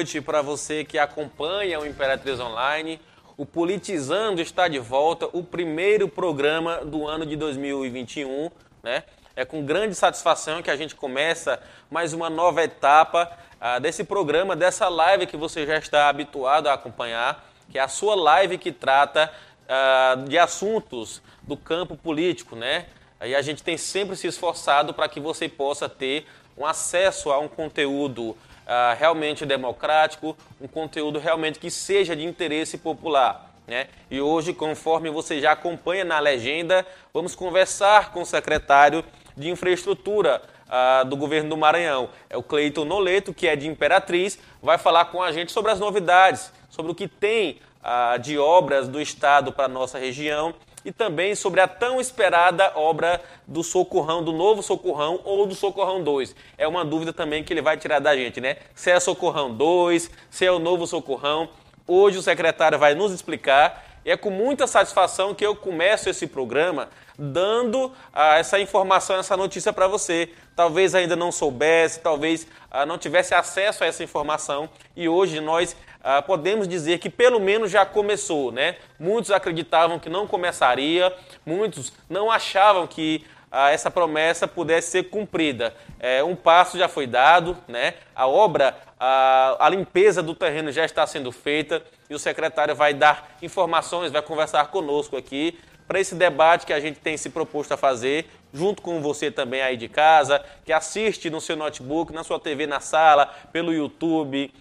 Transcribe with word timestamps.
noite 0.00 0.18
para 0.22 0.40
você 0.40 0.82
que 0.82 0.98
acompanha 0.98 1.78
o 1.78 1.84
Imperatriz 1.84 2.40
Online. 2.40 2.98
O 3.36 3.44
Politizando 3.44 4.40
está 4.40 4.66
de 4.66 4.78
volta, 4.78 5.28
o 5.30 5.44
primeiro 5.44 6.08
programa 6.08 6.78
do 6.86 7.06
ano 7.06 7.26
de 7.26 7.36
2021, 7.36 8.50
né? 8.82 9.04
É 9.36 9.44
com 9.44 9.62
grande 9.62 9.94
satisfação 9.94 10.62
que 10.62 10.70
a 10.70 10.76
gente 10.76 10.94
começa 10.94 11.62
mais 11.90 12.14
uma 12.14 12.30
nova 12.30 12.62
etapa 12.64 13.30
ah, 13.60 13.78
desse 13.78 14.02
programa, 14.02 14.56
dessa 14.56 14.88
live 14.88 15.26
que 15.26 15.36
você 15.36 15.66
já 15.66 15.76
está 15.76 16.08
habituado 16.08 16.68
a 16.68 16.72
acompanhar, 16.72 17.44
que 17.70 17.78
é 17.78 17.82
a 17.82 17.88
sua 17.88 18.14
live 18.14 18.56
que 18.56 18.72
trata 18.72 19.30
ah, 19.68 20.16
de 20.26 20.38
assuntos 20.38 21.20
do 21.42 21.58
campo 21.58 21.94
político, 21.94 22.56
né? 22.56 22.86
Aí 23.20 23.34
a 23.34 23.42
gente 23.42 23.62
tem 23.62 23.76
sempre 23.76 24.16
se 24.16 24.26
esforçado 24.26 24.94
para 24.94 25.10
que 25.10 25.20
você 25.20 25.46
possa 25.46 25.90
ter 25.90 26.26
um 26.56 26.64
acesso 26.64 27.30
a 27.30 27.38
um 27.38 27.48
conteúdo 27.48 28.34
uh, 28.70 28.96
realmente 28.96 29.44
democrático, 29.44 30.36
um 30.60 30.68
conteúdo 30.68 31.18
realmente 31.18 31.58
que 31.58 31.70
seja 31.70 32.14
de 32.14 32.24
interesse 32.24 32.78
popular. 32.78 33.50
Né? 33.66 33.88
E 34.10 34.20
hoje, 34.20 34.54
conforme 34.54 35.10
você 35.10 35.40
já 35.40 35.52
acompanha 35.52 36.04
na 36.04 36.18
legenda, 36.20 36.86
vamos 37.12 37.34
conversar 37.34 38.12
com 38.12 38.22
o 38.22 38.26
secretário 38.26 39.04
de 39.36 39.50
Infraestrutura 39.50 40.40
uh, 40.66 41.04
do 41.04 41.16
governo 41.16 41.50
do 41.50 41.56
Maranhão. 41.56 42.10
É 42.28 42.36
o 42.36 42.42
Cleiton 42.42 42.84
Noleto, 42.84 43.34
que 43.34 43.48
é 43.48 43.56
de 43.56 43.68
Imperatriz, 43.68 44.38
vai 44.62 44.78
falar 44.78 45.06
com 45.06 45.22
a 45.22 45.32
gente 45.32 45.50
sobre 45.50 45.72
as 45.72 45.80
novidades, 45.80 46.52
sobre 46.68 46.92
o 46.92 46.94
que 46.94 47.08
tem 47.08 47.60
uh, 47.82 48.18
de 48.18 48.38
obras 48.38 48.88
do 48.88 49.00
Estado 49.00 49.52
para 49.52 49.64
a 49.64 49.68
nossa 49.68 49.98
região 49.98 50.54
e 50.84 50.92
também 50.92 51.34
sobre 51.34 51.60
a 51.60 51.68
tão 51.68 52.00
esperada 52.00 52.72
obra 52.74 53.20
do 53.46 53.62
Socorrão, 53.62 54.22
do 54.22 54.32
novo 54.32 54.62
Socorrão 54.62 55.20
ou 55.24 55.46
do 55.46 55.54
Socorrão 55.54 56.02
2. 56.02 56.34
É 56.56 56.66
uma 56.66 56.84
dúvida 56.84 57.12
também 57.12 57.44
que 57.44 57.52
ele 57.52 57.62
vai 57.62 57.76
tirar 57.76 57.98
da 57.98 58.16
gente, 58.16 58.40
né? 58.40 58.56
Se 58.74 58.90
é 58.90 58.98
Socorrão 58.98 59.54
2, 59.54 60.10
se 60.30 60.44
é 60.44 60.52
o 60.52 60.58
novo 60.58 60.86
Socorrão. 60.86 61.48
Hoje 61.86 62.18
o 62.18 62.22
secretário 62.22 62.78
vai 62.78 62.94
nos 62.94 63.12
explicar 63.12 63.84
e 64.04 64.10
é 64.10 64.16
com 64.16 64.30
muita 64.30 64.66
satisfação 64.66 65.34
que 65.34 65.44
eu 65.44 65.54
começo 65.54 66.08
esse 66.08 66.26
programa 66.26 66.88
dando 67.18 67.92
ah, 68.12 68.38
essa 68.38 68.58
informação, 68.58 69.16
essa 69.16 69.36
notícia 69.36 69.72
para 69.72 69.86
você. 69.86 70.30
Talvez 70.56 70.94
ainda 70.94 71.14
não 71.14 71.30
soubesse, 71.30 72.00
talvez 72.00 72.46
ah, 72.70 72.86
não 72.86 72.96
tivesse 72.96 73.34
acesso 73.34 73.84
a 73.84 73.86
essa 73.86 74.02
informação 74.02 74.70
e 74.96 75.08
hoje 75.08 75.40
nós 75.40 75.76
ah, 76.02 76.22
podemos 76.22 76.66
dizer 76.66 76.98
que 76.98 77.10
pelo 77.10 77.38
menos 77.38 77.70
já 77.70 77.84
começou, 77.84 78.50
né? 78.50 78.76
Muitos 78.98 79.30
acreditavam 79.30 79.98
que 79.98 80.08
não 80.08 80.26
começaria, 80.26 81.12
muitos 81.44 81.92
não 82.08 82.30
achavam 82.30 82.86
que 82.86 83.24
ah, 83.50 83.70
essa 83.70 83.90
promessa 83.90 84.46
pudesse 84.46 84.90
ser 84.90 85.04
cumprida. 85.04 85.74
É, 85.98 86.22
um 86.22 86.36
passo 86.36 86.78
já 86.78 86.88
foi 86.88 87.06
dado, 87.06 87.56
né? 87.66 87.94
A 88.14 88.26
obra, 88.26 88.76
a, 88.98 89.56
a 89.58 89.68
limpeza 89.68 90.22
do 90.22 90.34
terreno 90.34 90.70
já 90.70 90.84
está 90.84 91.06
sendo 91.06 91.30
feita 91.32 91.82
e 92.08 92.14
o 92.14 92.18
secretário 92.18 92.74
vai 92.74 92.94
dar 92.94 93.36
informações, 93.42 94.12
vai 94.12 94.22
conversar 94.22 94.66
conosco 94.68 95.16
aqui 95.16 95.58
para 95.90 95.98
esse 95.98 96.14
debate 96.14 96.66
que 96.66 96.72
a 96.72 96.78
gente 96.78 97.00
tem 97.00 97.16
se 97.16 97.30
proposto 97.30 97.72
a 97.72 97.76
fazer, 97.76 98.26
junto 98.54 98.80
com 98.80 99.02
você 99.02 99.28
também 99.28 99.60
aí 99.60 99.76
de 99.76 99.88
casa, 99.88 100.40
que 100.64 100.72
assiste 100.72 101.28
no 101.28 101.40
seu 101.40 101.56
notebook, 101.56 102.12
na 102.12 102.22
sua 102.22 102.38
TV 102.38 102.64
na 102.64 102.78
sala, 102.78 103.26
pelo 103.52 103.74
YouTube, 103.74 104.52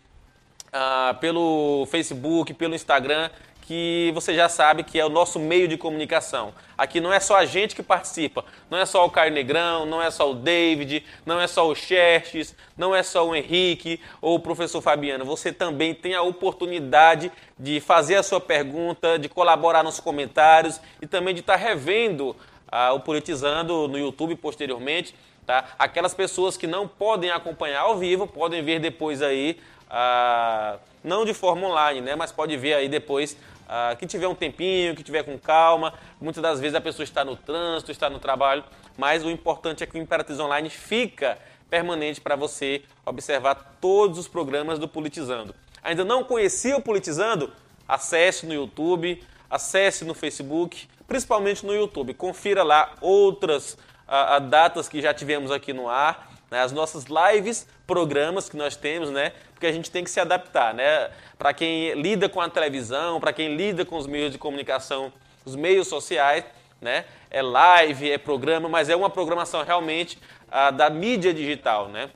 ah, 0.72 1.16
pelo 1.20 1.88
Facebook, 1.90 2.54
pelo 2.54 2.76
Instagram, 2.76 3.30
que 3.70 4.10
você 4.16 4.34
já 4.34 4.50
sabe 4.50 4.84
que 4.84 5.00
é 5.00 5.06
o 5.06 5.10
nosso 5.10 5.38
meio 5.38 5.68
de 5.68 5.78
comunicação. 5.78 6.56
Aqui 6.76 7.00
não 7.00 7.14
é 7.14 7.20
só 7.20 7.38
a 7.38 7.46
gente 7.46 7.76
que 7.76 7.84
participa, 7.84 8.44
não 8.68 8.80
é 8.80 8.84
só 8.84 9.06
o 9.06 9.12
Caio 9.12 9.32
Negrão, 9.32 9.86
não 9.86 10.02
é 10.02 10.10
só 10.10 10.32
o 10.32 10.34
David, 10.34 11.06
não 11.24 11.40
é 11.40 11.46
só 11.46 11.68
o 11.70 11.76
Xerxes, 11.76 12.56
não 12.76 12.96
é 12.96 13.04
só 13.04 13.28
o 13.28 13.36
Henrique 13.36 14.02
ou 14.20 14.34
o 14.34 14.40
professor 14.40 14.82
Fabiano. 14.82 15.24
Você 15.24 15.54
também 15.54 15.94
tem 15.94 16.16
a 16.16 16.24
oportunidade 16.24 17.32
de 17.60 17.80
fazer 17.80 18.16
a 18.16 18.24
sua 18.24 18.42
pergunta, 18.42 19.20
de 19.20 19.30
colaborar 19.30 19.84
nos 19.84 20.00
comentários 20.00 20.82
e 21.00 21.06
também 21.06 21.36
de 21.36 21.42
estar 21.42 21.56
revendo 21.56 22.36
ah, 22.72 22.94
o 22.94 23.02
Politizando 23.02 23.88
no 23.88 24.00
YouTube 24.00 24.36
posteriormente. 24.36 25.14
Tá? 25.46 25.66
Aquelas 25.78 26.16
pessoas 26.16 26.58
que 26.58 26.66
não 26.66 26.88
podem 26.88 27.30
acompanhar 27.30 27.82
ao 27.82 27.98
vivo 27.98 28.26
podem 28.26 28.64
ver 28.64 28.80
depois 28.80 29.22
aí 29.22 29.60
ah, 29.90 30.78
não 31.04 31.26
de 31.26 31.34
forma 31.34 31.68
online, 31.68 32.02
né? 32.02 32.16
Mas 32.16 32.32
pode 32.32 32.56
ver 32.56 32.74
aí 32.76 32.88
depois 32.88 33.36
ah, 33.68 33.96
que 33.98 34.06
tiver 34.06 34.28
um 34.28 34.36
tempinho, 34.36 34.96
que 34.96 35.04
tiver 35.04 35.24
com 35.24 35.38
calma. 35.38 35.94
Muitas 36.20 36.42
das 36.42 36.60
vezes 36.60 36.76
a 36.76 36.82
pessoa 36.82 37.04
está 37.04 37.24
no 37.26 37.36
trânsito, 37.36 37.92
está 37.92 38.10
no 38.10 38.20
trabalho, 38.20 38.64
mas 38.98 39.24
o 39.24 39.30
importante 39.30 39.84
é 39.84 39.88
que 39.88 39.98
o 39.98 40.02
Imperatriz 40.02 40.40
Online 40.40 40.70
fica 40.70 41.38
permanente 41.70 42.20
para 42.20 42.36
você 42.36 42.84
observar 43.06 43.78
todos 43.80 44.18
os 44.18 44.28
programas 44.28 44.80
do 44.80 44.88
Politizando. 44.88 45.56
Ainda 45.84 46.04
não 46.04 46.24
conhecia 46.24 46.76
o 46.76 46.82
Politizando? 46.82 47.52
Acesse 47.88 48.46
no 48.46 48.54
YouTube, 48.54 49.24
acesse 49.50 50.04
no 50.04 50.14
Facebook, 50.14 50.88
principalmente 51.08 51.66
no 51.66 51.74
YouTube. 51.74 52.14
Confira 52.14 52.64
lá 52.64 52.94
outras 53.02 53.78
ah, 54.08 54.40
datas 54.40 54.90
que 54.90 55.02
já 55.02 55.14
tivemos 55.14 55.52
aqui 55.52 55.74
no 55.74 55.88
ar, 55.88 56.29
né? 56.50 56.62
as 56.62 56.72
nossas 56.72 57.06
lives, 57.06 57.68
programas 57.86 58.50
que 58.50 58.58
nós 58.58 58.76
temos, 58.76 59.10
né? 59.10 59.34
porque 59.60 59.68
a 59.68 59.72
gente 59.74 59.92
tem 59.92 60.06
que 60.06 60.10
se 60.10 60.22
adaptar, 60.22 60.74
né? 60.74 61.12
Para 61.38 61.54
quem 61.54 61.94
lida 62.02 62.30
com 62.30 62.40
a 62.40 62.50
televisão, 62.50 63.20
para 63.20 63.34
quem 63.34 63.58
lida 63.58 63.84
com 63.84 63.98
os 63.98 64.08
meios 64.08 64.32
de 64.32 64.38
comunicação, 64.38 65.12
os 65.46 65.54
meios 65.54 65.90
sociais, 65.90 66.46
né? 66.80 67.04
É 67.30 67.42
live, 67.42 68.10
é 68.10 68.18
programa, 68.18 68.70
mas 68.70 68.88
é 68.90 68.96
uma 68.96 69.10
programação 69.10 69.62
realmente 69.62 70.18
ah, 70.50 70.72
da 70.72 70.90
mídia 70.90 71.34
digital, 71.34 71.90
né? 71.90 72.10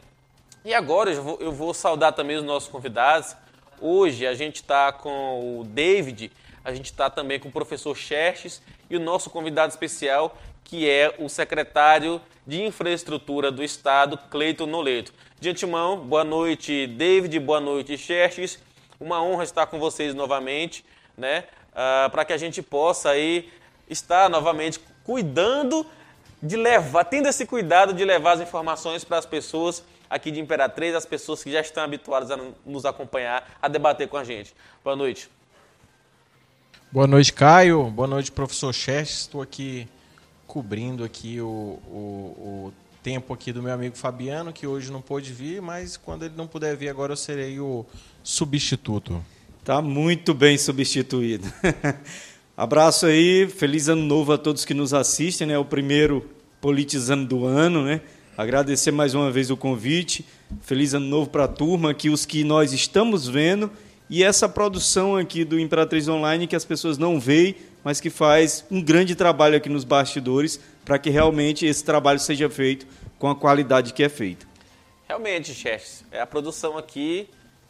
E 0.63 0.73
agora 0.73 1.11
eu 1.11 1.21
vou, 1.21 1.37
eu 1.41 1.51
vou 1.51 1.73
saudar 1.73 2.13
também 2.13 2.37
os 2.37 2.43
nossos 2.43 2.69
convidados. 2.69 3.35
Hoje 3.81 4.25
a 4.25 4.33
gente 4.33 4.55
está 4.55 4.93
com 4.93 5.59
o 5.59 5.65
David, 5.65 6.31
a 6.63 6.73
gente 6.73 6.85
está 6.85 7.09
também 7.09 7.41
com 7.41 7.49
o 7.49 7.51
professor 7.51 7.93
Xerxes 7.93 8.61
e 8.89 8.95
o 8.95 9.01
nosso 9.01 9.29
convidado 9.29 9.71
especial, 9.71 10.37
que 10.63 10.89
é 10.89 11.15
o 11.19 11.29
secretário 11.29 12.21
de 12.45 12.61
Infraestrutura 12.63 13.51
do 13.51 13.63
Estado, 13.63 14.17
Cleiton 14.29 14.65
Noleto. 14.65 15.13
De 15.39 15.49
antemão, 15.49 15.97
boa 15.97 16.23
noite, 16.23 16.87
David, 16.87 17.39
boa 17.39 17.59
noite, 17.59 17.97
Xerxes. 17.97 18.59
Uma 18.99 19.21
honra 19.21 19.43
estar 19.43 19.65
com 19.67 19.79
vocês 19.79 20.13
novamente, 20.13 20.85
né? 21.17 21.45
Ah, 21.75 22.09
para 22.11 22.25
que 22.25 22.33
a 22.33 22.37
gente 22.37 22.61
possa 22.61 23.09
aí 23.09 23.51
estar 23.89 24.29
novamente 24.29 24.79
cuidando 25.03 25.85
de 26.41 26.55
levar, 26.55 27.05
tendo 27.05 27.27
esse 27.27 27.45
cuidado 27.45 27.93
de 27.93 28.03
levar 28.03 28.33
as 28.33 28.41
informações 28.41 29.03
para 29.03 29.17
as 29.17 29.25
pessoas 29.25 29.83
aqui 30.09 30.29
de 30.29 30.39
Imperatriz, 30.39 30.93
as 30.93 31.05
pessoas 31.05 31.43
que 31.43 31.51
já 31.51 31.61
estão 31.61 31.83
habituadas 31.83 32.29
a 32.29 32.37
nos 32.65 32.85
acompanhar, 32.85 33.57
a 33.61 33.67
debater 33.67 34.07
com 34.07 34.17
a 34.17 34.23
gente. 34.23 34.53
Boa 34.83 34.95
noite. 34.95 35.29
Boa 36.91 37.07
noite, 37.07 37.33
Caio. 37.33 37.85
Boa 37.85 38.07
noite, 38.07 38.31
professor 38.31 38.71
Xerxes. 38.71 39.21
Estou 39.21 39.41
aqui 39.41 39.87
cobrindo 40.53 41.03
aqui 41.03 41.41
o, 41.41 41.79
o, 41.87 41.97
o 42.69 42.73
tempo 43.01 43.33
aqui 43.33 43.51
do 43.51 43.63
meu 43.63 43.73
amigo 43.73 43.97
Fabiano, 43.97 44.53
que 44.53 44.67
hoje 44.67 44.91
não 44.91 45.01
pôde 45.01 45.33
vir, 45.33 45.59
mas 45.63 45.97
quando 45.97 46.25
ele 46.25 46.35
não 46.37 46.45
puder 46.45 46.77
vir 46.77 46.89
agora 46.89 47.13
eu 47.13 47.17
serei 47.17 47.59
o 47.59 47.83
substituto. 48.21 49.19
Tá 49.63 49.81
muito 49.81 50.31
bem 50.31 50.55
substituído. 50.55 51.51
Abraço 52.55 53.07
aí, 53.07 53.47
feliz 53.49 53.89
ano 53.89 54.03
novo 54.03 54.31
a 54.31 54.37
todos 54.37 54.63
que 54.63 54.75
nos 54.75 54.93
assistem, 54.93 55.47
né? 55.47 55.57
O 55.57 55.65
primeiro 55.65 56.23
politizando 56.61 57.25
do 57.25 57.45
ano, 57.47 57.83
né? 57.83 58.01
Agradecer 58.37 58.91
mais 58.91 59.15
uma 59.15 59.31
vez 59.31 59.49
o 59.49 59.57
convite. 59.57 60.23
Feliz 60.61 60.93
ano 60.93 61.07
novo 61.07 61.31
para 61.31 61.45
a 61.45 61.47
turma, 61.47 61.95
que 61.95 62.11
os 62.11 62.27
que 62.27 62.43
nós 62.43 62.73
estamos 62.73 63.27
vendo 63.27 63.71
e 64.07 64.23
essa 64.23 64.47
produção 64.47 65.15
aqui 65.15 65.43
do 65.43 65.59
Imperatriz 65.59 66.07
Online 66.07 66.45
que 66.45 66.55
as 66.55 66.63
pessoas 66.63 66.99
não 66.99 67.19
veem, 67.19 67.55
mas 67.83 67.99
que 67.99 68.09
faz 68.09 68.65
um 68.71 68.81
grande 68.81 69.15
trabalho 69.15 69.57
aqui 69.57 69.69
nos 69.69 69.83
bastidores 69.83 70.59
para 70.85 70.97
que 70.97 71.09
realmente 71.09 71.65
esse 71.65 71.83
trabalho 71.83 72.19
seja 72.19 72.49
feito 72.49 72.87
com 73.19 73.29
a 73.29 73.35
qualidade 73.35 73.93
que 73.93 74.03
é 74.03 74.09
feita. 74.09 74.45
Realmente, 75.07 75.53
chefes, 75.53 76.03
é 76.11 76.21
a 76.21 76.25
produção 76.25 76.77
aqui, 76.77 77.29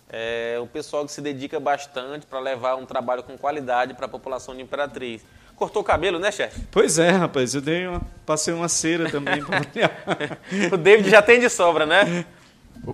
é 0.10 0.60
o 0.62 0.68
pessoal 0.68 1.06
que 1.06 1.12
se 1.12 1.22
dedica 1.22 1.60
bastante 1.60 2.26
para 2.26 2.40
levar 2.40 2.76
um 2.76 2.86
trabalho 2.86 3.24
com 3.24 3.38
qualidade 3.38 3.94
para 3.94 4.06
a 4.06 4.10
população 4.10 4.56
de 4.56 4.62
Imperatriz. 4.62 5.24
Cortou 5.56 5.82
o 5.82 5.86
cabelo, 5.86 6.20
né, 6.20 6.32
chefe? 6.32 6.62
Pois 6.72 6.98
é, 6.98 7.10
rapaz, 7.10 7.54
eu 7.54 7.62
dei 7.62 7.88
uma, 7.88 8.02
passei 8.26 8.54
uma 8.54 8.68
cera 8.68 9.10
também. 9.10 9.42
o 10.72 10.78
David 10.78 11.10
já 11.10 11.22
tem 11.22 11.40
de 11.40 11.50
sobra, 11.50 11.86
né? 11.86 12.26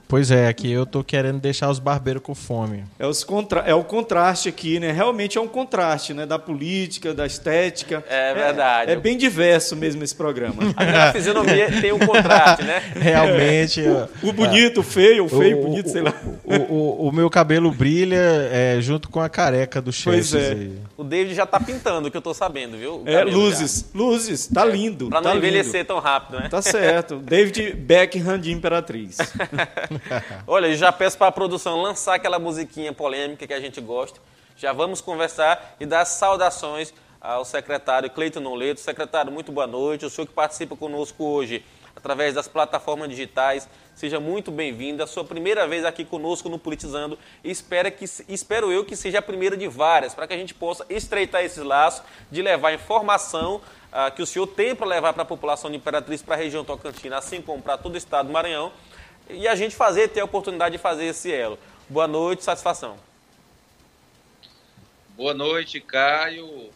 Pois 0.07 0.29
é, 0.29 0.47
aqui 0.47 0.71
eu 0.71 0.85
tô 0.85 1.03
querendo 1.03 1.39
deixar 1.39 1.69
os 1.69 1.79
barbeiros 1.79 2.21
com 2.21 2.35
fome. 2.35 2.83
É, 2.97 3.07
os 3.07 3.23
contra... 3.23 3.61
é 3.61 3.73
o 3.73 3.83
contraste 3.83 4.49
aqui, 4.49 4.79
né? 4.79 4.91
Realmente 4.91 5.37
é 5.37 5.41
um 5.41 5.47
contraste, 5.47 6.13
né? 6.13 6.25
Da 6.25 6.37
política, 6.37 7.13
da 7.13 7.25
estética. 7.25 8.03
É 8.07 8.33
verdade. 8.33 8.91
É, 8.91 8.93
é 8.93 8.97
bem 8.97 9.17
diverso 9.17 9.75
mesmo 9.75 10.03
esse 10.03 10.15
programa. 10.15 10.61
A 10.75 11.11
fisionomia 11.11 11.71
tem 11.81 11.91
um 11.91 11.99
contraste, 11.99 12.63
né? 12.63 12.81
Realmente. 12.95 13.81
O, 14.23 14.29
o 14.29 14.33
bonito, 14.33 14.81
o 14.81 14.83
feio, 14.83 15.25
o 15.25 15.29
feio, 15.29 15.59
o, 15.59 15.61
bonito, 15.63 15.89
sei 15.89 16.01
lá. 16.01 16.13
O, 16.43 16.55
o, 16.55 17.07
o, 17.07 17.11
meu 17.11 17.29
cabelo 17.29 17.71
brilha 17.71 18.49
é, 18.51 18.77
junto 18.79 19.09
com 19.09 19.19
a 19.19 19.29
careca 19.29 19.81
do 19.81 19.91
chefe. 19.91 20.09
Pois 20.09 20.33
é. 20.35 20.51
Aí. 20.51 20.79
O 20.97 21.03
David 21.03 21.33
já 21.33 21.45
tá 21.45 21.59
pintando, 21.59 22.11
que 22.11 22.17
eu 22.17 22.21
tô 22.21 22.33
sabendo, 22.33 22.77
viu? 22.77 23.03
É, 23.05 23.23
luzes, 23.23 23.85
já. 23.93 23.99
luzes. 23.99 24.47
Tá 24.47 24.65
lindo. 24.65 25.09
Pra 25.09 25.21
não 25.21 25.31
tá 25.31 25.37
envelhecer 25.37 25.81
lindo. 25.81 25.87
tão 25.87 25.99
rápido, 25.99 26.39
né? 26.39 26.49
Tá 26.49 26.61
certo. 26.61 27.17
David 27.17 27.73
Beckham 27.73 28.37
de 28.37 28.51
Imperatriz. 28.51 29.17
Olha, 30.47 30.73
já 30.75 30.91
peço 30.91 31.17
para 31.17 31.27
a 31.27 31.31
produção 31.31 31.81
lançar 31.81 32.15
aquela 32.15 32.39
musiquinha 32.39 32.93
polêmica 32.93 33.45
que 33.45 33.53
a 33.53 33.59
gente 33.59 33.79
gosta. 33.81 34.19
Já 34.57 34.73
vamos 34.73 35.01
conversar 35.01 35.75
e 35.79 35.85
dar 35.85 36.03
saudações 36.05 36.93
ao 37.21 37.45
secretário 37.45 38.09
Cleiton 38.09 38.39
Noleto. 38.39 38.79
Secretário, 38.79 39.31
muito 39.31 39.51
boa 39.51 39.67
noite. 39.67 40.05
O 40.05 40.09
senhor 40.09 40.27
que 40.27 40.33
participa 40.33 40.75
conosco 40.75 41.23
hoje 41.23 41.63
através 41.95 42.33
das 42.33 42.47
plataformas 42.47 43.09
digitais. 43.09 43.69
Seja 43.93 44.19
muito 44.19 44.51
bem-vindo. 44.51 45.03
A 45.03 45.07
sua 45.07 45.23
primeira 45.25 45.67
vez 45.67 45.83
aqui 45.83 46.05
conosco 46.05 46.47
no 46.47 46.57
Politizando. 46.57 47.19
Espero, 47.43 47.91
que, 47.91 48.05
espero 48.29 48.71
eu 48.71 48.85
que 48.85 48.95
seja 48.95 49.19
a 49.19 49.21
primeira 49.21 49.57
de 49.57 49.67
várias, 49.67 50.13
para 50.13 50.25
que 50.25 50.33
a 50.33 50.37
gente 50.37 50.53
possa 50.53 50.85
estreitar 50.89 51.43
esses 51.43 51.63
laços, 51.63 52.01
de 52.31 52.41
levar 52.41 52.73
informação 52.73 53.61
ah, 53.91 54.09
que 54.09 54.21
o 54.21 54.25
senhor 54.25 54.47
tem 54.47 54.73
para 54.73 54.87
levar 54.87 55.13
para 55.13 55.23
a 55.23 55.25
população 55.25 55.69
de 55.69 55.75
Imperatriz, 55.75 56.21
para 56.21 56.35
a 56.35 56.37
região 56.37 56.63
Tocantina, 56.63 57.17
assim 57.17 57.41
como 57.41 57.61
para 57.61 57.77
todo 57.77 57.95
o 57.95 57.97
estado 57.97 58.27
do 58.27 58.33
Maranhão, 58.33 58.71
e 59.29 59.47
a 59.47 59.55
gente 59.55 59.75
fazer, 59.75 60.09
ter 60.09 60.21
a 60.21 60.25
oportunidade 60.25 60.73
de 60.73 60.81
fazer 60.81 61.05
esse 61.05 61.31
elo. 61.31 61.57
Boa 61.87 62.07
noite, 62.07 62.43
satisfação. 62.43 62.97
Boa 65.15 65.33
noite, 65.33 65.79
Caio. 65.79 66.69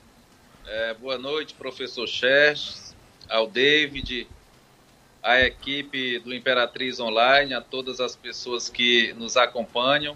É, 0.65 0.93
boa 0.93 1.17
noite, 1.17 1.53
professor 1.53 2.07
Xerxes, 2.07 2.95
ao 3.29 3.47
David, 3.47 4.27
à 5.21 5.41
equipe 5.41 6.19
do 6.19 6.33
Imperatriz 6.33 6.99
Online, 6.99 7.53
a 7.53 7.61
todas 7.61 7.99
as 7.99 8.15
pessoas 8.15 8.69
que 8.69 9.13
nos 9.13 9.35
acompanham. 9.35 10.15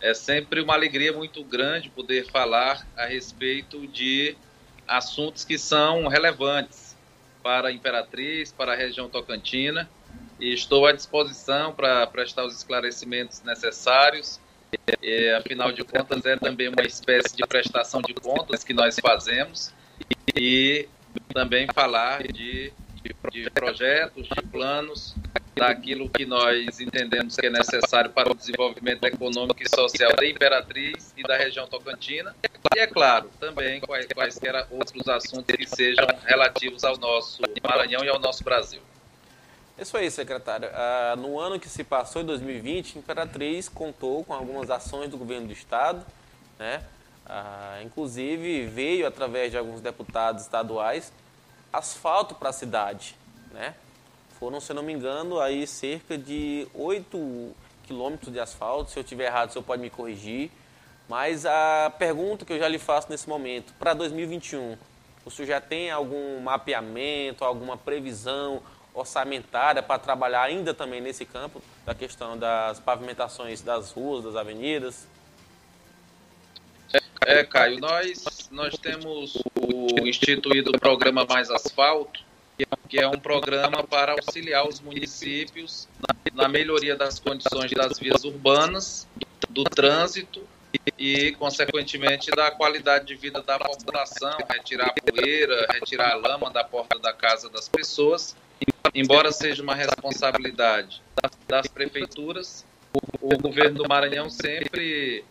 É 0.00 0.12
sempre 0.12 0.60
uma 0.60 0.74
alegria 0.74 1.12
muito 1.12 1.42
grande 1.42 1.88
poder 1.88 2.26
falar 2.30 2.86
a 2.96 3.06
respeito 3.06 3.86
de 3.86 4.36
assuntos 4.86 5.44
que 5.44 5.56
são 5.56 6.08
relevantes 6.08 6.96
para 7.42 7.68
a 7.68 7.72
Imperatriz, 7.72 8.52
para 8.52 8.72
a 8.72 8.76
região 8.76 9.08
tocantina, 9.08 9.88
e 10.38 10.52
estou 10.52 10.86
à 10.86 10.92
disposição 10.92 11.72
para 11.72 12.06
prestar 12.06 12.44
os 12.44 12.56
esclarecimentos 12.56 13.42
necessários. 13.42 14.40
E, 15.02 15.30
afinal 15.30 15.70
de 15.70 15.84
contas, 15.84 16.24
é 16.26 16.36
também 16.36 16.68
uma 16.68 16.82
espécie 16.82 17.36
de 17.36 17.46
prestação 17.46 18.02
de 18.02 18.12
contas 18.14 18.64
que 18.64 18.74
nós 18.74 18.96
fazemos 18.98 19.72
e 20.34 20.88
também 21.32 21.66
falar 21.72 22.24
de 22.24 22.72
de 23.30 23.50
projetos, 23.50 24.26
de 24.28 24.42
planos, 24.46 25.14
daquilo 25.54 26.08
que 26.08 26.24
nós 26.24 26.80
entendemos 26.80 27.36
que 27.36 27.46
é 27.46 27.50
necessário 27.50 28.10
para 28.10 28.30
o 28.30 28.34
desenvolvimento 28.34 29.04
econômico 29.04 29.62
e 29.62 29.68
social 29.68 30.14
da 30.16 30.26
Imperatriz 30.26 31.12
e 31.16 31.22
da 31.22 31.36
região 31.36 31.66
Tocantina. 31.66 32.34
E, 32.74 32.78
é 32.78 32.86
claro, 32.86 33.30
também 33.38 33.80
quaisquer 33.80 34.66
outros 34.70 35.08
assuntos 35.08 35.54
que 35.54 35.66
sejam 35.66 36.06
relativos 36.24 36.82
ao 36.82 36.96
nosso 36.96 37.42
Maranhão 37.62 38.04
e 38.04 38.08
ao 38.08 38.18
nosso 38.18 38.42
Brasil. 38.42 38.80
Isso 39.76 39.96
aí, 39.96 40.08
secretário. 40.08 40.70
Ah, 40.72 41.16
no 41.18 41.38
ano 41.38 41.58
que 41.58 41.68
se 41.68 41.82
passou, 41.82 42.22
em 42.22 42.24
2020, 42.24 42.96
a 42.96 42.98
Imperatriz 43.00 43.68
contou 43.68 44.24
com 44.24 44.32
algumas 44.32 44.70
ações 44.70 45.10
do 45.10 45.18
governo 45.18 45.48
do 45.48 45.52
Estado, 45.52 46.06
né? 46.56 46.84
Ah, 47.26 47.80
inclusive 47.82 48.66
veio 48.66 49.04
através 49.04 49.50
de 49.50 49.58
alguns 49.58 49.80
deputados 49.80 50.42
estaduais 50.42 51.12
asfalto 51.72 52.36
para 52.36 52.50
a 52.50 52.52
cidade, 52.52 53.16
né? 53.50 53.74
Foram, 54.38 54.60
se 54.60 54.70
eu 54.70 54.76
não 54.76 54.82
me 54.82 54.92
engano, 54.92 55.40
aí 55.40 55.66
cerca 55.66 56.16
de 56.16 56.68
8 56.72 57.52
quilômetros 57.82 58.32
de 58.32 58.38
asfalto. 58.38 58.92
Se 58.92 58.98
eu 58.98 59.02
estiver 59.02 59.26
errado, 59.26 59.50
o 59.50 59.52
senhor 59.54 59.64
pode 59.64 59.82
me 59.82 59.90
corrigir. 59.90 60.52
Mas 61.08 61.44
a 61.44 61.92
pergunta 61.98 62.44
que 62.44 62.52
eu 62.52 62.58
já 62.60 62.68
lhe 62.68 62.78
faço 62.78 63.10
nesse 63.10 63.28
momento, 63.28 63.74
para 63.74 63.92
2021, 63.92 64.76
o 65.24 65.30
senhor 65.30 65.48
já 65.48 65.60
tem 65.60 65.90
algum 65.90 66.40
mapeamento, 66.40 67.44
alguma 67.44 67.76
previsão 67.76 68.62
orçamentária 68.94 69.82
para 69.82 69.98
trabalhar 69.98 70.42
ainda 70.42 70.72
também 70.72 71.00
nesse 71.00 71.24
campo 71.24 71.60
da 71.84 71.94
questão 71.94 72.38
das 72.38 72.78
pavimentações 72.78 73.60
das 73.60 73.90
ruas, 73.90 74.24
das 74.24 74.36
avenidas? 74.36 75.06
É, 77.26 77.42
Caio, 77.42 77.80
nós, 77.80 78.48
nós 78.50 78.78
temos 78.78 79.42
o 79.56 80.06
instituído 80.06 80.70
o 80.70 80.78
programa 80.78 81.24
Mais 81.24 81.50
Asfalto, 81.50 82.22
que 82.88 83.00
é 83.00 83.08
um 83.08 83.18
programa 83.18 83.82
para 83.82 84.12
auxiliar 84.12 84.68
os 84.68 84.80
municípios 84.80 85.88
na 86.32 86.48
melhoria 86.48 86.94
das 86.94 87.18
condições 87.18 87.70
das 87.72 87.98
vias 87.98 88.24
urbanas, 88.24 89.08
do 89.48 89.64
trânsito 89.64 90.46
e, 90.98 91.32
consequentemente, 91.32 92.30
da 92.30 92.50
qualidade 92.50 93.06
de 93.06 93.14
vida 93.14 93.42
da 93.42 93.58
população, 93.58 94.36
retirar 94.48 94.88
a 94.88 94.92
poeira, 94.92 95.66
retirar 95.72 96.12
a 96.12 96.14
lama 96.14 96.50
da 96.50 96.62
porta 96.62 96.98
da 96.98 97.12
casa 97.12 97.48
das 97.48 97.68
pessoas. 97.68 98.36
Embora 98.94 99.32
seja 99.32 99.62
uma 99.62 99.74
responsabilidade 99.74 101.02
das 101.48 101.66
prefeituras, 101.66 102.64
o 103.20 103.36
governo 103.38 103.82
do 103.82 103.88
Maranhão 103.88 104.30
sempre 104.30 105.24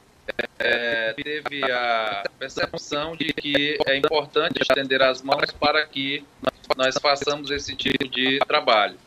é, 0.59 1.13
teve 1.13 1.63
a 1.71 2.23
percepção 2.37 3.15
de 3.15 3.33
que 3.33 3.77
é 3.85 3.97
importante 3.97 4.61
estender 4.61 5.01
as 5.01 5.21
mãos 5.21 5.51
para 5.51 5.85
que 5.85 6.25
nós 6.75 6.95
façamos 7.01 7.51
esse 7.51 7.75
tipo 7.75 8.07
de 8.07 8.39
trabalho. 8.39 8.97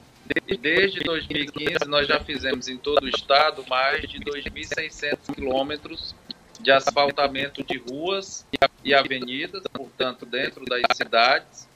Desde 0.61 1.01
2015, 1.01 1.87
nós 1.87 2.07
já 2.07 2.19
fizemos 2.21 2.69
em 2.69 2.77
todo 2.77 3.05
o 3.05 3.09
estado 3.09 3.65
mais 3.69 4.03
de 4.09 4.19
2.600 4.21 5.35
quilômetros 5.35 6.15
de 6.61 6.71
asfaltamento 6.71 7.63
de 7.63 7.79
ruas 7.79 8.45
e 8.83 8.95
avenidas, 8.95 9.63
portanto, 9.73 10.27
dentro 10.27 10.65
das 10.65 10.83
cidades. 10.97 11.69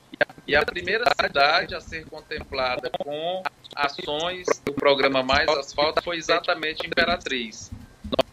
E 0.51 0.57
a 0.57 0.67
primeira 0.67 1.05
cidade 1.15 1.77
a 1.77 1.81
ser 1.81 2.05
contemplada 2.07 2.91
com 3.05 3.41
ações 3.73 4.49
do 4.65 4.73
programa 4.73 5.23
Mais 5.23 5.49
Asfalto 5.49 6.03
foi 6.03 6.17
exatamente 6.17 6.85
Imperatriz. 6.85 7.71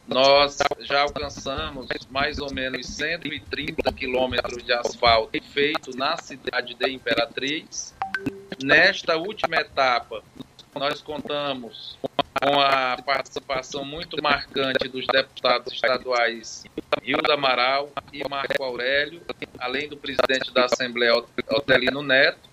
Nós 0.08 0.58
já 0.80 1.02
alcançamos 1.02 1.88
mais 2.10 2.40
ou 2.40 2.52
menos 2.52 2.88
130 2.88 3.94
quilômetros 3.94 4.64
de 4.64 4.74
asfalto 4.74 5.40
feito 5.44 5.96
na 5.96 6.18
cidade 6.18 6.74
de 6.74 6.90
Imperatriz. 6.90 7.94
Nesta 8.64 9.16
última 9.16 9.58
etapa, 9.58 10.24
nós 10.74 11.04
contamos 11.04 12.00
com 12.42 12.60
a 12.60 12.98
participação 13.04 13.84
muito 13.84 14.22
marcante 14.22 14.88
dos 14.88 15.06
deputados 15.08 15.74
estaduais 15.74 16.64
do 17.26 17.32
Amaral 17.32 17.90
e 18.12 18.28
Marco 18.28 18.64
Aurélio, 18.64 19.22
além 19.60 19.88
do 19.88 19.98
presidente 19.98 20.54
da 20.54 20.66
Assembleia, 20.66 21.16
Otelino 21.50 22.04
Neto. 22.04 22.48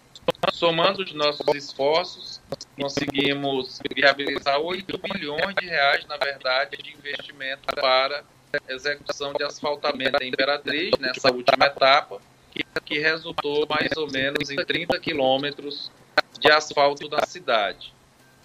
Somando 0.52 1.02
os 1.02 1.12
nossos 1.12 1.46
esforços, 1.54 2.40
conseguimos 2.80 3.80
viabilizar 3.94 4.58
8 4.58 4.98
bilhões 4.98 5.54
de 5.56 5.66
reais, 5.66 6.06
na 6.06 6.16
verdade, 6.16 6.76
de 6.76 6.92
investimento 6.92 7.66
para 7.74 8.24
execução 8.68 9.32
de 9.32 9.42
asfaltamento 9.42 10.22
em 10.22 10.28
Imperatriz, 10.28 10.92
nessa 10.98 11.30
última 11.32 11.66
etapa, 11.66 12.20
que, 12.52 12.64
que 12.84 12.98
resultou 12.98 13.66
mais 13.68 13.90
ou 13.96 14.10
menos 14.10 14.48
em 14.50 14.56
30 14.56 14.98
quilômetros 15.00 15.90
de 16.38 16.50
asfalto 16.50 17.08
da 17.08 17.26
cidade. 17.26 17.92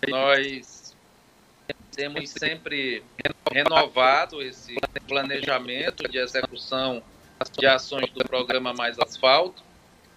Nós 0.08 0.79
temos 2.00 2.30
sempre 2.30 3.04
renovado 3.52 4.42
esse 4.42 4.78
planejamento 5.06 6.08
de 6.08 6.18
execução 6.18 7.04
de 7.60 7.68
ações 7.68 8.10
do 8.12 8.24
programa 8.24 8.74
Mais 8.74 8.98
Asfalto, 8.98 9.62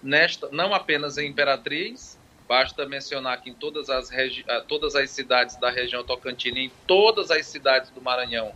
nesta, 0.01 0.49
não 0.53 0.73
apenas 0.73 1.19
em 1.19 1.27
Imperatriz, 1.27 2.17
basta 2.49 2.87
mencionar 2.87 3.43
que 3.43 3.51
em 3.51 3.55
todas 3.55 3.91
as, 3.91 4.11
ah, 4.49 4.61
todas 4.61 4.95
as 4.95 5.11
cidades 5.11 5.57
da 5.57 5.71
região 5.71 6.05
Tocantina, 6.05 6.61
em 6.61 6.71
todas 6.87 7.33
as 7.33 7.47
cidades 7.47 7.91
do 7.91 8.01
Maranhão, 8.01 8.53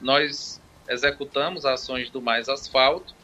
nós 0.00 0.62
executamos 0.88 1.66
ações 1.66 2.08
do 2.08 2.22
Mais 2.22 2.48
Asfalto. 2.48 3.16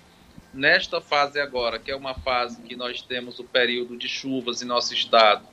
Nesta 0.53 1.01
fase 1.01 1.39
agora, 1.39 1.79
que 1.79 1.93
é 1.93 1.95
uma 1.95 2.15
fase 2.15 2.61
que 2.63 2.75
nós 2.75 3.01
temos 3.01 3.39
o 3.39 3.45
período 3.45 3.97
de 3.97 4.09
chuvas 4.09 4.61
em 4.61 4.65
nosso 4.65 4.93
estado, 4.93 5.47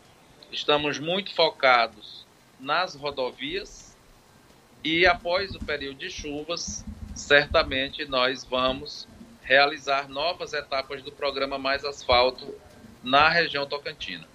estamos 0.51 0.97
muito 0.97 1.31
focados 1.35 2.25
nas 2.59 2.95
rodovias 2.95 3.82
e 4.83 5.05
após 5.05 5.55
o 5.55 5.59
período 5.59 5.97
de 5.99 6.09
chuvas, 6.09 6.83
certamente 7.15 8.05
nós 8.05 8.43
vamos 8.43 9.07
realizar 9.41 10.09
novas 10.09 10.53
etapas 10.53 11.01
do 11.01 11.11
programa 11.11 11.57
Mais 11.57 11.85
Asfalto 11.85 12.53
na 13.03 13.29
região 13.29 13.65
Tocantina. 13.65 14.25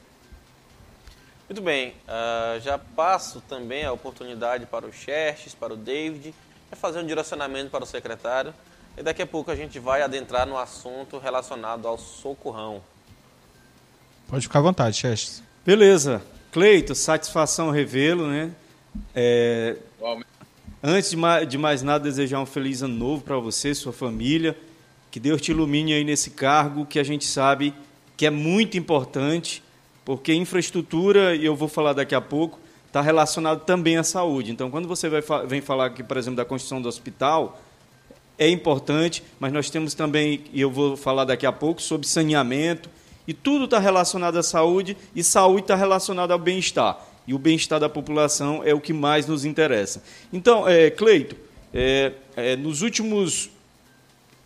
Muito 1.49 1.63
bem, 1.63 1.95
uh, 2.07 2.61
já 2.61 2.79
passo 2.79 3.41
também 3.41 3.85
a 3.85 3.93
oportunidade 3.93 4.67
para 4.67 4.87
o 4.87 4.93
Xerxes, 4.93 5.55
para 5.55 5.73
o 5.73 5.77
David, 5.77 6.35
para 6.69 6.79
fazer 6.79 6.99
um 6.99 7.07
direcionamento 7.07 7.71
para 7.71 7.85
o 7.85 7.87
secretário 7.87 8.53
e 8.99 9.03
daqui 9.03 9.23
a 9.23 9.27
pouco 9.27 9.51
a 9.51 9.57
gente 9.57 9.79
vai 9.79 10.03
adentrar 10.03 10.47
no 10.47 10.59
assunto 10.59 11.19
relacionado 11.19 11.89
ao 11.89 11.97
socorrão. 11.97 12.83
Pode 14.27 14.43
ficar 14.43 14.59
à 14.59 14.63
vontade, 14.63 14.97
Xerxes. 14.97 15.43
Beleza. 15.65 16.21
Cleito, 16.53 16.95
satisfação 16.95 17.71
revê-lo, 17.71 18.27
né? 18.27 18.51
É... 19.15 19.77
Antes 20.81 21.11
de 21.11 21.59
mais, 21.59 21.83
nada, 21.83 22.05
desejar 22.05 22.41
um 22.41 22.47
feliz 22.47 22.83
ano 22.83 22.95
novo 22.95 23.23
para 23.25 23.37
você, 23.37 23.75
sua 23.75 23.93
família 23.93 24.57
que 25.11 25.19
Deus 25.19 25.41
te 25.41 25.51
ilumine 25.51 25.93
aí 25.93 26.05
nesse 26.05 26.31
cargo 26.31 26.87
que 26.87 27.01
a 27.01 27.03
gente 27.03 27.25
sabe 27.25 27.75
que 28.17 28.25
é 28.25 28.31
muito 28.31 28.77
importante, 28.77 29.63
porque 30.05 30.33
infraestrutura, 30.33 31.35
e 31.35 31.45
eu 31.45 31.57
vou 31.57 31.67
falar 31.67 31.95
daqui 31.95 32.15
a 32.15 32.21
pouco, 32.21 32.61
está 32.87 33.01
relacionado 33.01 33.65
também 33.65 33.97
à 33.97 34.05
saúde. 34.05 34.53
Então, 34.53 34.71
quando 34.71 34.87
você 34.87 35.09
vai, 35.09 35.21
vem 35.47 35.61
falar 35.61 35.87
aqui, 35.87 36.05
por 36.05 36.17
exemplo, 36.17 36.37
da 36.37 36.45
construção 36.45 36.81
do 36.81 36.89
hospital, 36.89 37.61
é 38.39 38.49
importante, 38.49 39.25
mas 39.41 39.53
nós 39.53 39.71
temos 39.71 39.95
também, 39.95 40.45
e 40.53 40.61
eu 40.61 40.71
vou 40.71 40.97
falar 40.97 41.25
daqui 41.25 41.47
a 41.47 41.53
pouco, 41.53 41.83
sobre 41.83 42.07
saneamento, 42.07 42.89
e 43.27 43.35
tudo 43.35 43.65
está 43.65 43.81
relacionado 43.81 44.37
à 44.37 44.43
saúde, 44.43 44.97
e 45.15 45.25
saúde 45.25 45.63
está 45.63 45.75
relacionada 45.75 46.33
ao 46.33 46.39
bem-estar. 46.39 47.05
E 47.29 47.35
o 47.35 47.39
bem-estar 47.39 47.79
da 47.79 47.91
população 47.91 48.63
é 48.65 48.73
o 48.73 48.81
que 48.81 48.95
mais 48.95 49.27
nos 49.27 49.45
interessa. 49.45 50.03
Então, 50.33 50.67
é, 50.67 50.91
Cleito, 50.91 51.37
é, 51.75 52.13
é, 52.35 52.57
nos 52.57 52.81
últimos 52.81 53.51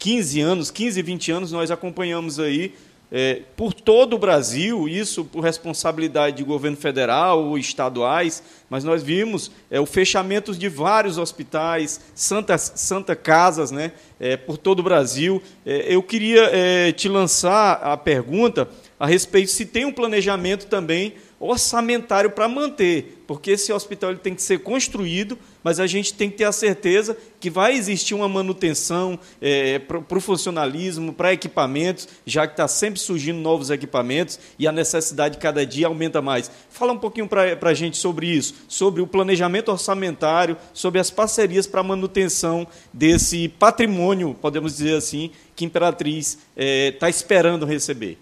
15 0.01 0.41
anos, 0.41 0.69
15, 0.73 1.01
20 1.01 1.31
anos, 1.31 1.53
nós 1.53 1.71
acompanhamos 1.71 2.41
aí 2.41 2.75
é, 3.13 3.43
por 3.57 3.73
todo 3.73 4.17
o 4.17 4.19
Brasil, 4.19 4.89
isso 4.89 5.25
por 5.25 5.45
responsabilidade 5.45 6.39
de 6.39 6.43
governo 6.43 6.77
federal 6.77 7.45
ou 7.45 7.57
estaduais, 7.57 8.43
mas 8.69 8.83
nós 8.83 9.01
vimos 9.01 9.53
é, 9.71 9.79
o 9.79 9.87
fechamento 9.87 10.53
de 10.53 10.69
vários 10.69 11.19
hospitais, 11.19 12.01
santas, 12.17 12.73
santa 12.75 13.15
casas, 13.15 13.71
né, 13.71 13.93
é, 14.19 14.37
por 14.37 14.59
todo 14.59 14.81
o 14.81 14.83
Brasil. 14.83 15.41
É, 15.65 15.95
eu 15.95 16.03
queria 16.03 16.49
é, 16.53 16.91
te 16.91 17.09
lançar 17.09 17.75
a 17.75 17.97
pergunta 17.97 18.69
a 18.99 19.07
respeito 19.07 19.53
se 19.53 19.67
tem 19.67 19.85
um 19.85 19.93
planejamento 19.93 20.67
também 20.67 21.15
orçamentário 21.43 22.31
para 22.31 22.47
manter, 22.47 23.25
porque 23.27 23.51
esse 23.51 23.73
hospital 23.73 24.11
ele 24.11 24.21
tem 24.21 24.33
que 24.33 24.43
ser 24.43 24.61
construído, 24.61 25.37
mas 25.65 25.81
a 25.81 25.89
gente 25.89 26.15
tem 26.15 26.31
que 26.31 26.37
ter 26.37 26.45
a 26.45 26.53
certeza 26.53 27.17
que 27.41 27.51
vai 27.51 27.75
existir 27.75 28.15
uma 28.15 28.29
manutenção 28.29 29.19
é, 29.41 29.81
para 29.81 29.99
o 29.99 30.21
funcionalismo, 30.21 31.13
para 31.13 31.33
equipamentos, 31.33 32.09
já 32.25 32.47
que 32.47 32.53
está 32.53 32.69
sempre 32.69 33.01
surgindo 33.01 33.41
novos 33.41 33.71
equipamentos 33.71 34.39
e 34.57 34.69
a 34.69 34.73
necessidade 34.73 35.39
cada 35.39 35.67
dia 35.67 35.89
aumenta 35.89 36.23
mais. 36.23 36.49
Fala 36.71 36.93
um 36.93 36.99
pouquinho 36.99 37.27
para 37.27 37.59
a 37.61 37.75
gente 37.75 37.97
sobre 37.97 38.29
isso, 38.29 38.55
sobre 38.69 39.03
o 39.03 39.07
planejamento 39.07 39.73
orçamentário, 39.73 40.57
sobre 40.73 41.01
as 41.01 41.11
parcerias 41.11 41.67
para 41.67 41.81
a 41.81 41.85
manutenção 41.85 42.67
desse 42.93 43.49
patrimônio, 43.49 44.37
podemos 44.41 44.77
dizer 44.77 44.95
assim, 44.95 45.33
que 45.57 45.65
Imperatriz 45.65 46.35
está 46.35 46.41
é, 46.57 46.93
tá 46.93 47.09
esperando 47.11 47.67
receber. 47.67 48.17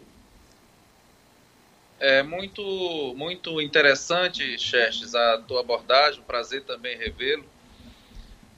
É 2.00 2.23
muito, 2.23 3.14
muito 3.14 3.61
interessante, 3.61 4.59
Xerxes, 4.59 5.14
a 5.14 5.37
tua 5.47 5.61
abordagem, 5.61 6.23
prazer 6.23 6.62
também 6.62 6.97
revê-lo. 6.97 7.45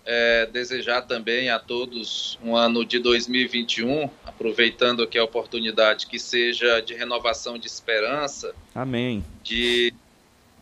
É, 0.05 0.47
desejar 0.47 1.03
também 1.03 1.49
a 1.49 1.59
todos 1.59 2.39
um 2.43 2.57
ano 2.57 2.85
de 2.85 2.99
2021, 3.01 4.09
aproveitando 4.25 5.03
aqui 5.03 5.17
a 5.19 5.25
oportunidade 5.25 6.07
que 6.07 6.19
seja 6.19 6.81
de 6.81 6.95
renovação 6.95 7.59
de 7.59 7.67
esperança. 7.67 8.55
Amém. 8.75 9.25
De, 9.43 9.93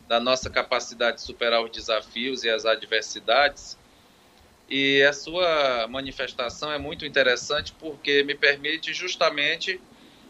da 0.07 0.19
nossa 0.19 0.49
capacidade 0.49 1.17
de 1.17 1.23
superar 1.23 1.63
os 1.63 1.71
desafios 1.71 2.43
e 2.43 2.49
as 2.49 2.65
adversidades. 2.65 3.77
E 4.67 5.03
a 5.03 5.13
sua 5.13 5.87
manifestação 5.87 6.71
é 6.71 6.79
muito 6.79 7.05
interessante 7.05 7.73
porque 7.79 8.23
me 8.23 8.33
permite 8.33 8.93
justamente 8.93 9.79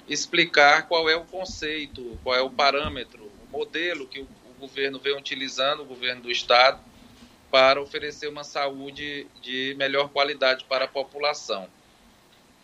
explicar 0.08 0.88
qual 0.88 1.10
é 1.10 1.15
o 1.15 1.25
conceito, 1.25 2.20
qual 2.24 2.36
é 2.36 2.41
o 2.41 2.50
parâmetro, 2.50 3.24
o 3.24 3.58
modelo 3.58 4.08
que 4.08 4.20
o, 4.20 4.24
o 4.24 4.60
governo 4.60 5.00
vem 5.00 5.15
utilizando, 5.17 5.81
o 5.81 5.86
governo 5.86 6.24
do 6.24 6.31
Estado, 6.31 6.79
para 7.50 7.81
oferecer 7.81 8.27
uma 8.27 8.43
saúde 8.43 9.27
de 9.41 9.75
melhor 9.77 10.10
qualidade 10.10 10.63
para 10.65 10.86
a 10.86 10.88
população. 10.88 11.67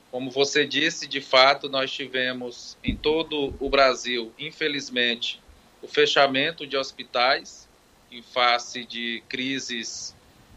Como 0.10 0.32
você 0.32 0.66
disse, 0.66 1.06
de 1.08 1.20
fato, 1.20 1.68
nós 1.68 1.92
tivemos 1.92 2.78
em 2.84 2.96
todo 2.96 3.54
o 3.60 3.70
Brasil, 3.70 4.34
infelizmente, 4.40 5.42
o 5.82 5.88
fechamento 5.88 6.66
de 6.66 6.78
hospitais 6.78 7.68
em 8.10 8.22
face 8.22 8.86
de 8.86 9.22
crises 9.28 10.16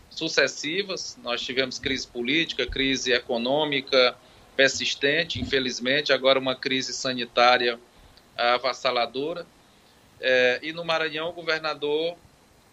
sucessivas. 0.08 1.18
Nós 1.22 1.42
tivemos 1.42 1.78
crise 1.78 2.06
política, 2.06 2.66
crise 2.66 3.12
econômica, 3.12 4.16
persistente, 4.60 5.40
infelizmente, 5.40 6.12
agora 6.12 6.38
uma 6.38 6.54
crise 6.54 6.92
sanitária 6.92 7.80
avassaladora. 8.36 9.46
É, 10.20 10.60
e 10.62 10.70
no 10.70 10.84
Maranhão, 10.84 11.30
o 11.30 11.32
governador, 11.32 12.14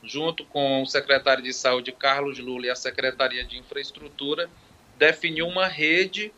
junto 0.04 0.44
com 0.44 0.84
o 0.84 0.86
secretário 0.86 1.42
de 1.42 1.54
Saúde, 1.54 1.94
Carlos 1.94 2.40
Lula, 2.40 2.66
e 2.66 2.70
a 2.70 2.76
Secretaria 2.76 3.46
de 3.46 3.58
Infraestrutura, 3.58 4.50
definiu 4.98 5.48
uma 5.48 5.66
rede 5.66 6.34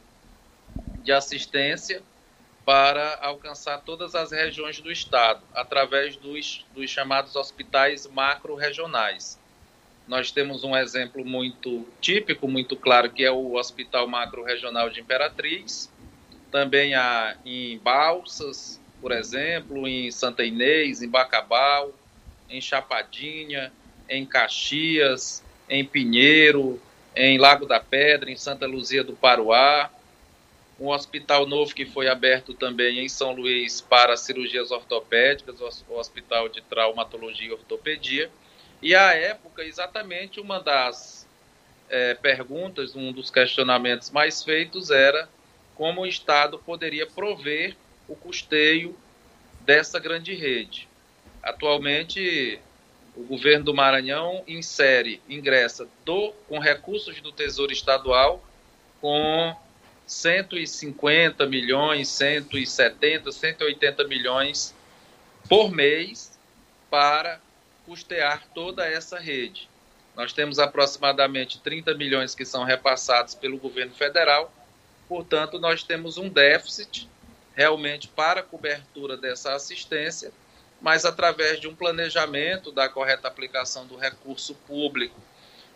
de 1.04 1.12
assistência 1.12 2.04
para 2.64 3.18
alcançar 3.20 3.80
todas 3.80 4.14
as 4.14 4.32
regiões 4.32 4.80
do 4.80 4.92
estado, 4.92 5.42
através 5.52 6.16
dos, 6.16 6.64
dos 6.76 6.92
chamados 6.92 7.36
hospitais 7.36 8.06
macro-regionais. 8.06 9.40
Nós 10.10 10.32
temos 10.32 10.64
um 10.64 10.76
exemplo 10.76 11.24
muito 11.24 11.86
típico, 12.02 12.48
muito 12.48 12.76
claro, 12.76 13.12
que 13.12 13.24
é 13.24 13.30
o 13.30 13.54
Hospital 13.54 14.08
Macro 14.08 14.44
Regional 14.44 14.90
de 14.90 15.00
Imperatriz. 15.00 15.88
Também 16.52 16.96
há 16.96 17.38
em 17.46 17.78
Balsas, 17.78 18.82
por 19.00 19.12
exemplo, 19.12 19.88
em 19.88 20.10
Santa 20.10 20.44
Inês, 20.44 21.04
em 21.04 21.08
Bacabal, 21.08 21.94
em 22.50 22.60
Chapadinha, 22.60 23.72
em 24.10 24.26
Caxias, 24.26 25.44
em 25.70 25.86
Pinheiro, 25.86 26.82
em 27.16 27.38
Lago 27.38 27.68
da 27.68 27.80
Pedra, 27.80 28.32
em 28.32 28.36
Santa 28.36 28.66
Luzia 28.66 29.04
do 29.04 29.14
Paruá. 29.14 29.92
Um 30.80 30.88
hospital 30.88 31.46
novo 31.46 31.76
que 31.76 31.86
foi 31.86 32.08
aberto 32.08 32.56
também 32.56 32.98
em 32.98 33.08
São 33.08 33.34
Luís 33.34 33.80
para 33.80 34.18
cirurgias 34.18 34.72
ortopédicas, 34.72 35.62
o 35.88 35.94
Hospital 35.94 36.50
de 36.50 36.62
Traumatologia 36.64 37.50
e 37.50 37.52
Ortopedia 37.52 38.32
e 38.82 38.96
à 38.96 39.14
época, 39.14 39.64
exatamente 39.64 40.40
uma 40.40 40.60
das 40.60 41.28
é, 41.90 42.14
perguntas, 42.14 42.96
um 42.96 43.12
dos 43.12 43.30
questionamentos 43.30 44.10
mais 44.12 44.44
feitos 44.44 44.90
era 44.92 45.28
como 45.76 46.02
o 46.02 46.08
Estado 46.08 46.60
poderia 46.60 47.06
prover 47.06 47.76
o 48.08 48.16
custeio 48.16 48.98
dessa 49.62 50.00
grande 50.00 50.34
rede. 50.34 50.88
Atualmente, 51.42 52.60
o 53.16 53.24
governo 53.24 53.66
do 53.66 53.74
Maranhão 53.74 54.44
insere, 54.48 55.22
ingressa 55.28 55.88
do, 56.06 56.34
com 56.48 56.60
recursos 56.60 57.20
do 57.22 57.32
Tesouro 57.32 57.72
Estadual 57.72 58.44
com 59.02 59.56
150 60.06 61.46
milhões, 61.46 62.08
170, 62.10 63.32
180 63.32 64.04
milhões 64.06 64.76
por 65.48 65.72
mês 65.72 66.38
para 66.90 67.40
custear 67.90 68.44
toda 68.54 68.86
essa 68.86 69.18
rede. 69.18 69.68
Nós 70.16 70.32
temos 70.32 70.60
aproximadamente 70.60 71.60
30 71.60 71.96
milhões 71.96 72.36
que 72.36 72.46
são 72.46 72.64
repassados 72.64 73.34
pelo 73.34 73.58
governo 73.58 73.96
federal, 73.96 74.54
portanto, 75.08 75.58
nós 75.58 75.82
temos 75.82 76.16
um 76.16 76.30
déficit 76.30 77.10
realmente 77.56 78.08
para 78.08 78.42
a 78.42 78.44
cobertura 78.44 79.18
dessa 79.18 79.56
assistência, 79.56 80.32
mas 80.80 81.04
através 81.04 81.60
de 81.60 81.68
um 81.68 81.74
planejamento 81.74 82.72
da 82.72 82.88
correta 82.88 83.28
aplicação 83.28 83.88
do 83.88 83.98
recurso 83.98 84.54
público, 84.68 85.20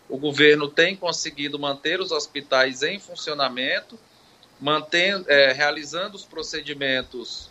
o 0.08 0.16
governo 0.16 0.68
tem 0.68 0.94
conseguido 0.94 1.58
manter 1.58 2.00
os 2.00 2.12
hospitais 2.12 2.82
em 2.84 3.00
funcionamento, 3.00 3.98
mantendo, 4.60 5.28
é, 5.28 5.50
realizando 5.52 6.14
os 6.14 6.24
procedimentos 6.24 7.50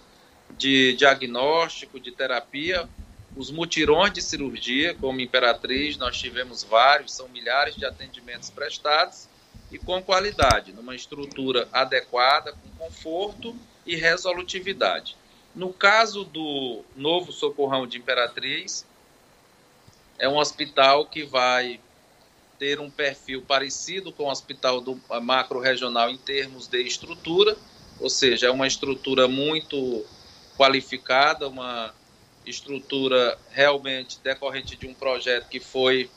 de 0.58 0.93
diagnóstico, 0.93 2.00
de 2.00 2.12
terapia, 2.12 2.88
os 3.35 3.49
mutirões 3.49 4.13
de 4.13 4.21
cirurgia, 4.21 4.93
como 4.93 5.19
Imperatriz, 5.19 5.97
nós 5.97 6.17
tivemos 6.17 6.63
vários, 6.63 7.13
são 7.13 7.27
milhares 7.27 7.75
de 7.75 7.85
atendimentos 7.85 8.49
prestados 8.49 9.27
e 9.71 9.79
com 9.79 10.01
qualidade, 10.03 10.71
numa 10.71 10.95
estrutura 10.95 11.67
adequada, 11.71 12.53
com 12.53 12.85
conforto 12.85 13.55
e 13.85 13.95
resolutividade. 13.95 15.17
No 15.55 15.73
caso 15.73 16.23
do 16.23 16.83
novo 16.95 17.31
Socorrão 17.31 17.87
de 17.87 17.97
Imperatriz, 17.97 18.85
é 20.19 20.29
um 20.29 20.37
hospital 20.37 21.07
que 21.07 21.23
vai 21.23 21.79
ter 22.59 22.79
um 22.79 22.89
perfil 22.89 23.41
parecido 23.41 24.11
com 24.11 24.23
o 24.23 24.31
hospital 24.31 24.79
do 24.79 24.99
macro 25.21 25.59
regional 25.59 26.09
em 26.09 26.17
termos 26.17 26.67
de 26.67 26.81
estrutura, 26.81 27.57
ou 27.99 28.09
seja, 28.09 28.47
é 28.47 28.51
uma 28.51 28.67
estrutura 28.67 29.27
muito 29.27 30.05
qualificada, 30.55 31.47
uma 31.47 31.93
estrutura 32.45 33.38
realmente 33.51 34.19
decorrente 34.23 34.75
de 34.75 34.88
um 34.88 34.93
projeto 34.93 35.47
que 35.50 35.59
foi 35.59 36.09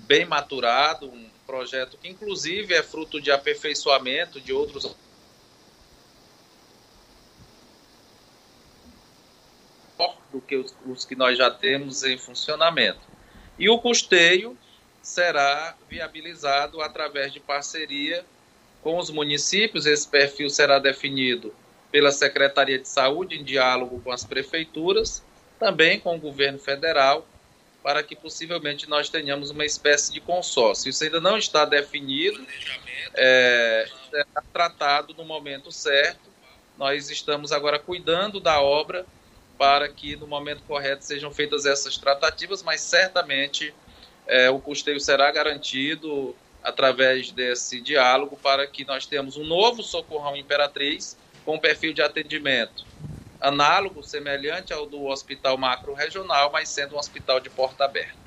bem 0.00 0.24
maturado, 0.24 1.06
um 1.06 1.28
projeto 1.46 1.96
que 1.96 2.08
inclusive 2.08 2.74
é 2.74 2.82
fruto 2.82 3.20
de 3.20 3.30
aperfeiçoamento 3.30 4.40
de 4.40 4.52
outros 4.52 4.96
do 10.32 10.40
que 10.40 10.56
os, 10.56 10.74
os 10.86 11.04
que 11.04 11.14
nós 11.14 11.36
já 11.36 11.50
temos 11.50 12.02
em 12.02 12.16
funcionamento. 12.16 13.00
E 13.58 13.68
o 13.68 13.78
custeio 13.78 14.56
será 15.02 15.76
viabilizado 15.88 16.80
através 16.80 17.32
de 17.32 17.38
parceria 17.38 18.24
com 18.82 18.98
os 18.98 19.10
municípios. 19.10 19.84
Esse 19.84 20.08
perfil 20.08 20.48
será 20.48 20.78
definido 20.78 21.54
pela 21.90 22.10
Secretaria 22.10 22.78
de 22.78 22.88
Saúde 22.88 23.36
em 23.36 23.44
diálogo 23.44 24.00
com 24.00 24.10
as 24.10 24.24
prefeituras 24.24 25.22
também 25.62 26.00
com 26.00 26.16
o 26.16 26.18
governo 26.18 26.58
federal 26.58 27.24
para 27.84 28.02
que 28.02 28.16
possivelmente 28.16 28.88
nós 28.88 29.08
tenhamos 29.08 29.50
uma 29.50 29.64
espécie 29.64 30.12
de 30.12 30.20
consórcio. 30.20 30.90
Isso 30.90 31.04
ainda 31.04 31.20
não 31.20 31.38
está 31.38 31.64
definido, 31.64 32.44
é, 33.14 33.88
será 34.10 34.42
tratado 34.52 35.14
no 35.14 35.24
momento 35.24 35.70
certo. 35.70 36.32
Nós 36.76 37.10
estamos 37.10 37.52
agora 37.52 37.78
cuidando 37.78 38.40
da 38.40 38.60
obra 38.60 39.06
para 39.56 39.88
que 39.88 40.16
no 40.16 40.26
momento 40.26 40.64
correto 40.64 41.04
sejam 41.04 41.30
feitas 41.30 41.64
essas 41.64 41.96
tratativas, 41.96 42.60
mas 42.64 42.80
certamente 42.80 43.72
é, 44.26 44.50
o 44.50 44.58
custeio 44.58 44.98
será 44.98 45.30
garantido 45.30 46.34
através 46.60 47.30
desse 47.30 47.80
diálogo 47.80 48.36
para 48.36 48.66
que 48.66 48.84
nós 48.84 49.06
tenhamos 49.06 49.36
um 49.36 49.44
novo 49.44 49.80
Socorrão 49.80 50.36
Imperatriz 50.36 51.16
com 51.44 51.56
perfil 51.56 51.92
de 51.92 52.02
atendimento 52.02 52.91
análogo, 53.42 54.02
semelhante 54.02 54.72
ao 54.72 54.86
do 54.86 55.04
Hospital 55.06 55.58
Macro 55.58 55.92
Regional, 55.92 56.50
mas 56.52 56.68
sendo 56.68 56.94
um 56.94 56.98
hospital 56.98 57.40
de 57.40 57.50
porta 57.50 57.84
aberta. 57.84 58.22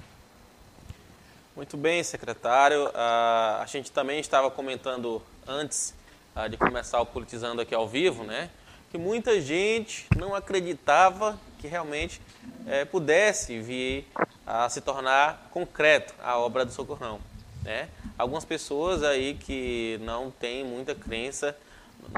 Muito 1.56 1.78
bem, 1.78 2.04
secretário. 2.04 2.88
Uh, 2.88 3.62
a 3.62 3.66
gente 3.66 3.92
também 3.92 4.20
estava 4.20 4.52
comentando 4.52 5.24
antes 5.48 5.96
uh, 6.36 6.50
de 6.50 6.58
começar 6.58 7.00
o 7.00 7.06
Politizando 7.06 7.62
aqui 7.62 7.74
ao 7.74 7.88
vivo, 7.88 8.26
né? 8.26 8.50
Que 8.92 8.98
muita 8.98 9.40
gente 9.40 10.06
não 10.18 10.36
acreditava 10.36 11.40
que 11.60 11.68
realmente 11.68 12.22
eh, 12.68 12.86
pudesse 12.86 13.60
vir 13.60 14.08
a 14.46 14.70
se 14.70 14.80
tornar 14.80 15.50
concreto 15.52 16.14
a 16.24 16.38
obra 16.38 16.64
do 16.64 16.72
Socorrão. 16.72 17.20
Né? 17.64 17.90
Algumas 18.18 18.46
pessoas 18.46 19.04
aí 19.04 19.34
que 19.34 20.00
não 20.02 20.30
têm 20.30 20.64
muita 20.64 20.94
crença 20.94 21.58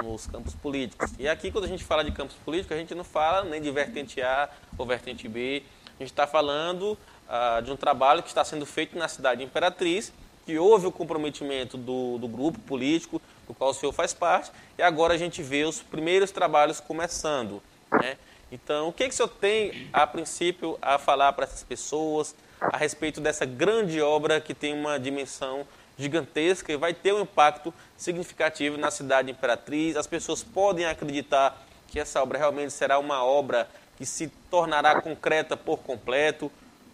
nos 0.03 0.27
campos 0.27 0.53
políticos. 0.55 1.11
E 1.17 1.27
aqui, 1.27 1.51
quando 1.51 1.65
a 1.65 1.67
gente 1.67 1.83
fala 1.83 2.03
de 2.03 2.11
campos 2.11 2.35
políticos, 2.45 2.75
a 2.75 2.79
gente 2.79 2.93
não 2.95 3.03
fala 3.03 3.43
nem 3.43 3.61
de 3.61 3.71
vertente 3.71 4.21
A 4.21 4.49
ou 4.77 4.85
vertente 4.85 5.27
B. 5.27 5.63
A 5.99 6.03
gente 6.03 6.11
está 6.11 6.27
falando 6.27 6.97
ah, 7.27 7.61
de 7.61 7.71
um 7.71 7.75
trabalho 7.75 8.21
que 8.21 8.29
está 8.29 8.43
sendo 8.43 8.65
feito 8.65 8.97
na 8.97 9.07
cidade 9.07 9.39
de 9.39 9.45
Imperatriz, 9.45 10.13
que 10.45 10.57
houve 10.57 10.87
o 10.87 10.91
comprometimento 10.91 11.77
do, 11.77 12.17
do 12.17 12.27
grupo 12.27 12.59
político, 12.59 13.21
do 13.47 13.53
qual 13.53 13.71
o 13.71 13.73
senhor 13.73 13.91
faz 13.91 14.13
parte, 14.13 14.51
e 14.77 14.81
agora 14.81 15.13
a 15.13 15.17
gente 15.17 15.41
vê 15.41 15.63
os 15.63 15.81
primeiros 15.81 16.31
trabalhos 16.31 16.79
começando. 16.79 17.61
Né? 17.91 18.17
Então, 18.51 18.87
o 18.87 18.93
que, 18.93 19.07
que 19.07 19.13
o 19.13 19.17
senhor 19.17 19.29
tem, 19.29 19.89
a 19.91 20.07
princípio, 20.07 20.77
a 20.81 20.97
falar 20.97 21.33
para 21.33 21.43
essas 21.43 21.63
pessoas 21.63 22.33
a 22.61 22.77
respeito 22.77 23.19
dessa 23.19 23.45
grande 23.45 24.01
obra 24.01 24.39
que 24.39 24.53
tem 24.53 24.73
uma 24.73 24.99
dimensão 24.99 25.65
gigantesca 25.97 26.71
e 26.71 26.77
vai 26.77 26.93
ter 26.93 27.13
um 27.13 27.21
impacto 27.21 27.73
significativo 27.97 28.77
na 28.77 28.91
cidade 28.91 29.31
imperatriz. 29.31 29.95
As 29.95 30.07
pessoas 30.07 30.43
podem 30.43 30.85
acreditar 30.85 31.65
que 31.87 31.99
essa 31.99 32.21
obra 32.21 32.37
realmente 32.37 32.71
será 32.71 32.99
uma 32.99 33.23
obra 33.23 33.67
que 33.97 34.05
se 34.05 34.27
tornará 34.49 35.01
concreta 35.01 35.57
por 35.57 35.79
completo. 35.79 36.51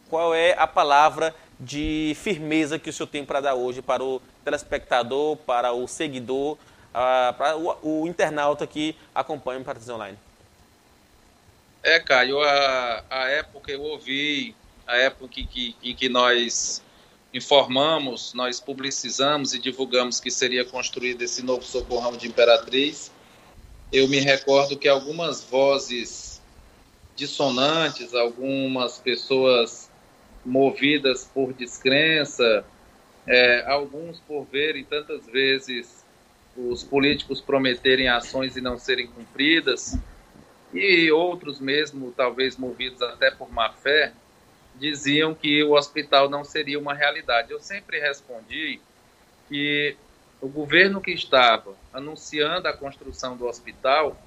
Qual 0.09 0.33
é 0.33 0.53
a 0.57 0.67
palavra 0.67 1.35
de 1.59 2.15
firmeza 2.19 2.79
que 2.79 2.89
o 2.89 2.93
senhor 2.93 3.07
tem 3.07 3.25
para 3.25 3.41
dar 3.41 3.55
hoje 3.55 3.81
para 3.81 4.03
o 4.03 4.21
telespectador, 4.43 5.37
para 5.37 5.71
o 5.71 5.87
seguidor, 5.87 6.57
para 6.91 7.57
o, 7.57 8.03
o, 8.03 8.07
internauta 8.07 8.67
que 8.67 8.95
acompanha 9.13 9.59
o 9.59 9.61
Imperatriz 9.61 9.89
Online? 9.89 10.17
É, 11.81 11.99
Caio, 11.99 12.41
a, 12.41 13.03
a 13.09 13.29
época 13.29 13.71
eu 13.71 13.81
ouvi, 13.81 14.55
a 14.85 14.95
época 14.97 15.39
em 15.39 15.47
que, 15.47 15.75
em 15.83 15.95
que 15.95 16.07
nós 16.07 16.82
informamos, 17.33 18.33
nós 18.33 18.59
publicizamos 18.59 19.53
e 19.53 19.59
divulgamos 19.59 20.19
que 20.19 20.29
seria 20.29 20.63
construído 20.63 21.21
esse 21.23 21.43
novo 21.43 21.63
socorrão 21.63 22.15
de 22.15 22.27
Imperatriz, 22.27 23.11
eu 23.91 24.07
me 24.07 24.19
recordo 24.19 24.77
que 24.77 24.87
algumas 24.87 25.43
vozes 25.43 26.41
dissonantes, 27.15 28.13
algumas 28.13 28.97
pessoas 28.97 29.89
movidas 30.45 31.29
por 31.33 31.53
descrença, 31.53 32.65
é, 33.25 33.63
alguns 33.67 34.19
por 34.19 34.45
verem 34.45 34.83
tantas 34.83 35.25
vezes 35.27 36.03
os 36.55 36.83
políticos 36.83 37.41
prometerem 37.41 38.09
ações 38.09 38.55
e 38.55 38.61
não 38.61 38.77
serem 38.77 39.07
cumpridas, 39.07 39.97
e 40.73 41.11
outros 41.11 41.59
mesmo, 41.59 42.11
talvez 42.15 42.57
movidos 42.57 43.01
até 43.01 43.31
por 43.31 43.51
má 43.51 43.71
fé, 43.71 44.11
diziam 44.75 45.33
que 45.33 45.63
o 45.63 45.73
hospital 45.73 46.29
não 46.29 46.43
seria 46.43 46.79
uma 46.79 46.93
realidade. 46.93 47.51
Eu 47.51 47.59
sempre 47.59 47.99
respondi 47.99 48.79
que 49.47 49.95
o 50.41 50.47
governo 50.47 50.99
que 50.99 51.11
estava 51.11 51.75
anunciando 51.93 52.67
a 52.67 52.73
construção 52.73 53.37
do 53.37 53.45
hospital 53.45 54.17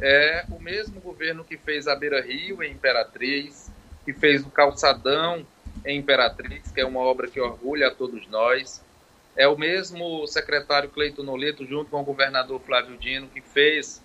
é 0.00 0.44
o 0.50 0.60
mesmo 0.60 1.00
governo 1.00 1.44
que 1.44 1.56
fez 1.56 1.86
a 1.86 1.94
Beira 1.94 2.20
Rio 2.20 2.62
em 2.62 2.72
Imperatriz, 2.72 3.70
que 4.04 4.12
fez 4.12 4.44
o 4.44 4.50
Calçadão 4.50 5.46
em 5.84 5.98
Imperatriz, 5.98 6.70
que 6.70 6.80
é 6.80 6.84
uma 6.84 7.00
obra 7.00 7.28
que 7.28 7.40
orgulha 7.40 7.88
a 7.88 7.94
todos 7.94 8.26
nós. 8.28 8.82
É 9.36 9.48
o 9.48 9.56
mesmo 9.56 10.26
secretário 10.26 10.90
Cleiton 10.90 11.22
Noleto, 11.22 11.64
junto 11.66 11.90
com 11.90 12.00
o 12.00 12.04
governador 12.04 12.60
Flávio 12.60 12.96
Dino, 12.96 13.28
que 13.28 13.40
fez 13.40 14.02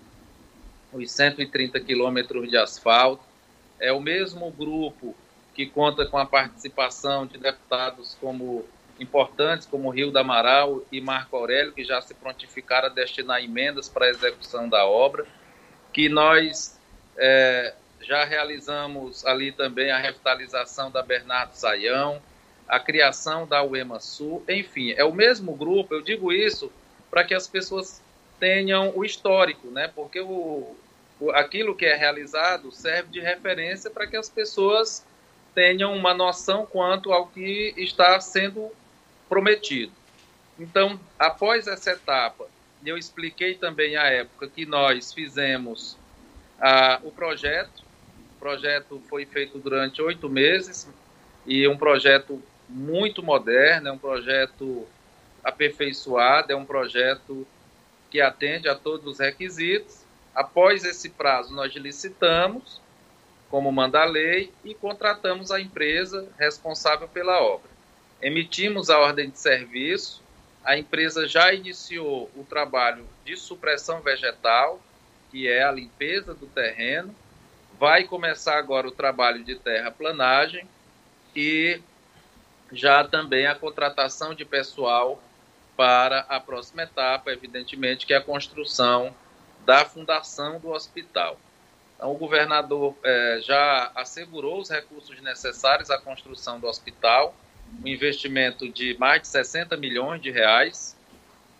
os 0.92 1.10
130 1.12 1.78
quilômetros 1.80 2.48
de 2.48 2.56
asfalto. 2.56 3.22
É 3.78 3.92
o 3.92 4.00
mesmo 4.00 4.50
grupo 4.50 5.14
que 5.60 5.66
conta 5.66 6.06
com 6.06 6.16
a 6.16 6.24
participação 6.24 7.26
de 7.26 7.36
deputados 7.36 8.16
como 8.18 8.64
importantes 8.98 9.66
como 9.66 9.90
Rio 9.90 10.10
da 10.10 10.20
Amaral 10.20 10.82
e 10.90 11.02
Marco 11.02 11.36
Aurélio, 11.36 11.74
que 11.74 11.84
já 11.84 12.00
se 12.00 12.14
prontificaram 12.14 12.86
a 12.86 12.90
destinar 12.90 13.44
emendas 13.44 13.86
para 13.86 14.06
a 14.06 14.08
execução 14.08 14.70
da 14.70 14.86
obra, 14.86 15.26
que 15.92 16.08
nós 16.08 16.80
é, 17.18 17.74
já 18.00 18.24
realizamos 18.24 19.26
ali 19.26 19.52
também 19.52 19.90
a 19.90 19.98
revitalização 19.98 20.90
da 20.90 21.02
Bernardo 21.02 21.52
Saião, 21.52 22.22
a 22.66 22.80
criação 22.80 23.46
da 23.46 23.62
UEMA 23.62 24.00
Sul, 24.00 24.42
enfim, 24.48 24.92
é 24.92 25.04
o 25.04 25.12
mesmo 25.12 25.54
grupo, 25.54 25.92
eu 25.92 26.00
digo 26.00 26.32
isso 26.32 26.72
para 27.10 27.22
que 27.22 27.34
as 27.34 27.46
pessoas 27.46 28.02
tenham 28.38 28.96
o 28.96 29.04
histórico, 29.04 29.66
né? 29.66 29.90
porque 29.94 30.22
o, 30.22 30.74
o, 31.20 31.30
aquilo 31.32 31.76
que 31.76 31.84
é 31.84 31.94
realizado 31.94 32.72
serve 32.72 33.10
de 33.10 33.20
referência 33.20 33.90
para 33.90 34.06
que 34.06 34.16
as 34.16 34.30
pessoas 34.30 35.04
tenham 35.54 35.94
uma 35.94 36.14
noção 36.14 36.66
quanto 36.66 37.12
ao 37.12 37.26
que 37.26 37.74
está 37.76 38.20
sendo 38.20 38.70
prometido. 39.28 39.92
Então, 40.58 41.00
após 41.18 41.66
essa 41.66 41.92
etapa, 41.92 42.46
eu 42.84 42.96
expliquei 42.96 43.54
também 43.54 43.96
à 43.96 44.06
época 44.06 44.48
que 44.48 44.66
nós 44.66 45.12
fizemos 45.12 45.96
ah, 46.60 47.00
o 47.02 47.10
projeto. 47.10 47.82
O 48.36 48.38
projeto 48.38 49.02
foi 49.08 49.24
feito 49.26 49.58
durante 49.58 50.00
oito 50.00 50.28
meses 50.28 50.88
e 51.46 51.64
é 51.64 51.68
um 51.68 51.76
projeto 51.76 52.42
muito 52.68 53.22
moderno, 53.22 53.88
é 53.88 53.92
um 53.92 53.98
projeto 53.98 54.86
aperfeiçoado, 55.42 56.52
é 56.52 56.56
um 56.56 56.64
projeto 56.64 57.46
que 58.10 58.20
atende 58.20 58.68
a 58.68 58.74
todos 58.74 59.06
os 59.06 59.18
requisitos. 59.18 60.04
Após 60.34 60.84
esse 60.84 61.10
prazo, 61.10 61.54
nós 61.54 61.72
licitamos 61.74 62.80
como 63.50 63.72
manda 63.72 64.00
a 64.00 64.04
lei, 64.04 64.52
e 64.64 64.74
contratamos 64.74 65.50
a 65.50 65.60
empresa 65.60 66.28
responsável 66.38 67.08
pela 67.08 67.40
obra. 67.42 67.68
Emitimos 68.22 68.90
a 68.90 68.98
ordem 68.98 69.28
de 69.28 69.38
serviço, 69.38 70.22
a 70.64 70.78
empresa 70.78 71.26
já 71.26 71.52
iniciou 71.52 72.30
o 72.36 72.44
trabalho 72.44 73.06
de 73.24 73.36
supressão 73.36 74.00
vegetal, 74.00 74.80
que 75.30 75.48
é 75.48 75.64
a 75.64 75.72
limpeza 75.72 76.34
do 76.34 76.46
terreno, 76.46 77.14
vai 77.78 78.04
começar 78.04 78.58
agora 78.58 78.86
o 78.86 78.92
trabalho 78.92 79.42
de 79.42 79.54
terraplanagem 79.54 80.68
e 81.34 81.80
já 82.72 83.04
também 83.04 83.46
a 83.46 83.54
contratação 83.54 84.34
de 84.34 84.44
pessoal 84.44 85.20
para 85.76 86.20
a 86.28 86.38
próxima 86.38 86.82
etapa, 86.82 87.32
evidentemente, 87.32 88.06
que 88.06 88.12
é 88.12 88.18
a 88.18 88.22
construção 88.22 89.14
da 89.64 89.84
fundação 89.84 90.60
do 90.60 90.70
hospital. 90.70 91.38
Então, 92.00 92.12
o 92.12 92.16
governador 92.16 92.96
é, 93.04 93.40
já 93.42 93.92
assegurou 93.94 94.58
os 94.58 94.70
recursos 94.70 95.20
necessários 95.20 95.90
à 95.90 95.98
construção 95.98 96.58
do 96.58 96.66
hospital, 96.66 97.36
um 97.84 97.86
investimento 97.86 98.66
de 98.70 98.96
mais 98.98 99.20
de 99.20 99.28
60 99.28 99.76
milhões 99.76 100.22
de 100.22 100.30
reais 100.30 100.96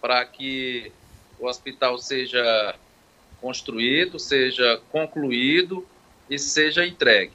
para 0.01 0.25
que 0.25 0.91
o 1.39 1.47
hospital 1.47 1.99
seja 1.99 2.75
construído, 3.39 4.19
seja 4.19 4.81
concluído 4.91 5.87
e 6.31 6.39
seja 6.39 6.87
entregue. 6.87 7.35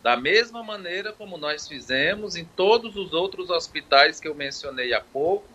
Da 0.00 0.16
mesma 0.16 0.62
maneira 0.62 1.12
como 1.12 1.36
nós 1.36 1.66
fizemos 1.66 2.36
em 2.36 2.44
todos 2.44 2.94
os 2.94 3.12
outros 3.12 3.50
hospitais 3.50 4.20
que 4.20 4.28
eu 4.28 4.34
mencionei 4.36 4.94
há 4.94 5.00
pouco, 5.00 5.48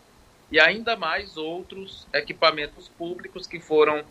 e 0.52 0.60
ainda 0.60 0.98
mais 0.98 1.38
outros 1.38 2.06
equipamentos 2.13 2.89
públicos 2.89 3.48
que 3.48 3.62
foram 3.62 4.04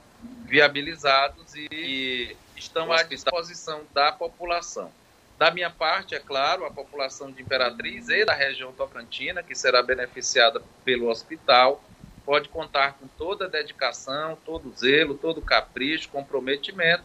viabilizados 0.47 1.55
e 1.55 2.35
estão 2.62 2.92
à 2.92 3.03
disposição 3.03 3.83
da 3.92 4.12
população. 4.12 4.90
Da 5.38 5.51
minha 5.51 5.70
parte, 5.70 6.14
é 6.14 6.20
claro, 6.20 6.64
a 6.64 6.70
população 6.70 7.31
de 7.31 7.42
Imperatriz 7.42 8.09
e 8.09 8.25
da 8.25 8.35
região 8.35 8.72
Tocantina, 8.72 9.42
que 9.42 9.55
será 9.55 9.83
beneficiada 9.83 10.62
pelo 10.85 11.09
hospital, 11.09 11.83
pode 12.25 12.48
contar 12.48 12.94
com 12.94 13.09
toda 13.18 13.46
a 13.46 13.48
dedicação, 13.48 14.38
todo 14.44 14.68
o 14.68 14.77
zelo, 14.77 15.18
todo 15.18 15.38
o 15.38 15.42
capricho, 15.42 16.09
comprometimento 16.09 17.03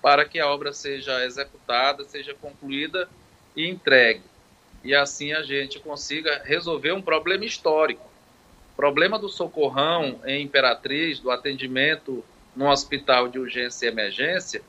para 0.00 0.24
que 0.24 0.38
a 0.38 0.48
obra 0.48 0.72
seja 0.72 1.24
executada, 1.24 2.04
seja 2.04 2.32
concluída 2.34 3.08
e 3.54 3.68
entregue. 3.68 4.22
e 4.84 4.94
assim 4.94 5.32
a 5.32 5.42
gente 5.42 5.80
consiga 5.80 6.42
resolver 6.44 6.92
um 6.92 7.02
problema 7.02 7.44
histórico. 7.44 8.08
O 8.72 8.76
problema 8.76 9.18
do 9.18 9.28
socorrão 9.28 10.20
em 10.24 10.44
Imperatriz, 10.44 11.18
do 11.18 11.30
atendimento 11.30 12.24
no 12.54 12.68
hospital 12.68 13.26
de 13.26 13.38
urgência 13.38 13.86
e 13.86 13.88
emergência, 13.88 14.62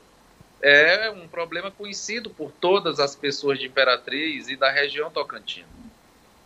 é 0.60 1.10
um 1.10 1.28
problema 1.28 1.70
conhecido 1.70 2.30
por 2.30 2.50
todas 2.50 2.98
as 2.98 3.14
pessoas 3.14 3.58
de 3.58 3.66
Imperatriz 3.66 4.48
e 4.48 4.56
da 4.56 4.70
região 4.70 5.10
Tocantina. 5.10 5.68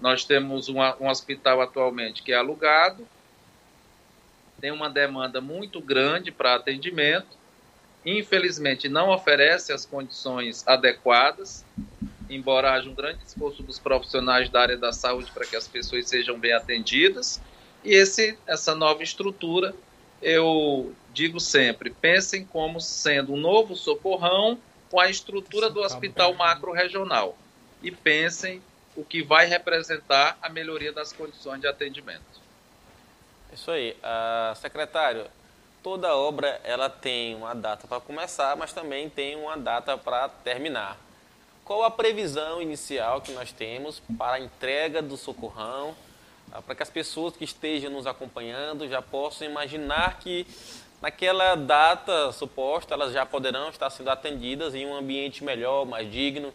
Nós 0.00 0.24
temos 0.24 0.68
um, 0.68 0.80
um 1.00 1.08
hospital 1.08 1.60
atualmente 1.60 2.22
que 2.22 2.32
é 2.32 2.36
alugado, 2.36 3.06
tem 4.60 4.70
uma 4.70 4.90
demanda 4.90 5.40
muito 5.40 5.80
grande 5.80 6.30
para 6.30 6.54
atendimento, 6.54 7.36
infelizmente 8.04 8.88
não 8.88 9.10
oferece 9.10 9.72
as 9.72 9.86
condições 9.86 10.66
adequadas, 10.66 11.64
embora 12.28 12.72
haja 12.72 12.88
um 12.88 12.94
grande 12.94 13.22
esforço 13.24 13.62
dos 13.62 13.78
profissionais 13.78 14.48
da 14.48 14.60
área 14.60 14.76
da 14.76 14.92
saúde 14.92 15.30
para 15.32 15.46
que 15.46 15.56
as 15.56 15.68
pessoas 15.68 16.08
sejam 16.08 16.38
bem 16.38 16.52
atendidas. 16.52 17.40
E 17.84 17.94
esse, 17.94 18.38
essa 18.46 18.74
nova 18.74 19.02
estrutura, 19.02 19.74
eu 20.22 20.94
digo 21.12 21.40
sempre, 21.40 21.90
pensem 21.90 22.44
como 22.44 22.80
sendo 22.80 23.34
um 23.34 23.36
novo 23.36 23.76
socorrão 23.76 24.58
com 24.90 25.00
a 25.00 25.10
estrutura 25.10 25.68
do 25.68 25.80
hospital 25.80 26.34
macro-regional. 26.34 27.36
E 27.82 27.90
pensem 27.90 28.62
o 28.94 29.04
que 29.04 29.22
vai 29.22 29.46
representar 29.46 30.38
a 30.40 30.48
melhoria 30.48 30.92
das 30.92 31.12
condições 31.12 31.60
de 31.60 31.66
atendimento. 31.66 32.22
Isso 33.52 33.70
aí. 33.70 33.96
Uh, 34.02 34.54
secretário, 34.56 35.26
toda 35.82 36.14
obra 36.14 36.60
ela 36.64 36.88
tem 36.88 37.34
uma 37.34 37.54
data 37.54 37.86
para 37.86 38.00
começar, 38.00 38.56
mas 38.56 38.72
também 38.72 39.10
tem 39.10 39.36
uma 39.36 39.56
data 39.56 39.96
para 39.98 40.28
terminar. 40.28 40.98
Qual 41.64 41.82
a 41.84 41.90
previsão 41.90 42.60
inicial 42.60 43.20
que 43.20 43.32
nós 43.32 43.52
temos 43.52 44.00
para 44.18 44.36
a 44.36 44.40
entrega 44.40 45.00
do 45.00 45.16
socorrão, 45.16 45.94
para 46.60 46.74
que 46.74 46.82
as 46.82 46.90
pessoas 46.90 47.36
que 47.36 47.44
estejam 47.44 47.90
nos 47.90 48.06
acompanhando 48.06 48.86
já 48.88 49.00
possam 49.00 49.48
imaginar 49.48 50.18
que 50.18 50.46
naquela 51.00 51.54
data 51.54 52.30
suposta 52.32 52.94
elas 52.94 53.12
já 53.12 53.24
poderão 53.24 53.70
estar 53.70 53.88
sendo 53.90 54.10
atendidas 54.10 54.74
em 54.74 54.86
um 54.86 54.94
ambiente 54.94 55.42
melhor, 55.42 55.86
mais 55.86 56.10
digno? 56.10 56.52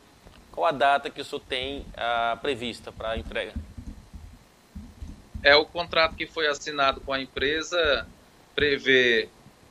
Qual 0.51 0.65
a 0.65 0.71
data 0.71 1.10
que 1.10 1.21
o 1.21 1.25
senhor 1.25 1.41
tem 1.41 1.79
uh, 1.79 2.38
prevista 2.41 2.91
para 2.91 3.12
a 3.12 3.17
entrega? 3.17 3.53
É 5.43 5.55
o 5.55 5.65
contrato 5.65 6.15
que 6.15 6.25
foi 6.25 6.47
assinado 6.47 7.01
com 7.01 7.13
a 7.13 7.21
empresa 7.21 8.07
prevê 8.55 9.29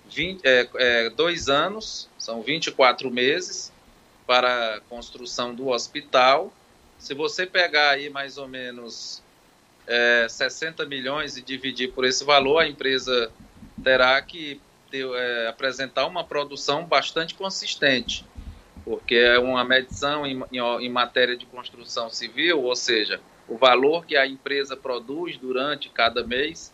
20, 0.09 0.41
é, 0.45 0.69
é, 0.77 1.11
dois 1.11 1.49
anos, 1.49 2.09
são 2.17 2.41
24 2.41 3.11
meses 3.11 3.73
para 4.27 4.77
a 4.77 4.81
construção 4.83 5.53
do 5.53 5.69
hospital. 5.69 6.53
Se 6.99 7.15
você 7.15 7.45
pegar 7.47 7.91
aí 7.91 8.09
mais 8.09 8.39
ou 8.39 8.47
menos 8.47 9.23
é, 9.87 10.27
60 10.29 10.85
milhões 10.87 11.37
e 11.37 11.42
dividir 11.42 11.92
por 11.92 12.05
esse 12.05 12.25
valor, 12.25 12.59
a 12.59 12.68
empresa 12.68 13.31
terá 13.83 14.20
que 14.20 14.61
ter, 14.90 15.07
é, 15.07 15.49
apresentar 15.49 16.07
uma 16.07 16.25
produção 16.25 16.85
bastante 16.85 17.35
consistente, 17.35 18.25
porque 18.85 19.14
é 19.14 19.38
uma 19.38 19.64
medição 19.64 20.27
em, 20.27 20.42
em, 20.53 20.61
em, 20.61 20.88
matéria 20.88 21.37
de 21.37 21.46
construção 21.46 22.11
civil, 22.11 22.62
ou 22.62 22.75
seja, 22.75 23.20
o 23.49 23.57
valor 23.57 24.05
que 24.05 24.16
a 24.16 24.27
empresa 24.27 24.77
produz 24.77 25.37
durante 25.37 25.88
cada 25.88 26.25
mês 26.25 26.72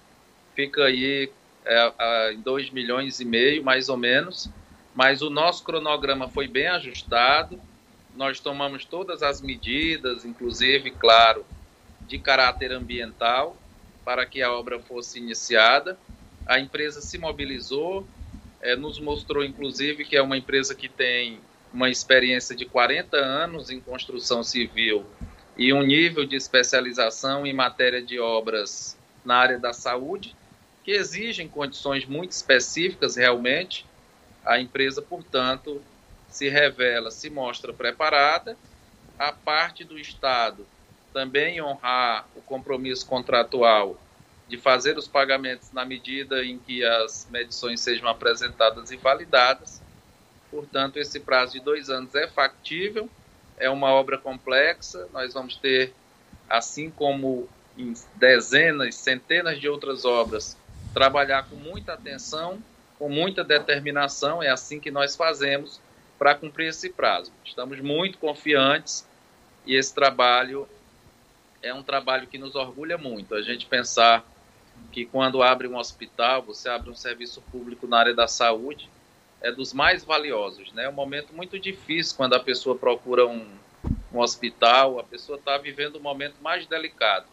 fica 0.54 0.84
aí 0.84 1.30
é, 1.64 2.32
em 2.32 2.40
2 2.40 2.70
milhões 2.70 3.20
e 3.20 3.24
meio, 3.24 3.62
mais 3.62 3.88
ou 3.88 3.96
menos, 3.96 4.48
mas 4.94 5.22
o 5.22 5.30
nosso 5.30 5.64
cronograma 5.64 6.28
foi 6.28 6.46
bem 6.48 6.68
ajustado, 6.68 7.60
nós 8.14 8.40
tomamos 8.40 8.84
todas 8.84 9.22
as 9.22 9.40
medidas, 9.40 10.24
inclusive, 10.24 10.90
claro, 10.90 11.46
de 12.06 12.18
caráter 12.18 12.72
ambiental, 12.72 13.56
para 14.04 14.26
que 14.26 14.42
a 14.42 14.52
obra 14.52 14.78
fosse 14.80 15.18
iniciada. 15.18 15.98
A 16.46 16.58
empresa 16.58 17.00
se 17.00 17.18
mobilizou, 17.18 18.06
é, 18.60 18.76
nos 18.76 18.98
mostrou, 18.98 19.44
inclusive, 19.44 20.04
que 20.04 20.16
é 20.16 20.22
uma 20.22 20.36
empresa 20.36 20.74
que 20.74 20.88
tem 20.88 21.40
uma 21.72 21.88
experiência 21.88 22.54
de 22.54 22.66
40 22.66 23.16
anos 23.16 23.70
em 23.70 23.80
construção 23.80 24.42
civil 24.42 25.06
e 25.56 25.72
um 25.72 25.82
nível 25.82 26.24
de 26.24 26.36
especialização 26.36 27.46
em 27.46 27.52
matéria 27.52 28.02
de 28.02 28.18
obras 28.18 28.96
na 29.24 29.36
área 29.36 29.58
da 29.58 29.72
saúde, 29.72 30.34
que 30.84 30.90
exigem 30.90 31.48
condições 31.48 32.04
muito 32.06 32.32
específicas 32.32 33.16
realmente. 33.16 33.86
A 34.44 34.60
empresa, 34.60 35.00
portanto, 35.00 35.80
se 36.28 36.48
revela, 36.48 37.10
se 37.10 37.30
mostra 37.30 37.72
preparada. 37.72 38.56
A 39.18 39.30
parte 39.30 39.84
do 39.84 39.98
Estado 39.98 40.66
também 41.12 41.62
honrar 41.62 42.26
o 42.34 42.40
compromisso 42.40 43.06
contratual 43.06 44.00
de 44.48 44.58
fazer 44.58 44.98
os 44.98 45.08
pagamentos 45.08 45.72
na 45.72 45.84
medida 45.84 46.44
em 46.44 46.58
que 46.58 46.84
as 46.84 47.26
medições 47.30 47.80
sejam 47.80 48.08
apresentadas 48.08 48.90
e 48.90 48.96
validadas. 48.96 49.80
Portanto, 50.50 50.98
esse 50.98 51.20
prazo 51.20 51.54
de 51.54 51.60
dois 51.60 51.88
anos 51.88 52.14
é 52.14 52.26
factível, 52.26 53.08
é 53.56 53.70
uma 53.70 53.90
obra 53.92 54.18
complexa. 54.18 55.08
Nós 55.12 55.32
vamos 55.32 55.56
ter, 55.56 55.94
assim 56.48 56.90
como 56.90 57.48
em 57.78 57.94
dezenas, 58.16 58.94
centenas 58.96 59.58
de 59.58 59.68
outras 59.68 60.04
obras, 60.04 60.56
trabalhar 60.92 61.48
com 61.48 61.56
muita 61.56 61.94
atenção, 61.94 62.62
com 62.98 63.08
muita 63.08 63.42
determinação. 63.42 64.42
É 64.42 64.50
assim 64.50 64.78
que 64.78 64.90
nós 64.90 65.16
fazemos 65.16 65.80
para 66.18 66.34
cumprir 66.34 66.68
esse 66.68 66.90
prazo. 66.90 67.32
Estamos 67.44 67.80
muito 67.80 68.18
confiantes 68.18 69.08
e 69.64 69.74
esse 69.74 69.94
trabalho 69.94 70.68
é 71.62 71.72
um 71.72 71.82
trabalho 71.82 72.26
que 72.26 72.38
nos 72.38 72.54
orgulha 72.54 72.98
muito. 72.98 73.34
A 73.34 73.42
gente 73.42 73.66
pensar 73.66 74.24
que 74.90 75.06
quando 75.06 75.42
abre 75.42 75.68
um 75.68 75.76
hospital, 75.76 76.42
você 76.42 76.68
abre 76.68 76.90
um 76.90 76.94
serviço 76.94 77.40
público 77.52 77.86
na 77.86 77.98
área 77.98 78.14
da 78.14 78.26
saúde, 78.26 78.88
é 79.40 79.50
dos 79.50 79.72
mais 79.72 80.04
valiosos, 80.04 80.72
né? 80.72 80.84
É 80.84 80.88
um 80.88 80.92
momento 80.92 81.32
muito 81.32 81.58
difícil 81.58 82.16
quando 82.16 82.34
a 82.34 82.40
pessoa 82.40 82.76
procura 82.76 83.26
um, 83.26 83.46
um 84.12 84.20
hospital, 84.20 84.98
a 84.98 85.04
pessoa 85.04 85.38
está 85.38 85.56
vivendo 85.58 85.96
um 85.96 86.02
momento 86.02 86.36
mais 86.40 86.66
delicado. 86.66 87.26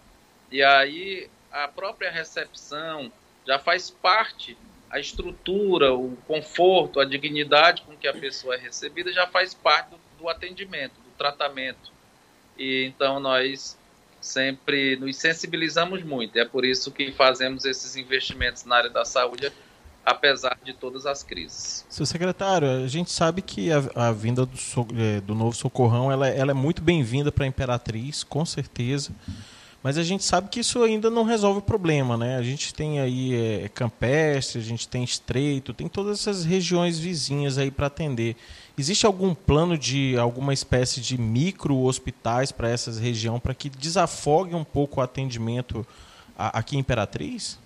E 0.51 0.63
aí 0.63 1.29
a 1.51 1.67
própria 1.67 2.11
recepção 2.11 3.11
já 3.45 3.59
faz 3.59 3.89
parte, 3.89 4.57
a 4.89 4.99
estrutura, 4.99 5.93
o 5.93 6.15
conforto, 6.27 6.99
a 6.99 7.05
dignidade 7.05 7.83
com 7.83 7.95
que 7.95 8.07
a 8.07 8.13
pessoa 8.13 8.55
é 8.55 8.57
recebida 8.57 9.11
já 9.11 9.27
faz 9.27 9.53
parte 9.53 9.91
do, 9.91 9.99
do 10.19 10.29
atendimento, 10.29 10.93
do 10.93 11.11
tratamento. 11.17 11.91
E 12.57 12.85
então 12.85 13.19
nós 13.19 13.78
sempre 14.21 14.95
nos 14.97 15.17
sensibilizamos 15.17 16.03
muito. 16.03 16.37
É 16.37 16.45
por 16.45 16.65
isso 16.65 16.91
que 16.91 17.11
fazemos 17.11 17.65
esses 17.65 17.95
investimentos 17.95 18.65
na 18.65 18.75
área 18.75 18.89
da 18.89 19.05
saúde 19.05 19.51
apesar 20.05 20.57
de 20.63 20.73
todas 20.73 21.05
as 21.05 21.21
crises. 21.23 21.85
Seu 21.89 22.05
secretário, 22.05 22.67
a 22.67 22.87
gente 22.87 23.11
sabe 23.11 23.41
que 23.41 23.71
a, 23.71 23.83
a 23.95 24.11
vinda 24.11 24.45
do, 24.45 24.57
é, 24.97 25.21
do, 25.21 25.35
novo 25.35 25.55
socorrão 25.55 26.11
ela, 26.11 26.27
ela 26.27 26.51
é 26.51 26.53
muito 26.53 26.81
bem-vinda 26.81 27.31
para 27.31 27.45
a 27.45 27.47
Imperatriz, 27.47 28.23
com 28.23 28.45
certeza. 28.45 29.11
Mas 29.81 29.97
a 29.97 30.03
gente 30.03 30.25
sabe 30.25 30.49
que 30.49 30.59
isso 30.59 30.83
ainda 30.83 31.09
não 31.09 31.23
resolve 31.23 31.59
o 31.59 31.61
problema, 31.61 32.17
né? 32.17 32.35
A 32.37 32.41
gente 32.41 32.73
tem 32.73 32.99
aí 32.99 33.33
é, 33.63 33.69
Campestre, 33.69 34.59
a 34.59 34.63
gente 34.63 34.87
tem 34.87 35.03
Estreito, 35.03 35.73
tem 35.73 35.87
todas 35.87 36.19
essas 36.19 36.43
regiões 36.43 36.99
vizinhas 36.99 37.57
aí 37.57 37.71
para 37.71 37.87
atender. 37.87 38.35
Existe 38.79 39.05
algum 39.05 39.35
plano 39.35 39.77
de 39.77 40.17
alguma 40.17 40.53
espécie 40.53 41.01
de 41.01 41.17
micro 41.17 41.83
hospitais 41.83 42.49
para 42.49 42.69
essas 42.69 42.97
regiões 42.97 43.41
para 43.41 43.53
que 43.53 43.69
desafogue 43.69 44.55
um 44.55 44.63
pouco 44.63 45.01
o 45.01 45.03
atendimento 45.03 45.85
aqui 46.37 46.77
em 46.77 46.79
Imperatriz? 46.79 47.59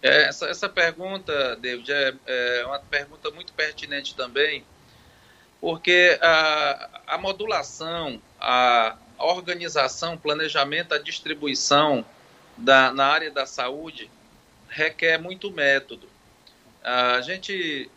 É, 0.00 0.28
essa, 0.28 0.46
essa 0.46 0.70
pergunta, 0.70 1.54
David, 1.56 1.92
é, 1.92 2.14
é, 2.26 2.64
uma 2.64 2.78
pergunta 2.78 3.30
muito 3.30 3.52
pertinente 3.52 4.14
também, 4.14 4.64
porque 5.60 6.18
a, 6.22 6.88
a 7.06 7.18
modulação, 7.18 8.18
a 8.40 8.96
organização, 9.18 10.16
planejamento, 10.16 10.94
a 10.94 10.98
distribuição 10.98 12.06
da, 12.56 12.90
na 12.90 13.04
área 13.04 13.30
da 13.30 13.44
saúde 13.44 14.10
requer 14.66 15.18
muito 15.18 15.50
método. 15.50 16.08
A 16.82 17.20
gente 17.20 17.90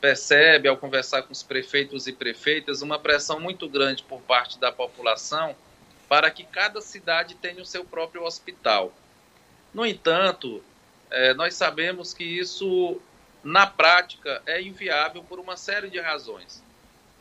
percebe, 0.00 0.68
ao 0.68 0.76
conversar 0.76 1.22
com 1.22 1.32
os 1.32 1.42
prefeitos 1.42 2.06
e 2.06 2.12
prefeitas, 2.12 2.82
uma 2.82 2.98
pressão 2.98 3.38
muito 3.38 3.68
grande 3.68 4.02
por 4.02 4.20
parte 4.22 4.58
da 4.58 4.72
população 4.72 5.54
para 6.08 6.30
que 6.30 6.42
cada 6.42 6.80
cidade 6.80 7.34
tenha 7.36 7.62
o 7.62 7.66
seu 7.66 7.84
próprio 7.84 8.24
hospital. 8.24 8.92
No 9.72 9.86
entanto, 9.86 10.62
é, 11.10 11.34
nós 11.34 11.54
sabemos 11.54 12.12
que 12.12 12.24
isso, 12.24 13.00
na 13.44 13.66
prática, 13.66 14.42
é 14.46 14.60
inviável 14.60 15.22
por 15.22 15.38
uma 15.38 15.56
série 15.56 15.88
de 15.88 16.00
razões. 16.00 16.62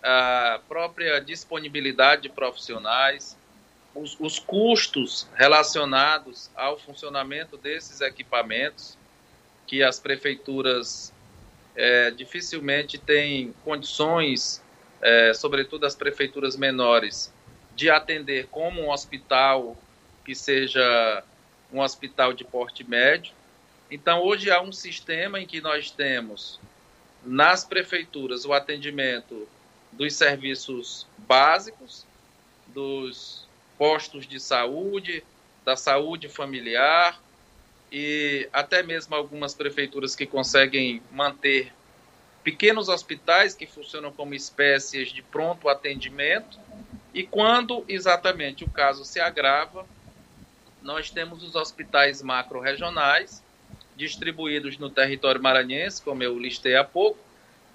A 0.01 0.59
própria 0.67 1.19
disponibilidade 1.19 2.23
de 2.23 2.29
profissionais, 2.29 3.37
os, 3.93 4.17
os 4.19 4.39
custos 4.39 5.27
relacionados 5.35 6.49
ao 6.55 6.79
funcionamento 6.79 7.57
desses 7.57 8.01
equipamentos, 8.01 8.97
que 9.67 9.83
as 9.83 9.99
prefeituras 9.99 11.13
é, 11.79 12.11
dificilmente 12.11 12.97
têm 12.97 13.53
condições, 13.63 14.61
é, 15.01 15.33
sobretudo 15.33 15.85
as 15.85 15.95
prefeituras 15.95 16.57
menores, 16.57 17.33
de 17.73 17.89
atender 17.89 18.47
como 18.47 18.81
um 18.81 18.91
hospital 18.91 19.77
que 20.25 20.35
seja 20.35 21.23
um 21.71 21.79
hospital 21.79 22.33
de 22.33 22.43
porte 22.43 22.83
médio. 22.83 23.33
Então, 23.89 24.21
hoje 24.21 24.51
há 24.51 24.61
um 24.61 24.73
sistema 24.73 25.39
em 25.39 25.47
que 25.47 25.61
nós 25.61 25.89
temos 25.89 26.59
nas 27.23 27.63
prefeituras 27.63 28.43
o 28.43 28.51
atendimento 28.51 29.47
dos 29.93 30.13
serviços 30.15 31.07
básicos, 31.17 32.05
dos 32.67 33.47
postos 33.77 34.27
de 34.27 34.37
saúde, 34.37 35.23
da 35.63 35.77
saúde 35.77 36.27
familiar 36.27 37.17
e 37.91 38.47
até 38.53 38.83
mesmo 38.83 39.15
algumas 39.15 39.53
prefeituras 39.53 40.15
que 40.15 40.25
conseguem 40.25 41.01
manter 41.11 41.71
pequenos 42.43 42.89
hospitais 42.89 43.53
que 43.53 43.65
funcionam 43.65 44.11
como 44.11 44.33
espécies 44.33 45.11
de 45.11 45.21
pronto 45.21 45.69
atendimento. 45.69 46.59
E 47.13 47.23
quando 47.23 47.83
exatamente 47.87 48.63
o 48.63 48.69
caso 48.69 49.03
se 49.03 49.19
agrava, 49.19 49.85
nós 50.81 51.09
temos 51.09 51.43
os 51.43 51.55
hospitais 51.55 52.21
macro-regionais, 52.21 53.43
distribuídos 53.95 54.77
no 54.77 54.89
território 54.89 55.41
maranhense, 55.41 56.01
como 56.01 56.23
eu 56.23 56.39
listei 56.39 56.75
há 56.75 56.83
pouco, 56.83 57.19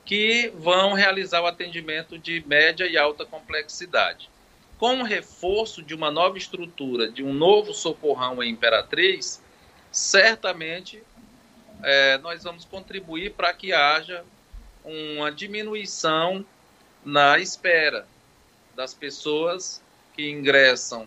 que 0.05 0.53
vão 0.57 0.92
realizar 0.92 1.42
o 1.42 1.46
atendimento 1.46 2.18
de 2.18 2.42
média 2.46 2.87
e 2.87 2.96
alta 2.96 3.24
complexidade. 3.24 4.31
Com 4.79 5.00
o 5.00 5.05
reforço 5.05 5.83
de 5.83 5.94
uma 5.94 6.11
nova 6.11 6.38
estrutura, 6.38 7.11
de 7.11 7.22
um 7.22 7.33
novo 7.33 7.72
socorrão 7.72 8.42
em 8.42 8.50
Imperatriz, 8.50 9.42
certamente 9.95 11.01
é, 11.83 12.19
nós 12.19 12.43
vamos 12.43 12.65
contribuir 12.65 13.33
para 13.33 13.55
que 13.55 13.73
haja 13.73 14.25
uma 14.85 15.31
diminuição 15.31 16.45
na 17.05 17.39
espera 17.39 18.07
das 18.75 18.93
pessoas 18.93 19.81
que 20.15 20.29
ingressam 20.29 21.07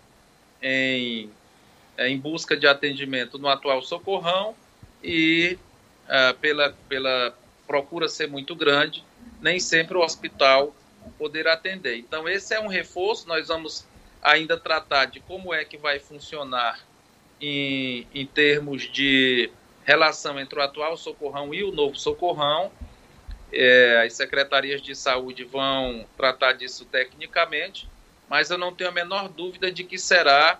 em, 0.62 1.30
em 1.98 2.18
busca 2.18 2.56
de 2.56 2.66
atendimento 2.66 3.38
no 3.38 3.50
atual 3.50 3.82
socorrão 3.82 4.56
e 5.04 5.60
uh, 6.06 6.34
pela, 6.38 6.76
pela 6.88 7.38
procura 7.68 8.08
ser 8.08 8.30
muito 8.30 8.56
grande, 8.56 9.04
nem 9.42 9.60
sempre 9.60 9.98
o 9.98 10.02
hospital 10.02 10.74
poderá 11.18 11.54
atender. 11.54 11.98
Então, 11.98 12.28
esse 12.28 12.54
é 12.54 12.60
um 12.60 12.68
reforço. 12.68 13.28
Nós 13.28 13.50
vamos 13.50 13.86
ainda 14.22 14.58
tratar 14.58 15.06
de 15.06 15.20
como 15.20 15.54
é 15.54 15.66
que 15.66 15.78
vai 15.78 16.00
funcionar 16.00 16.80
em, 17.42 18.08
em 18.14 18.26
termos 18.26 18.84
de 18.84 19.50
relação 19.86 20.40
entre 20.40 20.60
o 20.60 20.62
atual 20.62 20.98
socorrão 20.98 21.54
e 21.54 21.64
o 21.64 21.72
novo 21.72 21.96
socorrão. 21.96 22.72
É, 23.52 24.04
as 24.06 24.14
secretarias 24.14 24.82
de 24.82 24.94
saúde 24.94 25.44
vão 25.44 26.06
tratar 26.18 26.54
disso 26.54 26.86
tecnicamente, 26.86 27.88
mas 28.28 28.50
eu 28.50 28.58
não 28.58 28.74
tenho 28.74 28.90
a 28.90 28.94
menor 28.94 29.30
dúvida 29.30 29.72
de 29.72 29.86
que 29.86 29.98
será 29.98 30.60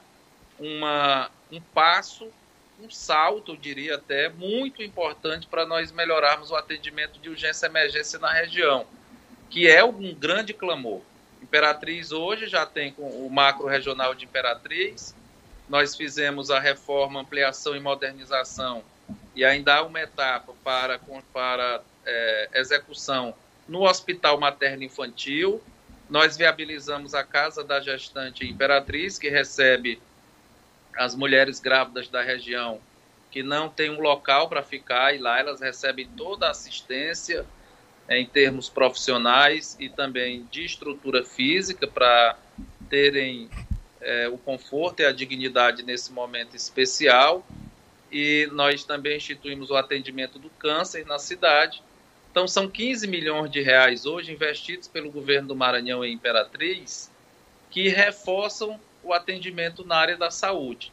uma, 0.58 1.30
um 1.52 1.60
passo 1.60 2.32
um 2.80 2.90
salto, 2.90 3.54
eu 3.54 3.58
diria 3.58 3.96
até, 3.96 4.30
muito 4.30 4.84
importante 4.84 5.48
para 5.48 5.66
nós 5.66 5.92
melhorarmos 5.92 6.52
o 6.52 6.56
atendimento 6.56 7.20
de 7.20 7.30
urgência 7.30 7.66
e 7.66 7.70
emergência 7.70 8.20
na 8.20 8.32
região, 8.32 8.86
que 9.50 9.68
é 9.68 9.84
um 9.84 10.14
grande 10.14 10.54
clamor. 10.54 11.02
Imperatriz 11.42 12.12
hoje 12.12 12.48
já 12.48 12.66
tem 12.66 12.94
o 12.98 13.30
macro 13.30 13.68
regional 13.68 14.14
de 14.14 14.26
Imperatriz, 14.26 15.16
nós 15.70 15.96
fizemos 15.96 16.50
a 16.50 16.60
reforma, 16.60 17.22
ampliação 17.22 17.76
e 17.76 17.80
modernização, 17.80 18.84
e 19.36 19.44
ainda 19.44 19.76
há 19.76 19.84
uma 19.84 20.02
etapa 20.02 20.54
para, 20.64 21.00
para 21.34 21.82
é, 22.06 22.50
execução 22.56 23.34
no 23.68 23.84
Hospital 23.84 24.40
Materno 24.40 24.84
Infantil. 24.84 25.62
Nós 26.10 26.38
viabilizamos 26.38 27.14
a 27.14 27.24
Casa 27.24 27.64
da 27.64 27.80
Gestante 27.80 28.48
Imperatriz, 28.48 29.20
que 29.20 29.30
recebe 29.30 30.02
as 30.96 31.16
mulheres 31.16 31.60
grávidas 31.60 32.08
da 32.08 32.22
região 32.22 32.80
que 33.30 33.44
não 33.44 33.70
têm 33.70 33.92
um 33.92 34.00
local 34.00 34.50
para 34.50 34.64
ficar 34.64 35.14
e 35.14 35.20
lá 35.20 35.40
elas 35.40 35.62
recebem 35.62 36.08
toda 36.18 36.48
a 36.48 36.52
assistência 36.52 37.46
em 38.10 38.26
termos 38.26 38.70
profissionais 38.70 39.76
e 39.80 39.90
também 39.90 40.48
de 40.50 40.66
estrutura 40.66 41.24
física 41.24 41.86
para 41.86 42.38
terem 42.90 43.50
é, 44.02 44.28
o 44.28 44.38
conforto 44.38 45.02
e 45.02 45.06
a 45.06 45.12
dignidade 45.12 45.84
nesse 45.84 46.12
momento 46.12 46.56
especial. 46.56 47.46
E 48.12 48.48
nós 48.52 48.84
também 48.84 49.18
instituímos 49.18 49.70
o 49.70 49.76
atendimento 49.76 50.40
do 50.40 50.50
câncer 50.52 51.06
na 51.06 51.20
cidade. 51.20 51.84
Então, 52.32 52.48
são 52.48 52.70
15 52.70 53.08
milhões 53.08 53.52
de 53.52 53.62
reais 53.62 54.06
hoje 54.06 54.32
investidos 54.32 54.88
pelo 54.88 55.12
governo 55.12 55.50
do 55.50 55.56
Maranhão 55.56 56.06
em 56.06 56.14
Imperatriz 56.14 57.12
que 57.70 57.90
reforçam 57.90 58.80
o 59.04 59.14
atendimento 59.14 59.86
na 59.86 59.98
área 59.98 60.18
da 60.18 60.32
saúde. 60.32 60.92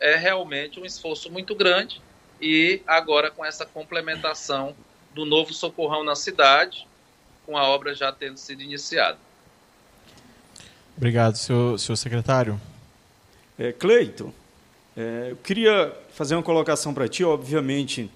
É 0.00 0.16
realmente 0.16 0.80
um 0.80 0.84
esforço 0.84 1.30
muito 1.30 1.54
grande 1.54 2.00
e 2.40 2.82
agora 2.86 3.30
com 3.30 3.44
essa 3.44 3.64
complementação 3.64 4.76
do 5.14 5.24
novo 5.24 5.54
socorrão 5.54 6.04
na 6.04 6.14
cidade, 6.14 6.86
com 7.46 7.56
a 7.56 7.64
obra 7.64 7.94
já 7.94 8.12
tendo 8.12 8.36
sido 8.36 8.62
iniciada. 8.62 9.18
Obrigado, 10.96 11.36
senhor, 11.36 11.78
senhor 11.78 11.96
secretário. 11.96 12.60
É, 13.58 13.72
Cleiton, 13.72 14.32
é, 14.96 15.28
eu 15.30 15.36
queria 15.36 15.92
fazer 16.14 16.34
uma 16.34 16.42
colocação 16.42 16.94
para 16.94 17.06
ti, 17.06 17.22
obviamente, 17.22 18.10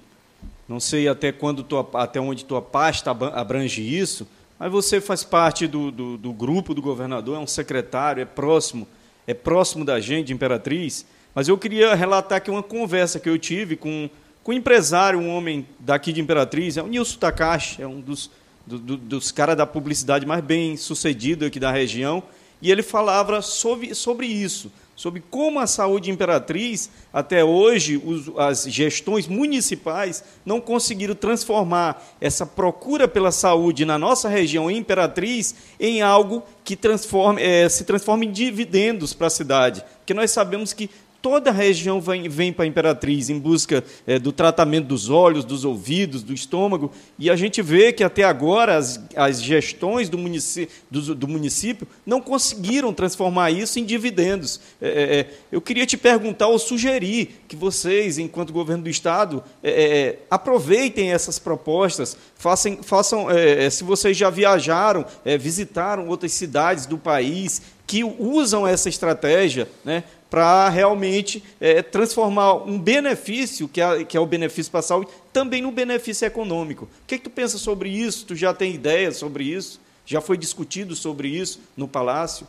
não 0.69 0.81
sei 0.81 1.07
até 1.07 1.31
quando 1.31 1.63
tua, 1.63 1.89
até 1.95 2.21
onde 2.21 2.45
tua 2.45 2.63
pasta 2.63 3.11
abrange 3.11 3.83
isso, 3.83 4.27
mas 4.59 4.71
você 4.71 5.01
faz 5.01 5.23
parte 5.23 5.67
do, 5.67 5.91
do, 5.91 6.17
do 6.17 6.33
grupo 6.33 6.75
do 6.75 6.81
governador, 6.81 7.37
é 7.37 7.39
um 7.39 7.47
secretário, 7.47 8.23
é 8.23 8.27
próximo 8.27 8.87
é 9.27 9.35
próximo 9.35 9.85
da 9.85 10.01
gente, 10.01 10.33
Imperatriz, 10.33 11.07
mas 11.35 11.47
eu 11.47 11.57
queria 11.57 11.95
relatar 11.95 12.39
aqui 12.39 12.51
uma 12.51 12.63
conversa 12.63 13.21
que 13.21 13.29
eu 13.29 13.39
tive 13.39 13.77
com, 13.77 14.11
com 14.43 14.51
um 14.53 14.55
empresário, 14.55 15.21
um 15.21 15.29
homem 15.29 15.67
daqui 15.79 16.13
de 16.13 16.21
Imperatriz, 16.21 16.77
é 16.77 16.83
o 16.83 16.89
Nilson 16.89 17.19
Takashi, 17.19 17.81
é 17.83 17.87
um 17.87 18.01
dos, 18.01 18.31
do, 18.67 18.79
do, 18.79 18.97
dos 18.97 19.31
caras 19.31 19.57
da 19.57 19.67
publicidade 19.67 20.27
mais 20.27 20.43
bem 20.43 20.77
sucedido 20.77 21.45
aqui 21.45 21.61
da 21.61 21.71
região, 21.71 22.23
e 22.61 22.71
ele 22.71 22.83
falava 22.83 23.41
sobre, 23.41 23.95
sobre 23.95 24.27
isso, 24.27 24.71
sobre 24.95 25.23
como 25.31 25.59
a 25.59 25.67
saúde 25.67 26.11
imperatriz, 26.11 26.91
até 27.11 27.43
hoje, 27.43 27.97
os, 28.05 28.31
as 28.37 28.65
gestões 28.65 29.27
municipais 29.27 30.23
não 30.45 30.61
conseguiram 30.61 31.15
transformar 31.15 32.05
essa 32.21 32.45
procura 32.45 33.09
pela 33.09 33.33
saúde 33.33 33.87
na 33.87 33.99
nossa 33.99 34.29
região 34.29 34.71
imperatriz 34.71 35.55
em 35.81 36.03
algo 36.03 36.43
que 36.63 36.77
transforme, 36.77 37.43
é, 37.43 37.67
se 37.69 37.85
transforme 37.85 38.27
em 38.27 38.33
dividendos 38.33 39.15
para 39.15 39.29
a 39.29 39.31
cidade. 39.31 39.83
Porque 40.01 40.13
nós 40.13 40.31
sabemos 40.31 40.75
que 40.75 40.91
toda 41.23 41.51
a 41.51 41.53
região 41.53 42.01
vem, 42.01 42.29
vem 42.29 42.53
para 42.53 42.65
a 42.65 42.69
Imperatriz 42.69 43.29
em 43.29 43.39
busca 43.39 43.85
é, 44.07 44.19
do 44.19 44.33
tratamento 44.33 44.87
dos 44.87 45.09
olhos, 45.09 45.45
dos 45.45 45.65
ouvidos, 45.65 46.23
do 46.23 46.33
estômago, 46.33 46.91
e 47.19 47.31
a 47.31 47.37
gente 47.37 47.61
vê 47.63 47.93
que 47.93 48.03
até 48.03 48.25
agora 48.25 48.77
as, 48.77 49.01
as 49.15 49.43
gestões 49.43 50.09
do 50.09 50.17
município, 50.17 50.75
do, 50.91 51.15
do 51.15 51.29
município 51.29 51.87
não 52.05 52.21
conseguiram 52.21 52.93
transformar 52.93 53.51
isso 53.51 53.79
em 53.79 53.85
dividendos. 53.85 54.61
É, 54.81 54.89
é, 54.89 55.21
é 55.21 55.27
eu 55.53 55.61
queria 55.61 55.87
te 55.87 55.97
perguntar 55.97 56.49
ou 56.49 56.59
sugerir 56.59 57.43
que 57.47 57.57
vocês, 57.57 58.19
enquanto 58.19 58.53
governo 58.53 58.85
do 58.85 58.91
Estado, 58.91 59.43
é, 59.63 59.71
é, 59.71 60.19
aproveitem 60.31 61.13
essas 61.13 61.39
propostas, 61.39 62.17
façam, 62.37 62.83
façam 62.83 63.27
se 63.71 63.85
vocês 63.85 64.17
já 64.17 64.31
viajaram, 64.31 65.05
visitaram 65.39 66.09
outras 66.09 66.33
cidades 66.33 66.87
do 66.87 66.97
país, 66.97 67.61
que 67.91 68.05
usam 68.05 68.65
essa 68.65 68.89
estratégia 68.89 69.69
né, 69.85 70.05
para 70.31 70.69
realmente 70.69 71.43
é, 71.61 71.83
transformar 71.83 72.55
um 72.55 72.79
benefício, 72.79 73.67
que 73.67 73.81
é, 73.81 74.05
que 74.05 74.17
é 74.17 74.21
o 74.21 74.27
benefício 74.27 74.71
para 74.71 74.79
a 74.79 74.85
saúde, 74.85 75.11
também 75.33 75.61
no 75.61 75.73
benefício 75.73 76.25
econômico. 76.25 76.85
O 76.85 77.07
que, 77.09 77.17
é 77.17 77.19
que 77.19 77.25
tu 77.25 77.31
pensa 77.31 77.59
sobre 77.59 77.89
isso? 77.89 78.27
Tu 78.27 78.37
já 78.37 78.55
tem 78.55 78.73
ideia 78.73 79.11
sobre 79.11 79.43
isso? 79.43 79.81
Já 80.07 80.21
foi 80.21 80.39
discutido 80.39 80.95
sobre 80.95 81.27
isso 81.27 81.61
no 81.77 81.89
Palácio? 81.89 82.47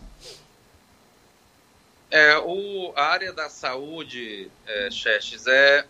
É, 2.11 2.37
o, 2.37 2.93
a 2.95 3.05
área 3.05 3.33
da 3.33 3.49
saúde, 3.49 4.47
é, 4.67 4.91
Xerxes, 4.91 5.47
é 5.47 5.87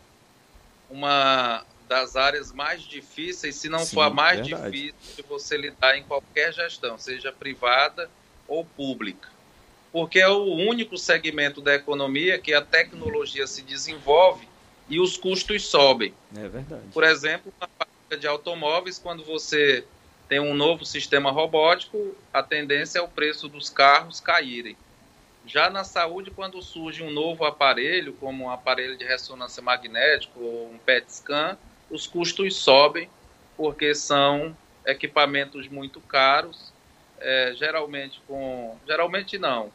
uma 0.90 1.66
das 1.90 2.16
áreas 2.16 2.54
mais 2.54 2.84
difíceis, 2.84 3.58
se 3.58 3.68
não 3.68 3.80
Sim, 3.80 3.96
for 3.96 4.04
a 4.04 4.10
mais 4.10 4.48
verdade. 4.48 4.72
difícil 4.72 5.16
de 5.18 5.24
você 5.24 5.58
lidar 5.58 5.98
em 5.98 6.04
qualquer 6.04 6.54
gestão, 6.54 6.98
seja 6.98 7.34
privada 7.34 8.10
ou 8.48 8.64
pública 8.64 9.31
porque 9.92 10.20
é 10.20 10.28
o 10.28 10.46
único 10.46 10.98
segmento 10.98 11.62
da 11.62 11.76
economia 11.76 12.40
que 12.40 12.54
a 12.54 12.62
tecnologia 12.62 13.46
se 13.46 13.62
desenvolve 13.62 14.48
e 14.90 15.00
os 15.00 15.18
custos 15.18 15.68
sobem. 15.68 16.14
É 16.36 16.48
verdade. 16.48 16.84
Por 16.94 17.04
exemplo, 17.04 17.54
na 17.60 17.68
fábrica 17.68 18.18
de 18.18 18.28
automóveis, 18.28 18.98
quando 18.98 19.24
você 19.24 19.86
tem 20.30 20.40
um 20.40 20.54
novo 20.54 20.86
sistema 20.86 21.30
robótico, 21.30 22.16
a 22.34 22.42
tendência 22.42 23.00
é 23.00 23.02
o 23.02 23.08
preço 23.08 23.50
dos 23.50 23.70
carros 23.70 24.22
caírem. 24.22 24.78
Já 25.46 25.70
na 25.70 25.84
saúde, 25.84 26.32
quando 26.32 26.62
surge 26.62 27.04
um 27.04 27.12
novo 27.12 27.44
aparelho, 27.44 28.14
como 28.14 28.46
um 28.46 28.50
aparelho 28.50 28.98
de 28.98 29.04
ressonância 29.04 29.62
magnética 29.62 30.40
ou 30.40 30.72
um 30.72 30.78
PET 30.78 31.12
scan, 31.12 31.58
os 31.90 32.08
custos 32.08 32.56
sobem, 32.56 33.10
porque 33.58 33.94
são 33.94 34.56
equipamentos 34.86 35.68
muito 35.68 36.00
caros, 36.00 36.72
é, 37.20 37.54
geralmente 37.58 38.22
com. 38.26 38.78
Geralmente 38.88 39.38
não 39.38 39.72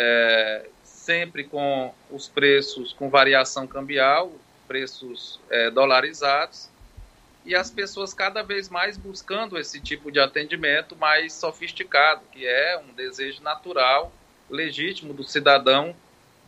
é, 0.00 0.68
sempre 0.84 1.42
com 1.42 1.92
os 2.08 2.28
preços 2.28 2.92
com 2.92 3.10
variação 3.10 3.66
cambial, 3.66 4.32
preços 4.68 5.40
é, 5.50 5.70
dolarizados, 5.72 6.68
e 7.44 7.52
as 7.52 7.68
pessoas 7.68 8.14
cada 8.14 8.42
vez 8.42 8.68
mais 8.68 8.96
buscando 8.96 9.58
esse 9.58 9.80
tipo 9.80 10.12
de 10.12 10.20
atendimento 10.20 10.94
mais 10.94 11.32
sofisticado, 11.32 12.20
que 12.30 12.46
é 12.46 12.78
um 12.78 12.92
desejo 12.92 13.42
natural, 13.42 14.12
legítimo 14.48 15.12
do 15.12 15.24
cidadão 15.24 15.96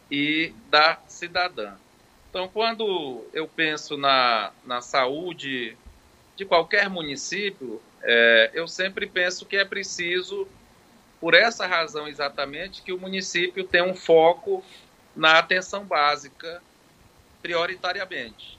e 0.09 0.53
da 0.69 1.01
cidadã. 1.09 1.75
Então, 2.29 2.47
quando 2.47 3.27
eu 3.33 3.49
penso 3.49 3.97
na, 3.97 4.53
na 4.65 4.81
saúde 4.81 5.77
de 6.37 6.45
qualquer 6.45 6.89
município, 6.89 7.83
é, 8.03 8.51
eu 8.55 8.69
sempre 8.69 9.07
penso 9.09 9.45
que 9.45 9.57
é 9.57 9.65
preciso, 9.65 10.47
por 11.21 11.35
essa 11.35 11.67
razão 11.67 12.09
exatamente, 12.09 12.83
que 12.83 12.93
o 12.93 12.99
município 12.99 13.65
tenha 13.65 13.85
um 13.85 13.95
foco 13.95 14.65
na 15.15 15.39
atenção 15.39 15.85
básica 15.85 16.63
prioritariamente, 17.43 18.59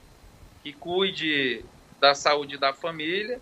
que 0.62 0.72
cuide 0.72 1.64
da 2.00 2.14
saúde 2.14 2.56
da 2.56 2.72
família, 2.72 3.40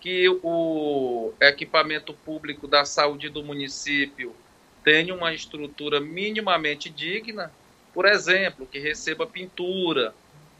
que 0.00 0.28
o 0.42 1.32
equipamento 1.40 2.12
público 2.12 2.66
da 2.66 2.84
saúde 2.84 3.28
do 3.28 3.44
município 3.44 4.34
tenha 4.82 5.14
uma 5.14 5.32
estrutura 5.32 6.00
minimamente 6.00 6.88
digna, 6.88 7.52
por 7.92 8.06
exemplo, 8.06 8.66
que 8.66 8.78
receba 8.78 9.26
pintura, 9.26 10.14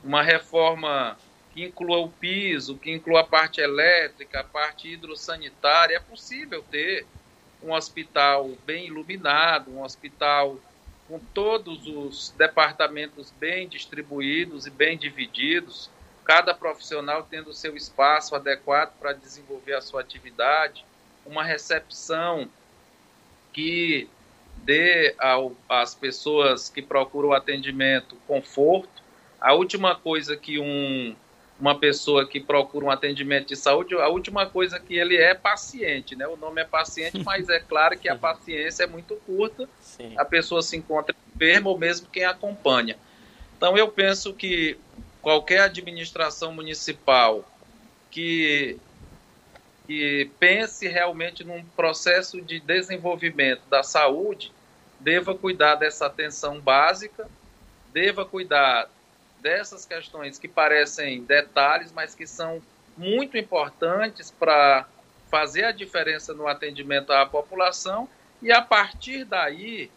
uma 0.05 0.23
reforma 0.23 1.17
que 1.53 1.65
inclua 1.65 1.99
o 1.99 2.11
piso, 2.11 2.77
que 2.77 2.91
inclua 2.91 3.21
a 3.21 3.25
parte 3.25 3.61
elétrica, 3.61 4.41
a 4.41 4.45
parte 4.45 4.89
hidrossanitária. 4.89 5.97
É 5.97 6.01
possível 6.01 6.63
ter 6.71 7.07
um 7.63 7.73
hospital 7.73 8.51
bem 8.65 8.87
iluminado, 8.87 9.71
um 9.71 9.83
hospital 9.83 10.59
com 11.09 11.19
todos 11.19 11.87
os 11.87 12.31
departamentos 12.37 13.33
bem 13.39 13.69
distribuídos 13.69 14.67
e 14.67 14.71
bem 14.71 14.97
divididos, 14.97 15.91
cada 16.25 16.55
profissional 16.55 17.27
tendo 17.29 17.53
seu 17.53 17.77
espaço 17.77 18.37
adequado 18.37 18.93
para 18.99 19.13
desenvolver 19.13 19.75
a 19.75 19.81
sua 19.81 20.01
atividade, 20.01 20.85
uma 21.27 21.43
recepção 21.43 22.49
que 23.53 24.09
dê 24.59 25.15
ao, 25.19 25.57
às 25.69 25.95
pessoas 25.95 26.69
que 26.69 26.81
procuram 26.81 27.33
atendimento 27.33 28.17
conforto. 28.27 29.03
A 29.41 29.53
última 29.55 29.97
coisa 29.97 30.37
que 30.37 30.59
um, 30.59 31.17
uma 31.61 31.79
pessoa 31.79 32.27
que 32.27 32.41
procura 32.41 32.87
um 32.87 32.91
atendimento 32.91 33.49
de 33.49 33.57
saúde, 33.57 33.95
a 33.95 34.09
última 34.09 34.47
coisa 34.47 34.81
que 34.81 34.97
ele 34.97 35.17
é 35.17 35.35
paciente, 35.35 36.17
né? 36.17 36.27
O 36.27 36.37
nome 36.37 36.63
é 36.63 36.65
paciente, 36.65 37.21
mas 37.25 37.49
é 37.49 37.61
claro 37.61 37.99
que 37.99 38.09
a 38.09 38.17
paciência 38.17 38.85
é 38.85 38.87
muito 38.87 39.15
curta. 39.27 39.69
Sim. 39.79 40.15
A 40.17 40.25
pessoa 40.25 40.63
se 40.63 40.77
encontra 40.77 41.15
enferma 41.35 41.69
ou 41.69 41.79
mesmo 41.79 42.09
quem 42.11 42.25
acompanha. 42.25 42.97
Então 43.57 43.77
eu 43.77 43.89
penso 43.89 44.33
que 44.33 44.79
qualquer 45.21 45.61
administração 45.61 46.53
municipal 46.53 47.45
que, 48.11 48.79
que 49.87 50.31
pense 50.39 50.89
realmente 50.89 51.45
num 51.45 51.63
processo 51.77 52.41
de 52.41 52.59
desenvolvimento 52.59 53.63
da 53.69 53.83
saúde 53.83 54.51
deva 54.99 55.35
cuidar 55.35 55.75
dessa 55.75 56.07
atenção 56.07 56.59
básica, 56.59 57.29
deva 57.93 58.25
cuidar 58.25 58.89
dessas 59.41 59.85
questões 59.85 60.39
que 60.39 60.49
parecem 60.49 61.23
detalhes, 61.25 61.93
mas 61.93 62.15
que 62.15 62.27
são 62.27 62.63
muito 62.97 63.37
importantes 63.37 64.31
para 64.31 64.87
fazer 65.31 65.65
a 65.65 65.73
diferença 65.73 66.35
no 66.35 66.47
atendimento 66.47 67.13
à 67.13 67.25
população 67.25 68.09
e 68.43 68.51
a 68.53 68.61
partir 68.61 69.25
daí 69.25 69.91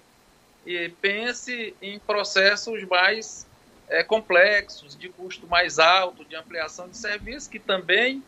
pense 1.01 1.75
em 1.81 1.99
processos 1.99 2.83
mais 2.83 3.47
é, 3.89 4.03
complexos, 4.03 4.95
de 4.95 5.09
custo 5.09 5.45
mais 5.47 5.79
alto, 5.79 6.23
de 6.23 6.35
ampliação 6.35 6.87
de 6.87 6.97
serviços, 6.97 7.47
que 7.47 7.59
também 7.59 8.23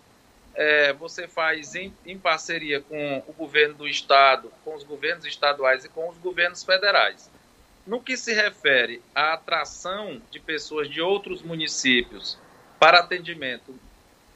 é, 0.53 0.93
você 0.93 1.27
faz 1.27 1.75
em, 1.75 1.93
em, 2.05 2.17
parceria 2.17 2.81
com 2.81 3.23
o 3.27 3.33
governo 3.33 3.75
do 3.75 3.87
estado, 3.87 4.51
com 4.63 4.75
os 4.75 4.83
governos 4.83 5.25
estaduais 5.25 5.85
e 5.85 5.89
com 5.89 6.09
os 6.09 6.17
governos 6.17 6.63
federais. 6.63 7.29
No 7.85 8.01
que 8.01 8.17
se 8.17 8.33
refere 8.33 9.01
à 9.13 9.33
atração 9.33 10.21
de 10.31 10.39
pessoas 10.39 10.89
de 10.89 11.01
outros 11.01 11.43
municípios 11.43 12.37
para 12.79 12.99
atendimento 12.99 13.77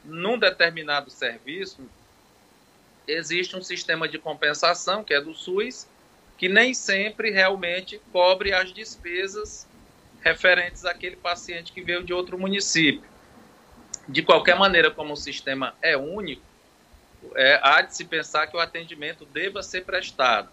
num 0.04 0.38
determinado 0.38 1.10
serviço, 1.10 1.82
existe 3.08 3.56
um 3.56 3.62
sistema 3.62 4.08
de 4.08 4.20
compensação, 4.20 5.04
que 5.04 5.14
é 5.14 5.22
do 5.22 5.34
SUS, 5.34 5.88
que 6.38 6.48
nem 6.48 6.74
sempre 6.74 7.32
realmente 7.32 8.00
cobre 8.12 8.54
as 8.54 8.72
despesas 8.72 9.68
referentes 10.22 10.86
àquele 10.86 11.16
paciente 11.16 11.72
que 11.72 11.82
veio 11.82 12.04
de 12.04 12.14
outro 12.14 12.38
município. 12.38 13.10
De 14.08 14.22
qualquer 14.22 14.58
maneira, 14.58 14.92
como 14.92 15.14
o 15.14 15.18
sistema 15.18 15.76
é 15.82 15.98
único, 15.98 16.44
é, 17.36 17.60
há 17.64 17.82
de 17.82 17.96
se 17.96 18.06
pensar 18.06 18.48
que 18.48 18.56
o 18.56 18.60
atendimento 18.60 19.26
deva 19.26 19.62
ser 19.64 19.84
prestado. 19.84 20.50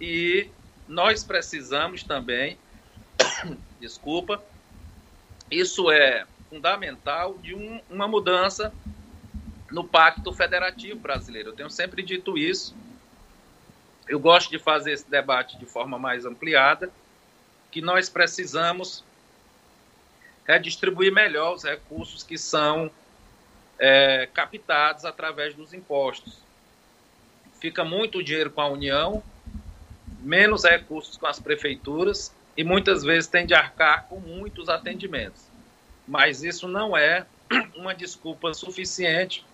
E 0.00 0.48
nós 0.90 1.22
precisamos 1.22 2.02
também, 2.02 2.58
desculpa, 3.80 4.42
isso 5.48 5.88
é 5.88 6.26
fundamental 6.48 7.38
de 7.38 7.54
um, 7.54 7.80
uma 7.88 8.08
mudança 8.08 8.74
no 9.70 9.84
Pacto 9.84 10.32
Federativo 10.32 10.98
Brasileiro. 10.98 11.50
Eu 11.50 11.54
tenho 11.54 11.70
sempre 11.70 12.02
dito 12.02 12.36
isso. 12.36 12.74
Eu 14.08 14.18
gosto 14.18 14.50
de 14.50 14.58
fazer 14.58 14.90
esse 14.90 15.08
debate 15.08 15.56
de 15.56 15.64
forma 15.64 15.96
mais 15.96 16.26
ampliada 16.26 16.90
que 17.70 17.80
nós 17.80 18.08
precisamos 18.08 19.04
redistribuir 20.44 21.12
melhor 21.12 21.54
os 21.54 21.62
recursos 21.62 22.24
que 22.24 22.36
são 22.36 22.90
é, 23.78 24.28
captados 24.34 25.04
através 25.04 25.54
dos 25.54 25.72
impostos. 25.72 26.38
Fica 27.60 27.84
muito 27.84 28.24
dinheiro 28.24 28.50
com 28.50 28.60
a 28.60 28.68
União, 28.68 29.22
menos 30.20 30.64
recursos 30.64 31.16
com 31.16 31.26
as 31.26 31.38
prefeituras 31.38 32.34
e 32.56 32.64
muitas 32.64 33.02
vezes 33.02 33.28
tem 33.28 33.46
de 33.46 33.54
arcar 33.54 34.06
com 34.08 34.20
muitos 34.20 34.68
atendimentos. 34.68 35.42
Mas 36.06 36.42
isso 36.42 36.68
não 36.68 36.96
é 36.96 37.26
uma 37.76 37.94
desculpa 37.94 38.52
suficiente 38.54 39.44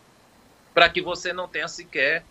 para 0.74 0.88
que 0.88 1.00
você 1.00 1.33
não 1.33 1.48
tenha 1.48 1.68
sequer 1.68 2.24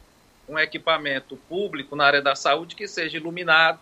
um 0.47 0.59
equipamento 0.59 1.35
público 1.49 1.95
na 1.95 2.05
área 2.05 2.21
da 2.21 2.35
saúde 2.35 2.75
que 2.75 2.87
seja 2.87 3.17
iluminado, 3.17 3.79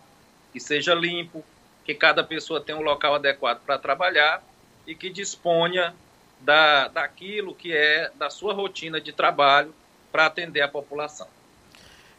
que 0.52 0.60
seja 0.60 0.94
limpo, 0.94 1.44
que 1.84 1.94
cada 1.94 2.24
pessoa 2.24 2.60
tenha 2.60 2.78
um 2.78 2.82
local 2.82 3.14
adequado 3.16 3.60
para 3.60 3.78
trabalhar 3.78 4.42
e 4.86 4.94
que 4.94 5.10
disponha 5.10 5.94
da, 6.40 6.88
daquilo 6.88 7.54
que 7.54 7.72
é 7.72 8.10
da 8.14 8.30
sua 8.30 8.54
rotina 8.54 9.00
de 9.00 9.12
trabalho 9.12 9.74
para 10.10 10.26
atender 10.26 10.62
a 10.62 10.68
população. 10.68 11.28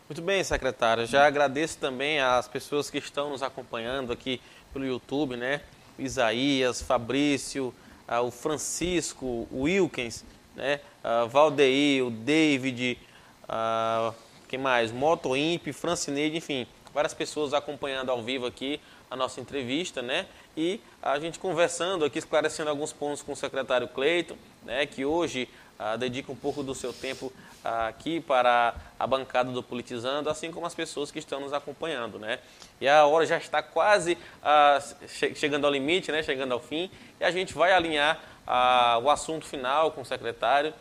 Muito 0.08 0.22
bem, 0.22 0.44
secretário. 0.44 1.08
Já 1.08 1.26
agradeço 1.26 1.80
também 1.80 2.20
às 2.20 2.48
pessoas 2.48 2.92
que 2.92 3.00
estão 3.00 3.32
nos 3.32 3.42
acompanhando 3.42 4.14
aqui 4.14 4.40
pelo 4.72 4.86
YouTube, 4.86 5.36
né? 5.36 5.62
Isaías, 5.98 6.80
Fabrício, 6.80 7.74
ah, 8.08 8.22
o 8.22 8.30
Francisco, 8.30 9.48
o 9.50 9.64
Wilkins, 9.64 10.24
né? 10.56 10.80
Uh, 11.04 11.28
Valdeir, 11.28 12.06
o 12.06 12.12
David, 12.12 13.00
uh, 13.46 14.14
quem 14.48 14.60
mais? 14.60 14.92
Motoimp, 14.92 15.74
Francineide, 15.74 16.38
enfim, 16.38 16.68
várias 16.94 17.16
pessoas 17.16 17.52
acompanhando 17.52 18.12
ao 18.12 18.22
vivo 18.22 18.46
aqui 18.46 18.80
a 19.10 19.16
nossa 19.16 19.42
entrevista, 19.42 20.04
né? 20.04 20.28
E 20.56 20.80
a 21.02 21.18
gente 21.18 21.40
conversando 21.40 22.06
aqui, 22.06 22.20
esclarecendo 22.20 22.70
alguns 22.70 22.94
pontos 22.94 23.24
com 23.24 23.32
o 23.32 23.36
secretário 23.36 23.88
Cleiton, 23.88 24.38
né? 24.64 24.86
Que 24.86 25.04
hoje 25.04 25.50
ah, 25.80 25.96
dedica 25.96 26.32
um 26.32 26.36
pouco 26.36 26.62
do 26.62 26.76
seu 26.76 26.94
tempo 26.94 27.34
ah, 27.34 27.55
aqui 27.66 28.20
para 28.22 28.76
a 29.00 29.08
bancada 29.08 29.52
do 29.52 29.64
Politizando, 29.64 30.30
assim 30.30 30.52
como 30.52 30.68
as 30.68 30.76
pessoas 30.76 31.10
que 31.10 31.18
estão 31.18 31.40
nos 31.40 31.52
acompanhando, 31.52 32.20
né? 32.20 32.40
E 32.80 32.88
a 32.88 33.06
hora 33.06 33.26
já 33.26 33.38
está 33.38 33.64
quase 33.64 34.18
ah, 34.44 34.80
che 35.08 35.34
chegando 35.34 35.66
ao 35.66 35.72
limite, 35.72 36.12
né? 36.12 36.22
Chegando 36.22 36.52
ao 36.52 36.60
fim, 36.60 36.92
e 37.20 37.24
a 37.24 37.32
gente 37.32 37.56
vai 37.56 37.74
alinhar 37.74 38.20
ah, 38.46 39.00
o 39.02 39.10
assunto 39.10 39.46
final 39.46 39.92
com 39.92 40.02
o 40.02 40.06
secretário, 40.06 40.74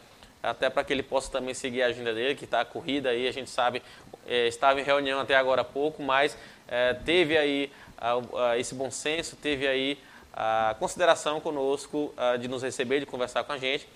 até 0.42 0.68
para 0.68 0.84
que 0.84 0.92
ele 0.92 1.02
possa 1.02 1.32
também 1.32 1.54
seguir 1.54 1.82
a 1.82 1.86
agenda 1.86 2.12
dele, 2.12 2.34
que 2.34 2.44
está 2.44 2.62
corrida 2.64 3.08
aí, 3.08 3.26
a 3.26 3.32
gente 3.32 3.48
sabe, 3.48 3.82
é, 4.26 4.46
estava 4.46 4.78
em 4.78 4.84
reunião 4.84 5.18
até 5.18 5.34
agora 5.34 5.62
há 5.62 5.64
pouco, 5.64 6.02
mas 6.02 6.36
é, 6.68 6.92
teve 6.92 7.38
aí 7.38 7.72
esse 8.58 8.74
bom 8.74 8.90
senso, 8.90 9.36
teve 9.36 9.66
aí 9.66 9.98
a 10.34 10.76
consideração 10.78 11.40
conosco 11.40 12.12
de 12.38 12.48
nos 12.48 12.62
receber, 12.62 13.00
de 13.00 13.06
conversar 13.06 13.44
com 13.44 13.52
a 13.52 13.56
gente 13.56 13.88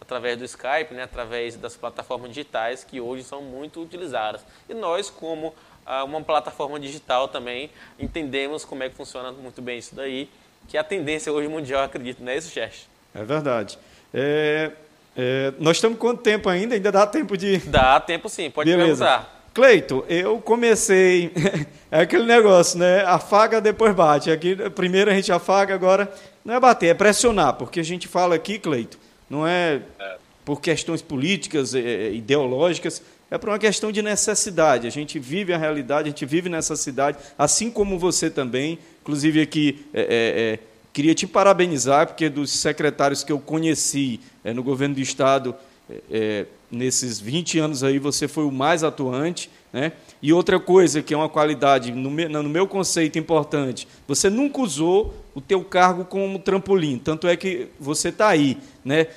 através 0.00 0.38
do 0.38 0.44
Skype, 0.44 0.92
né, 0.92 1.02
através 1.02 1.56
das 1.56 1.76
plataformas 1.76 2.28
digitais 2.28 2.84
que 2.84 3.00
hoje 3.00 3.24
são 3.24 3.42
muito 3.42 3.82
utilizadas. 3.82 4.44
E 4.68 4.74
nós, 4.74 5.10
como 5.10 5.54
uma 6.04 6.20
plataforma 6.20 6.80
digital 6.80 7.28
também, 7.28 7.70
entendemos 7.98 8.64
como 8.64 8.82
é 8.82 8.88
que 8.88 8.96
funciona 8.96 9.30
muito 9.32 9.62
bem 9.62 9.78
isso 9.78 9.94
daí, 9.94 10.28
que 10.68 10.76
é 10.76 10.80
a 10.80 10.84
tendência 10.84 11.32
hoje 11.32 11.48
mundial, 11.48 11.84
acredito, 11.84 12.22
não 12.22 12.32
é 12.32 12.36
isso, 12.36 12.50
Chester? 12.50 12.88
É 13.14 13.22
verdade. 13.22 13.78
É, 14.12 14.72
é, 15.16 15.52
nós 15.58 15.76
estamos 15.76 15.98
quanto 15.98 16.22
tempo 16.22 16.48
ainda? 16.48 16.74
Ainda 16.74 16.90
dá 16.90 17.06
tempo 17.06 17.36
de... 17.36 17.58
Dá 17.70 18.00
tempo 18.00 18.28
sim, 18.28 18.50
pode 18.50 18.70
Beleza. 18.70 19.04
perguntar. 19.04 19.36
Cleito, 19.54 20.04
eu 20.06 20.38
comecei. 20.38 21.32
é 21.90 22.00
aquele 22.00 22.24
negócio, 22.24 22.78
né? 22.78 23.02
Afaga, 23.06 23.58
depois 23.58 23.94
bate. 23.94 24.30
Aqui, 24.30 24.54
primeiro 24.70 25.10
a 25.10 25.14
gente 25.14 25.32
afaga, 25.32 25.74
agora 25.74 26.12
não 26.44 26.52
é 26.54 26.60
bater, 26.60 26.88
é 26.88 26.94
pressionar, 26.94 27.54
porque 27.54 27.80
a 27.80 27.82
gente 27.82 28.06
fala 28.06 28.34
aqui, 28.34 28.58
Cleito, 28.58 28.98
não 29.28 29.46
é 29.46 29.82
por 30.46 30.60
questões 30.60 31.02
políticas, 31.02 31.74
é, 31.74 31.80
é, 31.80 32.12
ideológicas, 32.14 33.02
é 33.28 33.36
por 33.36 33.48
uma 33.48 33.58
questão 33.58 33.90
de 33.90 34.00
necessidade. 34.00 34.86
A 34.86 34.90
gente 34.90 35.18
vive 35.18 35.52
a 35.52 35.58
realidade, 35.58 36.08
a 36.08 36.10
gente 36.10 36.24
vive 36.24 36.48
nessa 36.48 36.76
cidade, 36.76 37.18
assim 37.36 37.68
como 37.68 37.98
você 37.98 38.30
também. 38.30 38.78
Inclusive 39.02 39.40
aqui, 39.40 39.84
é, 39.92 40.00
é, 40.02 40.06
é 40.08 40.58
queria 40.92 41.14
te 41.14 41.26
parabenizar, 41.26 42.06
porque 42.06 42.28
dos 42.28 42.50
secretários 42.52 43.24
que 43.24 43.32
eu 43.32 43.40
conheci 43.40 44.20
é, 44.44 44.54
no 44.54 44.62
governo 44.62 44.94
do 44.94 45.00
Estado, 45.00 45.54
nesses 46.70 47.20
20 47.20 47.58
anos 47.58 47.84
aí 47.84 47.98
você 47.98 48.26
foi 48.26 48.44
o 48.44 48.52
mais 48.52 48.82
atuante. 48.82 49.50
Né? 49.72 49.92
E 50.22 50.32
outra 50.32 50.58
coisa 50.58 51.02
que 51.02 51.12
é 51.12 51.16
uma 51.16 51.28
qualidade, 51.28 51.92
no 51.92 52.10
meu, 52.10 52.28
no 52.28 52.48
meu 52.48 52.66
conceito 52.66 53.18
importante, 53.18 53.86
você 54.08 54.30
nunca 54.30 54.60
usou 54.62 55.14
o 55.34 55.40
teu 55.40 55.62
cargo 55.62 56.06
como 56.06 56.38
trampolim, 56.38 56.98
tanto 56.98 57.28
é 57.28 57.36
que 57.36 57.68
você 57.78 58.08
está 58.08 58.28
aí, 58.28 58.56
né? 58.82 59.08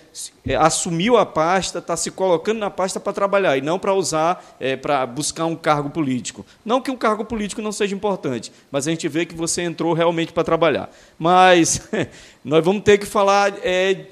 É, 0.46 0.58
assumiu 0.58 1.16
a 1.16 1.26
pasta, 1.26 1.80
está 1.80 1.96
se 1.96 2.12
colocando 2.12 2.60
na 2.60 2.70
pasta 2.70 3.00
para 3.00 3.14
trabalhar 3.14 3.58
e 3.58 3.62
não 3.62 3.80
para 3.80 3.94
usar, 3.94 4.58
é, 4.60 4.76
para 4.76 5.06
buscar 5.06 5.46
um 5.46 5.56
cargo 5.56 5.90
político. 5.90 6.46
Não 6.66 6.82
que 6.82 6.92
um 6.92 6.98
cargo 6.98 7.24
político 7.24 7.62
não 7.62 7.72
seja 7.72 7.96
importante, 7.96 8.52
mas 8.70 8.86
a 8.86 8.92
gente 8.92 9.08
vê 9.08 9.26
que 9.26 9.34
você 9.34 9.62
entrou 9.62 9.94
realmente 9.94 10.34
para 10.34 10.44
trabalhar. 10.44 10.94
Mas 11.18 11.88
nós 12.44 12.66
vamos 12.66 12.84
ter 12.84 12.98
que 12.98 13.06
falar 13.06 13.54
é, 13.64 14.08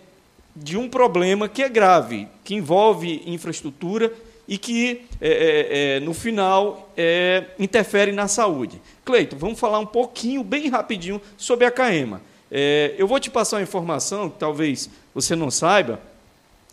de 0.63 0.77
um 0.77 0.89
problema 0.89 1.47
que 1.47 1.61
é 1.61 1.69
grave, 1.69 2.27
que 2.43 2.55
envolve 2.55 3.23
infraestrutura 3.25 4.11
e 4.47 4.57
que, 4.57 5.01
é, 5.19 5.29
é, 5.29 5.95
é, 5.97 5.99
no 5.99 6.13
final, 6.13 6.91
é, 6.95 7.45
interfere 7.59 8.11
na 8.11 8.27
saúde. 8.27 8.81
Cleito, 9.03 9.35
vamos 9.35 9.59
falar 9.59 9.79
um 9.79 9.85
pouquinho, 9.85 10.43
bem 10.43 10.69
rapidinho, 10.69 11.21
sobre 11.35 11.65
a 11.65 11.71
CAEMA. 11.71 12.21
É, 12.49 12.95
eu 12.97 13.07
vou 13.07 13.19
te 13.19 13.29
passar 13.29 13.57
uma 13.57 13.63
informação 13.63 14.29
que 14.29 14.39
talvez 14.39 14.89
você 15.13 15.35
não 15.35 15.51
saiba. 15.51 15.99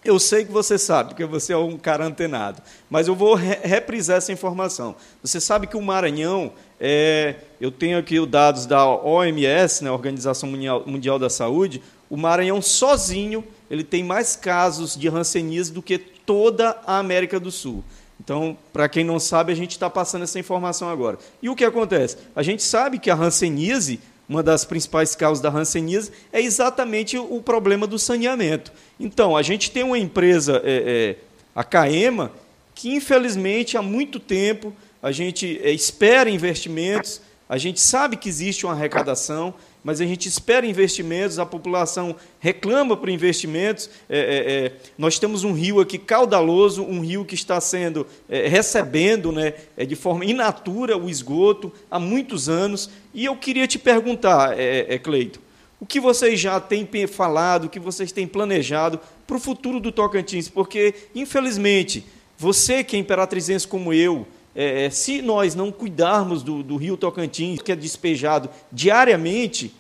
Eu 0.05 0.19
sei 0.21 0.45
que 0.45 0.53
você 0.53 0.79
sabe, 0.79 1.11
porque 1.11 1.25
você 1.25 1.53
é 1.55 1.57
um 1.57 1.79
cara 1.79 2.05
antenado, 2.05 2.61
mas 2.91 3.09
eu 3.09 3.15
vou 3.15 3.35
re 3.35 3.59
reprisar 3.63 4.19
essa 4.19 4.31
informação. 4.33 4.95
Você 5.23 5.41
sabe 5.41 5.67
que 5.67 5.79
o 5.79 5.83
Maranhão, 5.83 6.53
é, 6.79 7.37
eu 7.59 7.71
tenho 7.71 7.99
aqui 7.99 8.21
os 8.21 8.29
dados 8.29 8.67
da 8.67 8.87
OMS, 8.87 9.83
né, 9.83 9.91
Organização 9.91 10.49
Mundial 10.87 11.19
da 11.19 11.31
Saúde, 11.31 11.83
o 12.11 12.19
Maranhão 12.19 12.61
sozinho 12.61 13.43
ele 13.75 13.85
tem 13.85 14.03
mais 14.05 14.37
casos 14.37 14.97
de 14.97 15.09
hanseníase 15.09 15.73
do 15.73 15.83
que 15.83 15.99
toda 15.99 16.79
a 16.87 16.99
América 16.99 17.39
do 17.39 17.51
Sul. 17.51 17.85
Então, 18.19 18.57
para 18.73 18.89
quem 18.89 19.05
não 19.05 19.19
sabe, 19.19 19.53
a 19.53 19.57
gente 19.57 19.73
está 19.73 19.91
passando 19.91 20.23
essa 20.23 20.39
informação 20.39 20.89
agora. 20.89 21.19
E 21.43 21.49
o 21.49 21.57
que 21.57 21.65
acontece? 21.65 22.17
A 22.35 22.43
gente 22.43 22.63
sabe 22.63 22.99
que 22.99 23.11
a 23.11 23.15
hanseníase, 23.15 24.01
uma 24.29 24.43
das 24.43 24.65
principais 24.65 25.15
causas 25.15 25.43
da 25.43 25.51
hanseníase, 25.51 26.13
é 26.33 26.41
exatamente 26.41 27.19
o 27.19 27.43
problema 27.43 27.87
do 27.87 27.99
saneamento. 27.99 28.73
Então, 28.99 29.37
a 29.37 29.43
gente 29.43 29.71
tem 29.71 29.83
uma 29.83 29.99
empresa, 29.99 30.63
é, 30.65 31.17
é, 31.17 31.17
a 31.55 31.65
CAEMA, 31.65 32.31
que 32.75 32.95
infelizmente 32.95 33.77
há 33.77 33.83
muito 33.83 34.19
tempo 34.19 34.73
a 35.03 35.13
gente 35.13 35.61
é, 35.63 35.71
espera 35.71 36.31
investimentos, 36.31 37.21
a 37.49 37.59
gente 37.59 37.81
sabe 37.81 38.17
que 38.17 38.29
existe 38.29 38.65
uma 38.65 38.73
arrecadação, 38.73 39.53
mas 39.85 40.01
a 40.01 40.07
gente 40.07 40.27
espera 40.27 40.67
investimentos, 40.67 41.39
a 41.39 41.45
população 41.45 42.17
reclama 42.41 42.97
por 42.97 43.11
investimentos. 43.11 43.91
É, 44.09 44.19
é, 44.19 44.53
é, 44.53 44.73
nós 44.97 45.19
temos 45.19 45.45
um 45.45 45.53
rio 45.53 45.79
aqui 45.79 45.99
caudaloso, 45.99 46.83
um 46.83 47.01
rio 47.01 47.23
que 47.23 47.35
está 47.35 47.61
sendo 47.61 48.07
é, 48.27 48.49
recebendo 48.49 49.31
né, 49.31 49.53
é, 49.77 49.85
de 49.85 49.95
forma 49.95 50.25
inatura 50.25 50.97
o 50.97 51.11
esgoto 51.11 51.71
há 51.91 52.01
muitos 52.01 52.49
anos. 52.49 52.89
E 53.13 53.27
eu 53.27 53.37
queria 53.37 53.67
te 53.67 53.79
perguntar, 53.79 54.59
é, 54.59 54.99
Cleito, 54.99 55.39
o 55.79 55.85
que 55.85 56.01
vocês 56.01 56.41
já 56.41 56.59
têm 56.59 56.89
falado, 57.07 57.65
o 57.65 57.69
que 57.69 57.79
vocês 57.79 58.11
têm 58.11 58.27
planejado 58.27 58.99
para 59.27 59.37
o 59.37 59.41
futuro 59.41 59.79
do 59.79 59.93
Tocantins? 59.93 60.49
Porque, 60.49 60.95
infelizmente, 61.15 62.07
você 62.39 62.83
que 62.83 62.97
é 62.97 62.99
imperatrizense 62.99 63.69
como 63.69 63.93
eu, 63.93 64.27
é, 64.55 64.85
é, 64.85 64.91
se 64.91 65.21
nós 65.21 65.55
não 65.55 65.73
cuidarmos 65.73 66.43
do, 66.43 66.63
do 66.63 66.77
rio 66.77 66.97
Tocantins, 66.97 67.61
que 67.61 67.73
é 67.73 67.77
despejado 67.77 68.49
diariamente, 68.71 69.75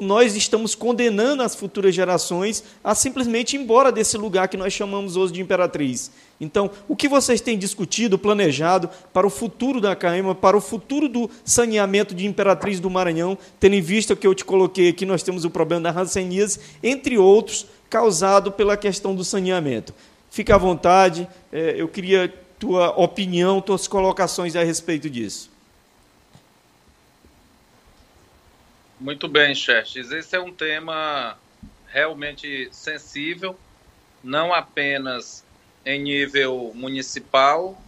nós 0.00 0.36
estamos 0.36 0.74
condenando 0.74 1.42
as 1.42 1.54
futuras 1.54 1.94
gerações 1.94 2.62
a 2.84 2.94
simplesmente 2.94 3.56
ir 3.56 3.60
embora 3.60 3.90
desse 3.90 4.16
lugar 4.16 4.48
que 4.48 4.56
nós 4.56 4.72
chamamos 4.72 5.16
hoje 5.16 5.32
de 5.32 5.40
Imperatriz. 5.40 6.10
Então, 6.40 6.70
o 6.86 6.94
que 6.94 7.08
vocês 7.08 7.40
têm 7.40 7.58
discutido, 7.58 8.16
planejado 8.16 8.88
para 9.12 9.26
o 9.26 9.30
futuro 9.30 9.80
da 9.80 9.96
Caima, 9.96 10.34
para 10.34 10.56
o 10.56 10.60
futuro 10.60 11.08
do 11.08 11.28
saneamento 11.44 12.14
de 12.14 12.26
Imperatriz 12.26 12.78
do 12.78 12.88
Maranhão, 12.88 13.36
tendo 13.58 13.74
em 13.74 13.80
vista 13.80 14.14
que 14.14 14.26
eu 14.26 14.34
te 14.34 14.44
coloquei 14.44 14.90
aqui, 14.90 15.04
nós 15.04 15.22
temos 15.22 15.44
o 15.44 15.50
problema 15.50 15.92
da 15.92 16.00
hanseníase, 16.00 16.60
entre 16.80 17.18
outros, 17.18 17.66
causado 17.90 18.52
pela 18.52 18.76
questão 18.76 19.16
do 19.16 19.24
saneamento. 19.24 19.92
Fique 20.30 20.52
à 20.52 20.58
vontade, 20.58 21.26
é, 21.50 21.74
eu 21.76 21.88
queria 21.88 22.32
tua 22.58 22.90
opinião, 22.90 23.60
tuas 23.60 23.86
colocações 23.86 24.56
a 24.56 24.64
respeito 24.64 25.08
disso. 25.08 25.50
Muito 29.00 29.28
bem, 29.28 29.54
Xerxes. 29.54 30.10
Esse 30.10 30.34
é 30.34 30.40
um 30.40 30.52
tema 30.52 31.38
realmente 31.86 32.68
sensível, 32.72 33.56
não 34.22 34.52
apenas 34.52 35.44
em 35.86 36.02
nível 36.02 36.72
municipal, 36.74 37.80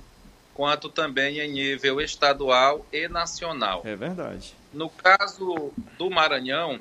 quanto 0.54 0.88
também 0.88 1.40
em 1.40 1.50
nível 1.50 2.00
estadual 2.00 2.86
e 2.92 3.08
nacional. 3.08 3.82
É 3.84 3.96
verdade. 3.96 4.54
No 4.72 4.88
caso 4.88 5.72
do 5.98 6.08
Maranhão, 6.08 6.80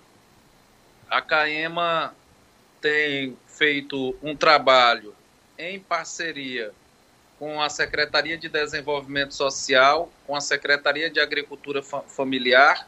a 1.09 1.21
CAEMA 1.21 2.13
tem 2.79 3.35
feito 3.47 4.15
um 4.21 4.35
trabalho 4.35 5.15
em 5.57 5.79
parceria 5.79 6.71
com 7.39 7.61
a 7.61 7.69
Secretaria 7.69 8.37
de 8.37 8.49
Desenvolvimento 8.49 9.33
Social, 9.33 10.11
com 10.27 10.35
a 10.35 10.41
Secretaria 10.41 11.09
de 11.09 11.21
Agricultura 11.21 11.81
Familiar 11.81 12.85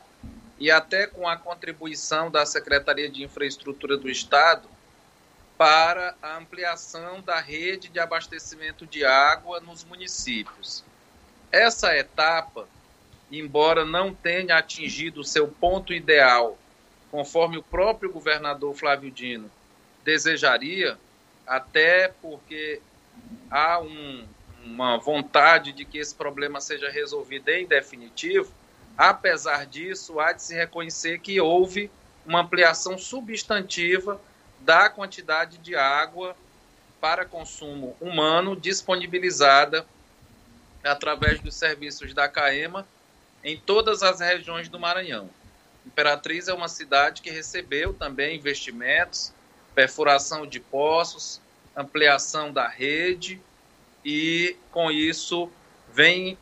e 0.60 0.70
até 0.70 1.08
com 1.08 1.28
a 1.28 1.38
contribuição 1.38 2.30
da 2.30 2.46
Secretaria 2.46 3.10
de 3.10 3.24
Infraestrutura 3.24 3.96
do 3.98 4.10
Estado 4.10 4.68
para 5.58 6.14
a 6.22 6.38
ampliação 6.38 7.22
da 7.22 7.40
rede 7.40 7.88
de 7.88 8.00
abastecimento 8.00 8.86
de 8.86 9.06
água 9.06 9.62
nos 9.62 9.86
municípios. 9.86 10.84
Essa 11.50 11.96
etapa, 11.96 12.68
embora 13.32 13.86
não 13.86 14.14
tenha 14.14 14.58
atingido 14.58 15.22
o 15.22 15.26
seu 15.26 15.48
ponto 15.48 15.94
ideal, 15.94 16.58
conforme 17.10 17.58
o 17.58 17.64
próprio 17.64 18.12
governador 18.12 18.76
Flávio 18.76 19.12
Dino 19.12 19.50
desejaria, 20.04 20.98
até 21.48 22.10
porque 22.22 22.82
há 23.50 23.80
um, 23.80 24.26
uma 24.64 24.98
vontade 24.98 25.72
de 25.72 25.86
que 25.86 25.98
esse 25.98 26.14
problema 26.14 26.62
seja 26.62 26.90
resolvido 26.90 27.50
em 27.50 27.66
definitivo, 27.66 28.52
apesar 28.98 29.66
disso, 29.66 30.20
há 30.20 30.32
de 30.32 30.44
se 30.44 30.54
reconhecer 30.54 31.20
que 31.20 31.40
houve 31.40 31.90
uma 32.26 32.42
ampliação 32.42 32.98
substantiva 32.98 34.22
da 34.60 34.90
quantidade 34.90 35.58
de 35.58 35.76
água 35.76 36.36
para 37.00 37.26
consumo 37.26 37.96
humano 38.00 38.56
disponibilizada 38.56 39.86
através 40.84 41.40
dos 41.40 41.56
serviços 41.56 42.14
da 42.14 42.28
CAEMA 42.28 42.86
em 43.44 43.58
todas 43.58 44.04
as 44.04 44.20
regiões 44.20 44.70
do 44.70 44.80
Maranhão. 44.80 45.30
Imperatriz 45.86 46.48
é 46.48 46.54
uma 46.54 46.68
cidade 46.68 47.24
que 47.24 47.32
recebeu 47.32 47.92
também 47.94 48.38
investimentos, 48.38 49.34
perfuração 49.74 50.46
de 50.46 50.60
poços, 50.60 51.42
ampliação 51.76 52.54
da 52.54 52.68
rede 52.68 53.42
e, 54.04 54.56
com 54.72 54.92
isso, 54.92 55.50
vem 55.94 56.38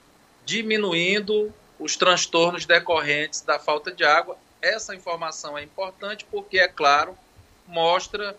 diminuindo 0.46 1.54
os 1.80 1.96
transtornos 1.96 2.66
decorrentes 2.66 3.42
da 3.42 3.60
falta 3.60 3.92
de 3.92 4.04
água. 4.04 4.38
Essa 4.62 4.96
informação 4.96 5.58
é 5.58 5.64
importante 5.64 6.26
porque, 6.30 6.60
é 6.60 6.68
claro, 6.68 7.18
mostra 7.68 8.36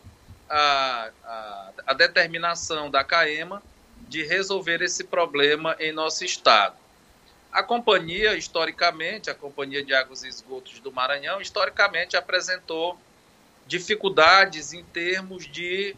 a, 0.49 1.11
a, 1.25 1.73
a 1.87 1.95
determinação 1.95 2.91
da 2.91 3.05
CAEMA 3.05 3.63
de 4.09 4.25
resolver 4.25 4.83
esse 4.83 5.05
problema 5.05 5.77
em 5.79 5.93
nosso 5.93 6.25
estado. 6.25 6.77
A 7.53 7.63
companhia, 7.63 8.37
historicamente, 8.37 9.31
a 9.31 9.35
Companhia 9.35 9.85
de 9.85 9.93
Águas 9.95 10.23
e 10.23 10.29
Esgotos 10.29 10.79
do 10.81 10.93
Maranhão, 10.93 11.41
historicamente 11.41 12.17
apresentou 12.17 12.99
dificuldades 13.67 14.73
em 14.73 14.85
termos 14.85 15.47
de 15.47 15.97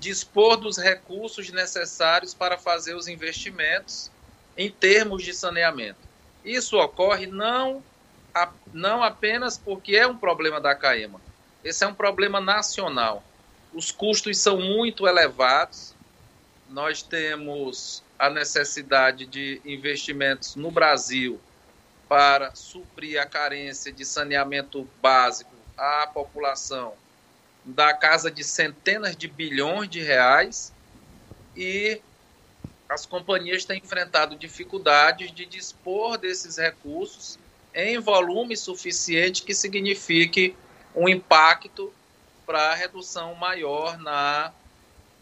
dispor 0.00 0.56
dos 0.56 0.78
recursos 0.78 1.50
necessários 1.50 2.32
para 2.32 2.56
fazer 2.56 2.94
os 2.94 3.06
investimentos 3.06 4.10
em 4.56 4.70
termos 4.70 5.22
de 5.22 5.34
saneamento. 5.34 6.00
Isso 6.42 6.78
ocorre 6.78 7.26
não, 7.26 7.84
não 8.72 9.02
apenas 9.02 9.58
porque 9.58 9.94
é 9.94 10.06
um 10.06 10.16
problema 10.16 10.58
da 10.58 10.74
CAEMA, 10.74 11.20
esse 11.62 11.84
é 11.84 11.86
um 11.86 11.94
problema 11.94 12.40
nacional. 12.40 13.22
Os 13.74 13.92
custos 13.92 14.38
são 14.38 14.58
muito 14.58 15.06
elevados, 15.06 15.94
nós 16.68 17.02
temos 17.02 18.02
a 18.18 18.30
necessidade 18.30 19.26
de 19.26 19.60
investimentos 19.64 20.56
no 20.56 20.70
Brasil 20.70 21.38
para 22.08 22.54
suprir 22.54 23.20
a 23.20 23.26
carência 23.26 23.92
de 23.92 24.04
saneamento 24.04 24.88
básico 25.00 25.50
à 25.76 26.06
população 26.06 26.94
da 27.70 27.92
casa 27.92 28.30
de 28.30 28.44
centenas 28.44 29.16
de 29.16 29.28
bilhões 29.28 29.88
de 29.88 30.00
reais 30.00 30.72
e 31.56 32.00
as 32.88 33.06
companhias 33.06 33.64
têm 33.64 33.78
enfrentado 33.78 34.36
dificuldades 34.36 35.32
de 35.32 35.46
dispor 35.46 36.18
desses 36.18 36.56
recursos 36.56 37.38
em 37.72 37.98
volume 37.98 38.56
suficiente 38.56 39.44
que 39.44 39.54
signifique 39.54 40.56
um 40.94 41.08
impacto 41.08 41.92
para 42.44 42.74
redução 42.74 43.34
maior 43.36 43.96
na 43.98 44.52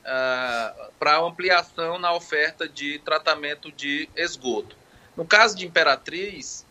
uh, 0.00 0.92
para 0.98 1.18
ampliação 1.18 1.98
na 1.98 2.14
oferta 2.14 2.66
de 2.66 2.98
tratamento 3.00 3.70
de 3.70 4.08
esgoto. 4.16 4.74
No 5.14 5.26
caso 5.26 5.54
de 5.54 5.66
Imperatriz, 5.66 6.64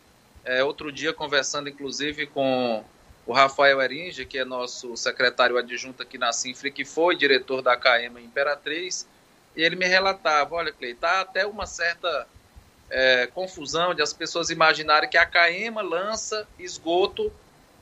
é, 0.44 0.64
outro 0.64 0.90
dia 0.90 1.12
conversando 1.12 1.68
inclusive 1.68 2.26
com 2.26 2.84
o 3.28 3.32
Rafael 3.34 3.82
Eringe, 3.82 4.24
que 4.24 4.38
é 4.38 4.44
nosso 4.44 4.96
secretário 4.96 5.58
adjunto 5.58 6.02
aqui 6.02 6.16
na 6.16 6.32
Sinfre, 6.32 6.70
que 6.70 6.82
foi 6.82 7.14
diretor 7.14 7.60
da 7.60 7.76
KM 7.76 8.18
Imperatriz, 8.24 9.06
e 9.54 9.62
ele 9.62 9.76
me 9.76 9.86
relatava, 9.86 10.54
olha, 10.54 10.72
Clei, 10.72 10.94
tá 10.94 11.20
até 11.20 11.44
uma 11.44 11.66
certa 11.66 12.26
é, 12.88 13.26
confusão 13.26 13.94
de 13.94 14.00
as 14.00 14.14
pessoas 14.14 14.48
imaginarem 14.48 15.10
que 15.10 15.18
a 15.18 15.26
Caema 15.26 15.82
lança 15.82 16.48
esgoto 16.58 17.30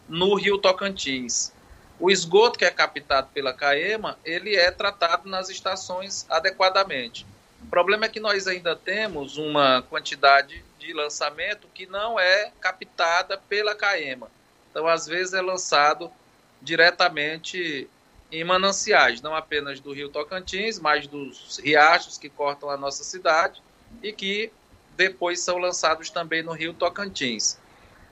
no 0.09 0.35
Rio 0.35 0.59
Tocantins. 0.59 1.53
O 2.01 2.11
esgoto 2.11 2.59
que 2.59 2.65
é 2.65 2.71
captado 2.73 3.29
pela 3.33 3.55
Caema, 3.55 4.19
ele 4.25 4.57
é 4.57 4.73
tratado 4.73 5.29
nas 5.29 5.49
estações 5.49 6.27
adequadamente. 6.29 7.25
O 7.63 7.67
problema 7.69 8.07
é 8.07 8.09
que 8.09 8.19
nós 8.19 8.49
ainda 8.49 8.75
temos 8.75 9.37
uma 9.37 9.81
quantidade 9.83 10.65
de 10.77 10.93
lançamento 10.93 11.69
que 11.73 11.87
não 11.87 12.19
é 12.19 12.51
captada 12.61 13.39
pela 13.49 13.77
Caema. 13.77 14.29
Então, 14.77 14.87
às 14.87 15.07
vezes, 15.07 15.33
é 15.33 15.41
lançado 15.41 16.13
diretamente 16.61 17.89
em 18.31 18.45
mananciais, 18.45 19.23
não 19.23 19.35
apenas 19.35 19.81
do 19.81 19.91
Rio 19.91 20.11
Tocantins, 20.11 20.79
mas 20.79 21.07
dos 21.07 21.59
riachos 21.65 22.19
que 22.19 22.29
cortam 22.29 22.69
a 22.69 22.77
nossa 22.77 23.03
cidade 23.03 23.63
e 24.03 24.13
que 24.13 24.53
depois 24.95 25.41
são 25.41 25.57
lançados 25.57 26.11
também 26.11 26.43
no 26.43 26.53
Rio 26.53 26.75
Tocantins. 26.75 27.57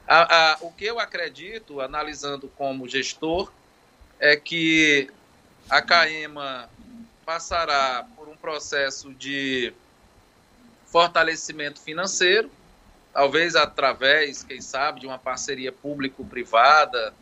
A, 0.09 0.53
a, 0.53 0.59
o 0.63 0.73
que 0.73 0.87
eu 0.87 0.99
acredito, 0.99 1.83
analisando 1.83 2.49
como 2.57 2.89
gestor, 2.89 3.53
é 4.19 4.35
que 4.35 5.11
a 5.69 5.83
CAEMA 5.83 6.71
passará 7.27 8.07
por 8.17 8.27
um 8.27 8.37
processo 8.39 9.13
de 9.13 9.71
fortalecimento 10.87 11.79
financeiro, 11.79 12.51
talvez 13.15 13.55
através, 13.55 14.43
quem 14.43 14.61
sabe, 14.61 15.01
de 15.01 15.07
uma 15.07 15.19
parceria 15.19 15.71
público-privada 15.71 17.15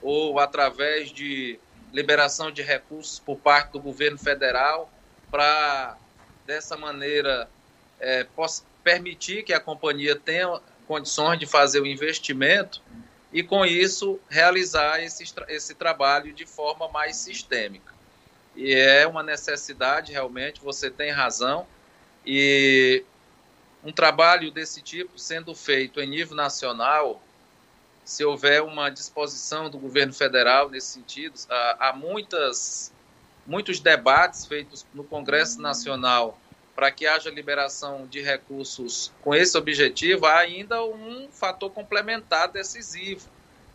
ou 0.00 0.38
através 0.38 1.10
de 1.10 1.58
liberação 1.92 2.52
de 2.52 2.62
recursos 2.62 3.18
por 3.18 3.36
parte 3.36 3.72
do 3.72 3.80
governo 3.80 4.16
federal 4.16 4.90
para, 5.28 5.98
dessa 6.46 6.76
maneira, 6.76 7.50
é, 7.98 8.24
permitir 8.84 9.42
que 9.42 9.52
a 9.52 9.58
companhia 9.58 10.14
tenha 10.14 10.60
condições 10.86 11.38
de 11.38 11.46
fazer 11.46 11.80
o 11.80 11.86
investimento 11.86 12.80
e, 13.32 13.42
com 13.42 13.66
isso, 13.66 14.20
realizar 14.28 15.02
esse, 15.02 15.24
esse 15.48 15.74
trabalho 15.74 16.32
de 16.32 16.46
forma 16.46 16.88
mais 16.88 17.16
sistêmica. 17.16 17.92
E 18.54 18.72
é 18.72 19.06
uma 19.06 19.22
necessidade, 19.22 20.12
realmente, 20.12 20.60
você 20.60 20.90
tem 20.90 21.10
razão. 21.10 21.66
E 22.24 23.04
um 23.84 23.92
trabalho 23.92 24.50
desse 24.50 24.82
tipo 24.82 25.18
sendo 25.18 25.54
feito 25.54 26.00
em 26.00 26.06
nível 26.06 26.36
nacional, 26.36 27.22
se 28.04 28.24
houver 28.24 28.62
uma 28.62 28.90
disposição 28.90 29.70
do 29.70 29.78
governo 29.78 30.12
federal 30.12 30.68
nesse 30.68 30.88
sentido, 30.88 31.34
há 31.48 31.92
muitas, 31.94 32.92
muitos 33.46 33.80
debates 33.80 34.46
feitos 34.46 34.84
no 34.92 35.04
Congresso 35.04 35.60
Nacional 35.60 36.38
para 36.74 36.90
que 36.90 37.06
haja 37.06 37.30
liberação 37.30 38.06
de 38.06 38.22
recursos 38.22 39.12
com 39.20 39.34
esse 39.34 39.56
objetivo, 39.56 40.24
há 40.26 40.38
ainda 40.38 40.82
um 40.82 41.28
fator 41.30 41.70
complementar 41.70 42.48
decisivo. 42.48 43.28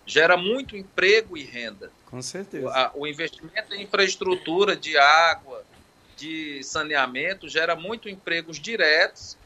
Gera 0.07 0.35
muito 0.35 0.75
emprego 0.75 1.37
e 1.37 1.43
renda. 1.43 1.91
Com 2.05 2.21
certeza. 2.21 2.91
O, 2.93 3.07
investimento 3.07 3.73
em 3.73 3.83
infraestrutura 3.83 4.75
de 4.75 4.97
água, 4.97 5.63
de 6.17 6.63
saneamento, 6.63 7.47
gera 7.47 7.75
muito 7.75 8.09
empregos 8.09 8.59
diretos 8.59 9.37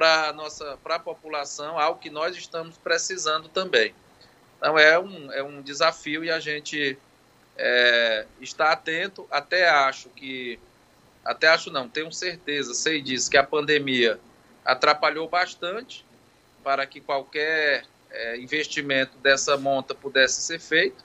para 0.00 0.30
a 0.30 0.32
nossa 0.32 0.78
para 0.82 0.94
a 0.94 0.98
população, 0.98 1.78
algo 1.78 2.00
que 2.00 2.08
nós 2.08 2.34
estamos 2.34 2.78
precisando 2.78 3.50
também. 3.50 3.94
Então 4.56 4.78
é 4.78 4.98
um, 4.98 5.30
é 5.30 5.42
um 5.42 5.60
desafio 5.60 6.24
e 6.24 6.30
a 6.30 6.40
gente 6.40 6.96
é, 7.54 8.24
está 8.40 8.72
atento. 8.72 9.26
Até 9.30 9.68
acho 9.68 10.08
que 10.08 10.58
até 11.22 11.48
acho 11.48 11.70
não, 11.70 11.86
tenho 11.86 12.10
certeza, 12.10 12.72
sei 12.72 13.02
disso, 13.02 13.30
que 13.30 13.36
a 13.36 13.44
pandemia 13.44 14.18
atrapalhou 14.64 15.28
bastante 15.28 16.02
para 16.64 16.86
que 16.86 17.02
qualquer 17.02 17.84
é, 18.10 18.38
investimento 18.38 19.18
dessa 19.18 19.58
monta 19.58 19.94
pudesse 19.94 20.40
ser 20.40 20.60
feito. 20.60 21.04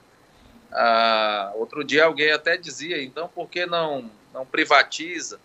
Ah, 0.72 1.52
outro 1.56 1.84
dia 1.84 2.06
alguém 2.06 2.32
até 2.32 2.56
dizia, 2.56 3.02
então 3.02 3.28
por 3.28 3.50
que 3.50 3.66
não, 3.66 4.10
não 4.32 4.46
privatiza? 4.46 5.38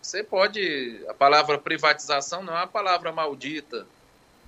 Você 0.00 0.22
pode, 0.24 1.04
a 1.08 1.14
palavra 1.14 1.58
privatização 1.58 2.42
não 2.42 2.54
é 2.54 2.58
uma 2.58 2.66
palavra 2.66 3.12
maldita, 3.12 3.86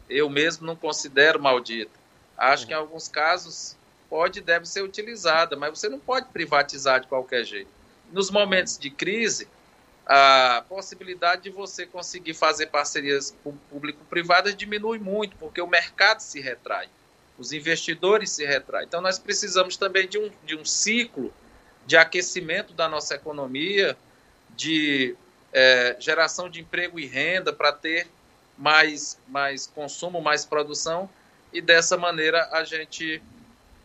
eu 0.09 0.29
mesmo 0.29 0.67
não 0.67 0.75
considero 0.75 1.41
maldita. 1.41 1.93
Acho 2.37 2.67
que 2.67 2.73
em 2.73 2.77
alguns 2.77 3.09
casos 3.09 3.77
pode 4.09 4.41
e 4.41 4.43
deve 4.43 4.67
ser 4.67 4.83
utilizada, 4.83 5.57
mas 5.57 5.79
você 5.79 5.89
não 5.89 5.99
pode 5.99 6.27
privatizar 6.29 7.01
de 7.01 7.07
qualquer 7.07 7.45
jeito 7.45 7.83
nos 8.13 8.31
momentos 8.31 8.79
de 8.79 8.91
crise, 8.91 9.49
a 10.07 10.63
possibilidade 10.69 11.43
de 11.43 11.51
você 11.51 11.87
conseguir 11.87 12.35
fazer 12.35 12.67
parcerias 12.67 13.35
público-privadas 13.71 14.55
diminui 14.55 14.99
muito, 14.99 15.35
porque 15.37 15.61
o 15.61 15.67
mercado 15.67 16.21
se 16.21 16.41
retrai, 16.41 16.89
os 17.39 17.53
investidores 17.53 18.31
se 18.31 18.45
retraem. 18.45 18.87
Então, 18.87 19.01
nós 19.01 19.19
precisamos 19.19 19.77
também 19.77 20.07
de 20.07 20.19
um, 20.19 20.31
de 20.45 20.57
um 20.57 20.65
ciclo 20.65 21.33
de 21.87 21.97
aquecimento 21.97 22.75
da 22.75 22.89
nossa 22.89 23.15
economia, 23.15 23.97
de 24.51 25.17
é, 25.53 25.97
geração 25.99 26.49
de 26.49 26.61
emprego 26.61 26.99
e 26.99 27.07
renda 27.07 27.53
para 27.53 27.73
ter 27.73 28.07
mais, 28.57 29.19
mais 29.29 29.67
consumo, 29.67 30.21
mais 30.21 30.45
produção, 30.45 31.09
e 31.53 31.61
dessa 31.61 31.97
maneira 31.97 32.49
a 32.53 32.65
gente 32.65 33.23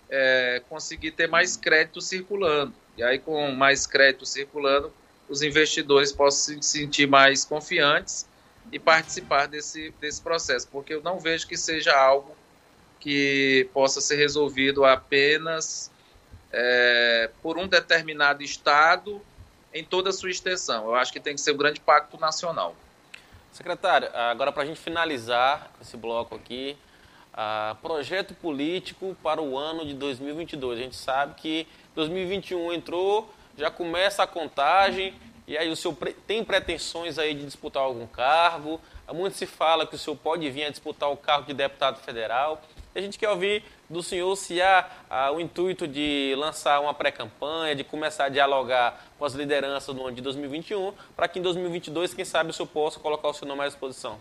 é, 0.10 0.62
conseguir 0.70 1.12
ter 1.12 1.28
mais 1.28 1.58
crédito 1.58 2.00
circulando. 2.00 2.74
E 2.96 3.04
aí, 3.04 3.20
com 3.20 3.52
mais 3.52 3.86
crédito 3.86 4.26
circulando, 4.26 4.92
os 5.28 5.42
investidores 5.42 6.12
possam 6.12 6.62
se 6.62 6.80
sentir 6.80 7.08
mais 7.08 7.44
confiantes 7.44 8.28
e 8.72 8.80
participar 8.80 9.48
desse, 9.48 9.94
desse 10.00 10.22
processo, 10.22 10.68
porque 10.70 10.94
eu 10.94 11.02
não 11.02 11.20
vejo 11.20 11.48
que 11.48 11.58
seja 11.58 11.94
algo 11.94 12.36
que 13.00 13.70
possa 13.74 14.02
ser 14.02 14.16
resolvido 14.16 14.84
apenas 14.84 15.92
é, 16.52 17.30
por 17.42 17.58
um 17.58 17.68
determinado 17.68 18.44
Estado 18.44 19.22
em 19.74 19.84
toda 19.84 20.10
a 20.10 20.14
sua 20.14 20.30
extensão. 20.30 20.86
Eu 20.86 20.96
acho 20.96 21.12
que 21.12 21.20
tem 21.20 21.36
que 21.36 21.42
ser 21.42 21.54
um 21.54 21.58
grande 21.58 21.80
pacto 21.80 22.20
nacional. 22.20 22.76
Secretário, 23.52 24.10
agora 24.14 24.52
para 24.52 24.64
a 24.64 24.66
gente 24.66 24.80
finalizar 24.80 25.72
esse 25.82 25.98
bloco 25.98 26.36
aqui, 26.36 26.78
uh, 27.34 27.76
projeto 27.78 28.34
político 28.36 29.16
para 29.24 29.42
o 29.42 29.58
ano 29.58 29.86
de 29.86 29.94
2022. 29.94 30.80
A 30.80 30.84
gente 30.84 30.96
sabe 30.96 31.34
que 31.36 31.68
2021 31.96 32.74
entrou, 32.74 33.34
já 33.58 33.72
começa 33.72 34.22
a 34.22 34.28
contagem, 34.28 35.14
e 35.48 35.58
aí 35.58 35.70
o 35.72 35.76
senhor 35.76 35.96
tem 36.28 36.44
pretensões 36.44 37.18
aí 37.18 37.34
de 37.34 37.46
disputar 37.46 37.82
algum 37.82 38.06
cargo? 38.06 38.80
Muito 39.14 39.38
se 39.38 39.46
fala 39.46 39.88
que 39.88 39.96
o 39.96 39.98
senhor 39.98 40.18
pode 40.18 40.50
vir 40.50 40.66
a 40.66 40.70
disputar 40.70 41.10
o 41.10 41.16
cargo 41.16 41.48
de 41.48 41.54
deputado 41.54 42.00
federal. 42.02 42.62
a 42.94 43.00
gente 43.00 43.18
quer 43.18 43.30
ouvir 43.30 43.64
do 43.90 44.04
senhor 44.04 44.36
se 44.36 44.62
há, 44.62 45.32
o 45.34 45.40
intuito 45.40 45.88
de 45.88 46.36
lançar 46.38 46.82
uma 46.82 46.94
pré-campanha, 46.94 47.74
de 47.74 47.84
começar 47.84 48.26
a 48.26 48.30
dialogar 48.30 49.06
com 49.18 49.24
as 49.24 49.34
lideranças 49.34 49.96
do 49.96 50.06
ano 50.06 50.16
de 50.16 50.22
2021, 50.22 50.94
para 51.16 51.28
que 51.28 51.40
em 51.40 51.42
2022, 51.42 52.14
quem 52.14 52.26
sabe, 52.26 52.50
o 52.50 52.54
senhor 52.54 52.68
possa 52.68 53.00
colocar 53.00 53.30
o 53.30 53.34
seu 53.34 53.48
nome 53.48 53.62
à 53.62 53.68
disposição. 53.68 54.20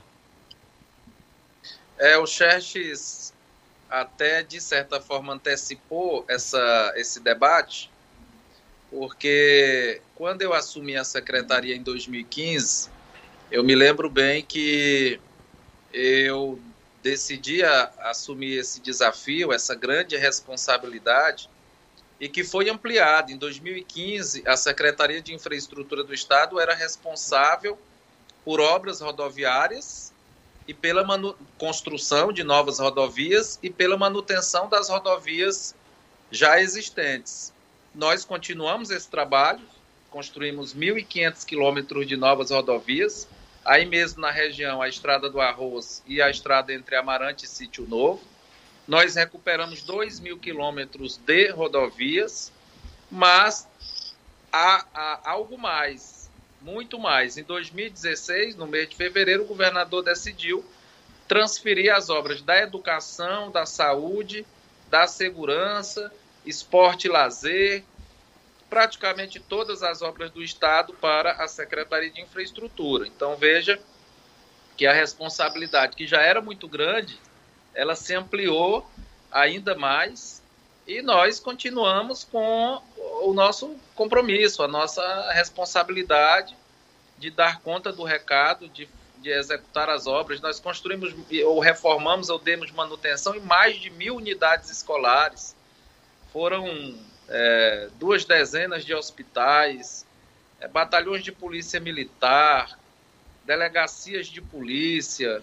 É, 1.99 2.17
o 2.19 2.27
Xerxes 2.27 3.33
até, 3.91 4.43
de 4.43 4.61
certa 4.61 5.01
forma, 5.01 5.33
antecipou 5.33 6.25
essa, 6.29 6.93
esse 6.97 7.19
debate, 7.19 7.91
porque 8.91 10.01
quando 10.15 10.43
eu 10.43 10.53
assumi 10.53 10.97
a 10.97 11.05
secretaria 11.05 11.75
em 11.75 11.83
2015, 11.83 12.91
eu 13.51 13.63
me 13.63 13.75
lembro 13.75 14.11
bem 14.11 14.43
que 14.43 15.21
eu 15.93 16.61
decidi 17.03 17.63
a, 17.63 17.93
assumir 18.01 18.59
esse 18.59 18.81
desafio, 18.81 19.53
essa 19.53 19.75
grande 19.75 20.17
responsabilidade, 20.17 21.49
e 22.21 22.29
que 22.29 22.43
foi 22.43 22.69
ampliado. 22.69 23.31
Em 23.31 23.37
2015, 23.37 24.43
a 24.47 24.57
Secretaria 24.57 25.21
de 25.21 25.35
Infraestrutura 25.35 26.03
do 26.03 26.13
Estado 26.13 26.59
era 26.59 26.75
responsável 26.75 27.79
por 28.45 28.61
obras 28.61 29.01
rodoviárias 29.01 30.13
e 30.67 30.75
pela 30.75 31.07
construção 31.59 32.33
de 32.33 32.43
novas 32.43 32.79
rodovias 32.79 33.59
e 33.63 33.71
pela 33.71 33.97
manutenção 33.97 34.69
das 34.69 34.89
rodovias 34.89 35.75
já 36.31 36.61
existentes. 36.61 37.53
Nós 37.95 38.25
continuamos 38.25 38.91
esse 38.91 39.09
trabalho, 39.09 39.61
construímos 40.11 40.75
1.500 40.75 41.45
quilômetros 41.45 42.07
de 42.07 42.17
novas 42.17 42.51
rodovias, 42.51 43.29
aí 43.67 43.85
mesmo 43.85 44.21
na 44.21 44.31
região 44.31 44.81
a 44.81 44.89
Estrada 44.89 45.29
do 45.29 45.41
Arroz 45.41 46.03
e 46.07 46.23
a 46.23 46.31
estrada 46.31 46.73
entre 46.73 46.97
Amarante 46.97 47.45
e 47.45 47.49
Sítio 47.49 47.87
Novo. 47.87 48.23
Nós 48.87 49.17
recuperamos 49.17 49.83
2 49.83 50.21
mil 50.21 50.39
quilômetros 50.39 51.17
de 51.17 51.51
rodovias, 51.51 52.53
mas 53.11 53.69
há, 54.53 54.87
há 54.95 55.31
algo 55.31 55.59
mais, 55.59 56.31
muito 56.63 56.97
mais. 56.99 57.37
Em 57.37 57.43
2016, 57.43 58.55
no 58.55 58.67
mês 58.67 58.89
de 58.89 58.95
fevereiro, 58.95 59.43
o 59.43 59.47
governador 59.47 60.05
decidiu 60.05 60.65
transferir 61.27 61.93
as 61.93 62.09
obras 62.09 62.41
da 62.41 62.57
educação, 62.59 63.51
da 63.51 63.67
saúde, 63.67 64.47
da 64.89 65.09
segurança, 65.09 66.13
esporte 66.45 67.09
e 67.09 67.11
lazer, 67.11 67.83
praticamente 68.69 69.39
todas 69.39 69.83
as 69.83 70.03
obras 70.03 70.31
do 70.31 70.43
Estado 70.43 70.93
para 70.95 71.33
a 71.33 71.49
Secretaria 71.49 72.11
de 72.11 72.21
Infraestrutura. 72.21 73.07
Então 73.07 73.37
veja 73.37 73.81
que 74.77 74.87
a 74.87 74.93
responsabilidade, 74.93 75.97
que 75.97 76.07
já 76.07 76.21
era 76.21 76.41
muito 76.41 76.69
grande, 76.69 77.19
ela 77.75 77.95
se 77.95 78.15
ampliou 78.15 78.89
ainda 79.31 79.75
mais 79.75 80.43
e 80.87 81.03
nós 81.03 81.41
continuamos 81.41 82.23
com 82.25 82.81
o 83.23 83.33
nosso 83.33 83.77
compromisso, 83.95 84.63
a 84.63 84.69
nossa 84.69 85.33
responsabilidade 85.33 86.57
de 87.19 87.31
dar 87.31 87.61
conta 87.61 87.93
do 87.93 88.05
recado, 88.05 88.69
de, 88.69 88.89
de 89.19 89.31
executar 89.31 89.91
as 89.91 90.07
obras. 90.07 90.41
Nós 90.41 90.61
construímos 90.61 91.13
ou 91.45 91.59
reformamos 91.59 92.29
ou 92.29 92.39
demos 92.39 92.71
manutenção 92.71 93.35
em 93.35 93.41
mais 93.41 93.81
de 93.81 93.91
mil 93.91 94.17
unidades 94.17 94.71
escolares. 94.71 95.57
Foram 96.33 96.97
é, 97.29 97.89
duas 97.99 98.25
dezenas 98.25 98.85
de 98.85 98.95
hospitais, 98.95 100.07
é, 100.61 100.69
batalhões 100.69 101.23
de 101.23 101.33
polícia 101.33 101.81
militar, 101.81 102.79
delegacias 103.45 104.27
de 104.27 104.41
polícia, 104.41 105.43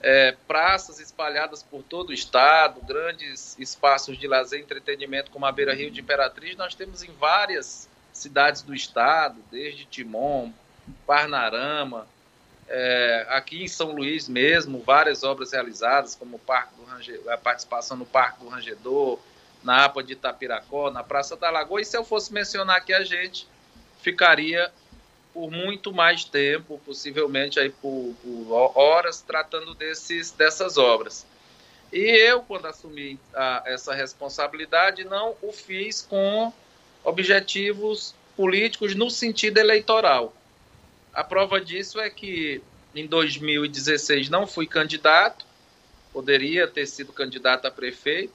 é, 0.00 0.34
praças 0.48 0.98
espalhadas 0.98 1.62
por 1.62 1.82
todo 1.82 2.10
o 2.10 2.12
estado, 2.12 2.80
grandes 2.80 3.58
espaços 3.58 4.18
de 4.18 4.26
lazer 4.26 4.60
e 4.60 4.62
entretenimento 4.62 5.30
como 5.30 5.46
a 5.46 5.52
Beira 5.52 5.74
Rio 5.74 5.90
de 5.90 6.00
Imperatriz, 6.00 6.56
nós 6.56 6.74
temos 6.74 7.02
em 7.02 7.12
várias 7.12 7.88
cidades 8.12 8.62
do 8.62 8.74
estado, 8.74 9.36
desde 9.50 9.84
Timon, 9.84 10.52
Parnarama, 11.06 12.06
é, 12.68 13.26
aqui 13.30 13.62
em 13.64 13.68
São 13.68 13.92
Luís 13.92 14.28
mesmo, 14.28 14.80
várias 14.80 15.22
obras 15.22 15.52
realizadas, 15.52 16.14
como 16.14 16.36
o 16.36 16.38
Parque 16.38 16.74
do 16.76 17.30
a 17.30 17.36
participação 17.36 17.96
no 17.96 18.06
Parque 18.06 18.40
do 18.40 18.48
Rangedor, 18.48 19.18
na 19.62 19.84
APA 19.84 20.02
de 20.02 20.14
Itapiracó, 20.14 20.90
na 20.90 21.02
Praça 21.02 21.36
da 21.36 21.50
Lagoa, 21.50 21.80
e 21.80 21.84
se 21.84 21.96
eu 21.96 22.04
fosse 22.04 22.32
mencionar 22.32 22.76
aqui 22.76 22.92
a 22.92 23.04
gente, 23.04 23.46
ficaria 24.00 24.70
por 25.32 25.50
muito 25.50 25.92
mais 25.92 26.24
tempo, 26.24 26.80
possivelmente 26.84 27.60
aí 27.60 27.70
por, 27.70 28.14
por 28.22 28.72
horas, 28.74 29.20
tratando 29.20 29.74
desses, 29.74 30.30
dessas 30.32 30.76
obras. 30.76 31.26
E 31.92 31.98
eu, 31.98 32.42
quando 32.42 32.66
assumi 32.66 33.18
a, 33.34 33.62
essa 33.66 33.94
responsabilidade, 33.94 35.04
não 35.04 35.36
o 35.42 35.52
fiz 35.52 36.02
com 36.02 36.52
objetivos 37.04 38.14
políticos 38.36 38.94
no 38.94 39.10
sentido 39.10 39.58
eleitoral. 39.58 40.34
A 41.12 41.24
prova 41.24 41.60
disso 41.60 42.00
é 42.00 42.08
que 42.08 42.62
em 42.94 43.06
2016 43.06 44.28
não 44.28 44.46
fui 44.46 44.66
candidato, 44.66 45.44
poderia 46.12 46.66
ter 46.66 46.86
sido 46.86 47.12
candidato 47.12 47.66
a 47.66 47.70
prefeito, 47.70 48.34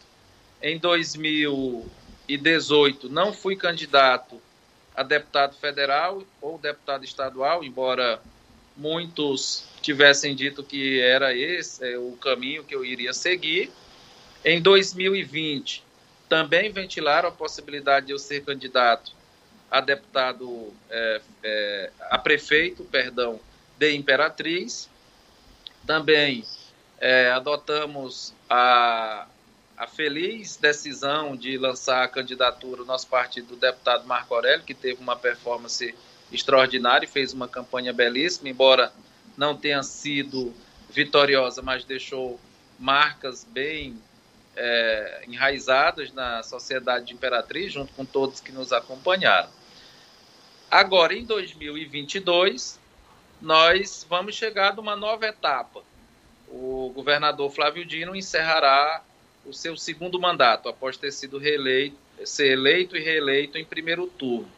em 0.61 0.77
2018, 0.77 3.09
não 3.09 3.33
fui 3.33 3.55
candidato 3.55 4.39
a 4.95 5.03
deputado 5.03 5.55
federal 5.55 6.23
ou 6.41 6.57
deputado 6.57 7.03
estadual, 7.03 7.63
embora 7.63 8.21
muitos 8.75 9.65
tivessem 9.81 10.35
dito 10.35 10.63
que 10.63 10.99
era 10.99 11.35
esse 11.35 11.93
é, 11.93 11.97
o 11.97 12.13
caminho 12.13 12.63
que 12.63 12.75
eu 12.75 12.83
iria 12.83 13.13
seguir. 13.13 13.71
Em 14.43 14.61
2020, 14.61 15.83
também 16.27 16.71
ventilaram 16.71 17.29
a 17.29 17.31
possibilidade 17.31 18.07
de 18.07 18.11
eu 18.11 18.19
ser 18.19 18.43
candidato 18.43 19.13
a 19.69 19.81
deputado, 19.81 20.73
é, 20.89 21.21
é, 21.43 21.91
a 22.09 22.17
prefeito, 22.17 22.83
perdão, 22.85 23.39
de 23.77 23.95
Imperatriz. 23.95 24.89
Também 25.85 26.43
é, 26.99 27.31
adotamos 27.31 28.33
a, 28.49 29.27
a 29.77 29.87
feliz 29.87 30.55
decisão 30.55 31.35
de 31.35 31.57
lançar 31.57 32.03
a 32.03 32.07
candidatura 32.07 32.77
do 32.77 32.85
nosso 32.85 33.07
partido 33.07 33.47
do 33.47 33.55
deputado 33.55 34.07
Marco 34.07 34.33
Aurélio, 34.33 34.63
que 34.63 34.73
teve 34.73 35.01
uma 35.01 35.15
performance 35.15 35.93
extraordinária 36.31 37.05
e 37.05 37.09
fez 37.09 37.33
uma 37.33 37.47
campanha 37.47 37.91
belíssima, 37.91 38.49
embora 38.49 38.91
não 39.37 39.55
tenha 39.55 39.83
sido 39.83 40.53
vitoriosa, 40.89 41.61
mas 41.61 41.83
deixou 41.83 42.39
marcas 42.79 43.43
bem 43.43 44.01
é, 44.55 45.23
enraizadas 45.27 46.11
na 46.13 46.41
sociedade 46.43 47.07
de 47.07 47.13
Imperatriz, 47.13 47.73
junto 47.73 47.93
com 47.93 48.05
todos 48.05 48.39
que 48.39 48.51
nos 48.51 48.71
acompanharam. 48.71 49.49
Agora, 50.71 51.13
em 51.13 51.25
2022, 51.25 52.79
nós 53.41 54.05
vamos 54.09 54.35
chegar 54.35 54.75
numa 54.75 54.95
nova 54.95 55.25
etapa. 55.25 55.83
O 56.47 56.91
governador 56.95 57.51
Flávio 57.51 57.85
Dino 57.85 58.15
encerrará 58.15 59.03
o 59.45 59.53
seu 59.53 59.77
segundo 59.77 60.19
mandato, 60.19 60.67
após 60.67 60.97
ter 60.97 61.11
sido 61.11 61.37
reeleito, 61.37 61.97
ser 62.23 62.51
eleito 62.51 62.97
e 62.97 62.99
reeleito 62.99 63.57
em 63.57 63.65
primeiro 63.65 64.07
turno. 64.07 64.51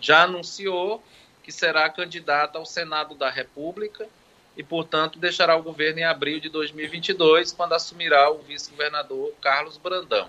Já 0.00 0.24
anunciou 0.24 1.02
que 1.42 1.52
será 1.52 1.88
candidato 1.90 2.56
ao 2.56 2.64
Senado 2.64 3.14
da 3.14 3.30
República 3.30 4.08
e, 4.56 4.62
portanto, 4.62 5.18
deixará 5.18 5.56
o 5.56 5.62
governo 5.62 6.00
em 6.00 6.04
abril 6.04 6.40
de 6.40 6.48
2022, 6.48 7.52
quando 7.52 7.74
assumirá 7.74 8.30
o 8.30 8.38
vice-governador 8.38 9.34
Carlos 9.40 9.76
Brandão. 9.76 10.28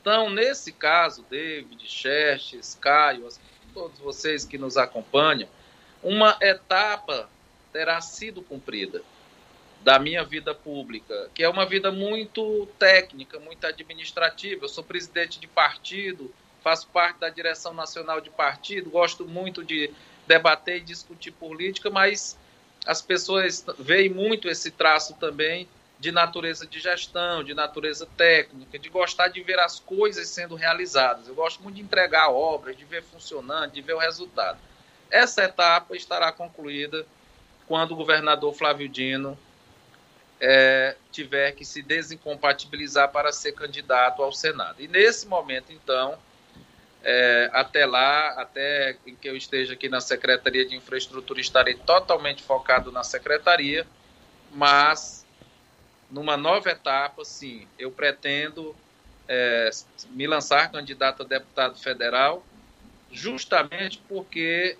Então, 0.00 0.30
nesse 0.30 0.72
caso, 0.72 1.24
David, 1.28 1.86
Xerxes, 1.86 2.78
Caio, 2.80 3.28
todos 3.74 3.98
vocês 3.98 4.44
que 4.44 4.56
nos 4.56 4.76
acompanham, 4.76 5.48
uma 6.02 6.38
etapa 6.40 7.28
terá 7.72 8.00
sido 8.00 8.40
cumprida 8.40 9.02
da 9.82 9.98
minha 9.98 10.22
vida 10.22 10.54
pública, 10.54 11.30
que 11.34 11.42
é 11.42 11.48
uma 11.48 11.64
vida 11.64 11.90
muito 11.90 12.66
técnica, 12.78 13.38
muito 13.38 13.66
administrativa. 13.66 14.64
Eu 14.64 14.68
sou 14.68 14.84
presidente 14.84 15.40
de 15.40 15.46
partido, 15.46 16.32
faço 16.62 16.86
parte 16.88 17.18
da 17.18 17.30
direção 17.30 17.72
nacional 17.72 18.20
de 18.20 18.30
partido, 18.30 18.90
gosto 18.90 19.26
muito 19.26 19.64
de 19.64 19.90
debater 20.26 20.76
e 20.76 20.80
discutir 20.80 21.32
política, 21.32 21.88
mas 21.88 22.38
as 22.86 23.00
pessoas 23.00 23.64
veem 23.78 24.10
muito 24.10 24.48
esse 24.48 24.70
traço 24.70 25.14
também 25.14 25.68
de 25.98 26.12
natureza 26.12 26.66
de 26.66 26.80
gestão, 26.80 27.44
de 27.44 27.52
natureza 27.52 28.06
técnica, 28.16 28.78
de 28.78 28.88
gostar 28.88 29.28
de 29.28 29.42
ver 29.42 29.58
as 29.58 29.78
coisas 29.80 30.28
sendo 30.28 30.54
realizadas. 30.54 31.28
Eu 31.28 31.34
gosto 31.34 31.62
muito 31.62 31.76
de 31.76 31.82
entregar 31.82 32.30
obras, 32.30 32.76
de 32.76 32.84
ver 32.84 33.02
funcionando, 33.02 33.72
de 33.72 33.82
ver 33.82 33.94
o 33.94 33.98
resultado. 33.98 34.58
Essa 35.10 35.44
etapa 35.44 35.94
estará 35.96 36.32
concluída 36.32 37.06
quando 37.66 37.92
o 37.92 37.96
governador 37.96 38.54
Flávio 38.54 38.88
Dino 38.88 39.38
é, 40.40 40.96
tiver 41.12 41.52
que 41.52 41.64
se 41.64 41.82
desincompatibilizar 41.82 43.10
para 43.10 43.30
ser 43.32 43.52
candidato 43.52 44.22
ao 44.22 44.32
Senado. 44.32 44.80
E 44.80 44.88
nesse 44.88 45.26
momento, 45.26 45.70
então, 45.70 46.18
é, 47.02 47.50
até 47.52 47.84
lá, 47.84 48.30
até 48.40 48.96
que 49.20 49.28
eu 49.28 49.36
esteja 49.36 49.74
aqui 49.74 49.88
na 49.88 50.00
Secretaria 50.00 50.66
de 50.66 50.74
Infraestrutura, 50.74 51.40
estarei 51.40 51.74
totalmente 51.74 52.42
focado 52.42 52.90
na 52.90 53.04
Secretaria, 53.04 53.86
mas 54.50 55.26
numa 56.10 56.36
nova 56.36 56.70
etapa, 56.70 57.24
sim, 57.24 57.68
eu 57.78 57.90
pretendo 57.90 58.74
é, 59.28 59.70
me 60.10 60.26
lançar 60.26 60.72
candidato 60.72 61.22
a 61.22 61.26
deputado 61.26 61.78
federal, 61.78 62.44
justamente 63.12 64.02
porque 64.08 64.76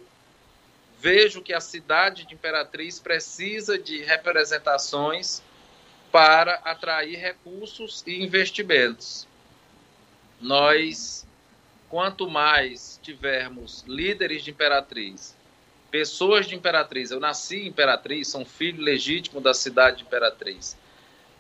vejo 0.98 1.42
que 1.42 1.52
a 1.52 1.60
cidade 1.60 2.26
de 2.26 2.34
Imperatriz 2.34 2.98
precisa 2.98 3.78
de 3.78 4.02
representações 4.02 5.42
para 6.10 6.54
atrair 6.64 7.18
recursos 7.18 8.02
e 8.06 8.22
investimentos. 8.22 9.26
Nós, 10.40 11.26
quanto 11.88 12.28
mais 12.28 12.98
tivermos 13.02 13.84
líderes 13.86 14.42
de 14.42 14.50
Imperatriz, 14.50 15.36
pessoas 15.90 16.46
de 16.46 16.54
Imperatriz, 16.54 17.10
eu 17.10 17.20
nasci 17.20 17.66
Imperatriz, 17.66 18.28
sou 18.28 18.44
filho 18.44 18.82
legítimo 18.82 19.40
da 19.40 19.54
cidade 19.54 19.98
de 19.98 20.04
Imperatriz, 20.04 20.76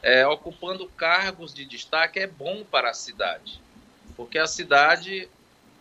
é, 0.02 0.26
ocupando 0.26 0.88
cargos 0.88 1.52
de 1.52 1.64
destaque 1.64 2.18
é 2.18 2.26
bom 2.26 2.64
para 2.64 2.90
a 2.90 2.94
cidade, 2.94 3.60
porque 4.16 4.38
a 4.38 4.46
cidade 4.46 5.28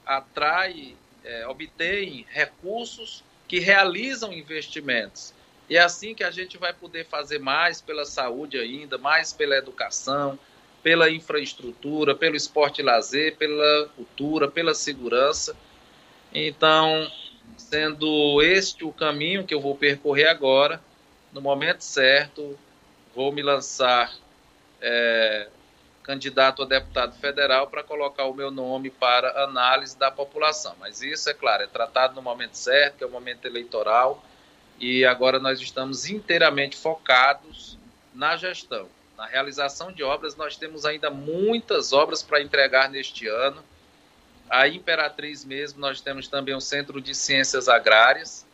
atrai, 0.05 0.95
é, 1.23 1.47
obtém 1.47 2.25
recursos 2.29 3.23
que 3.47 3.59
realizam 3.59 4.33
investimentos 4.33 5.33
E 5.69 5.77
é 5.77 5.81
assim 5.81 6.15
que 6.15 6.23
a 6.23 6.31
gente 6.31 6.57
vai 6.57 6.73
poder 6.73 7.05
fazer 7.05 7.39
mais 7.39 7.79
pela 7.79 8.03
saúde 8.03 8.57
ainda, 8.57 8.97
mais 8.97 9.31
pela 9.31 9.55
educação, 9.55 10.39
pela 10.81 11.09
infraestrutura, 11.09 12.15
pelo 12.15 12.35
esporte 12.35 12.81
e 12.81 12.83
lazer, 12.83 13.35
pela 13.37 13.87
cultura, 13.95 14.47
pela 14.47 14.73
segurança. 14.73 15.55
Então, 16.33 17.11
sendo 17.57 18.41
este 18.41 18.83
o 18.83 18.91
caminho 18.91 19.45
que 19.45 19.53
eu 19.53 19.61
vou 19.61 19.75
percorrer 19.75 20.27
agora, 20.27 20.81
no 21.31 21.41
momento 21.41 21.81
certo, 21.81 22.57
vou 23.13 23.31
me 23.31 23.43
lançar 23.43 24.11
é, 24.81 25.49
candidato 26.01 26.63
a 26.63 26.65
deputado 26.65 27.15
federal 27.19 27.67
para 27.67 27.83
colocar 27.83 28.25
o 28.25 28.33
meu 28.33 28.49
nome 28.49 28.89
para 28.89 29.43
análise 29.43 29.95
da 29.97 30.09
população. 30.09 30.75
Mas 30.79 31.03
isso, 31.03 31.29
é 31.29 31.33
claro, 31.35 31.61
é 31.61 31.67
tratado 31.67 32.15
no 32.15 32.21
momento 32.23 32.55
certo, 32.55 32.97
que 32.97 33.03
é 33.03 33.07
o 33.07 33.11
momento 33.11 33.45
eleitoral, 33.45 34.23
e 34.79 35.05
agora 35.05 35.39
nós 35.39 35.59
estamos 35.59 36.07
inteiramente 36.07 36.77
focados 36.77 37.77
na 38.13 38.37
gestão. 38.37 38.87
Na 39.17 39.25
realização 39.25 39.91
de 39.91 40.01
obras, 40.01 40.35
nós 40.35 40.55
temos 40.55 40.85
ainda 40.85 41.09
muitas 41.09 41.91
obras 41.91 42.23
para 42.23 42.41
entregar 42.41 42.89
neste 42.89 43.27
ano. 43.27 43.61
A 44.49 44.67
Imperatriz 44.67 45.43
mesmo, 45.43 45.79
nós 45.79 45.99
temos 45.99 46.27
também 46.27 46.55
o 46.55 46.61
Centro 46.61 47.01
de 47.01 47.13
Ciências 47.13 47.67
Agrárias 47.67 48.45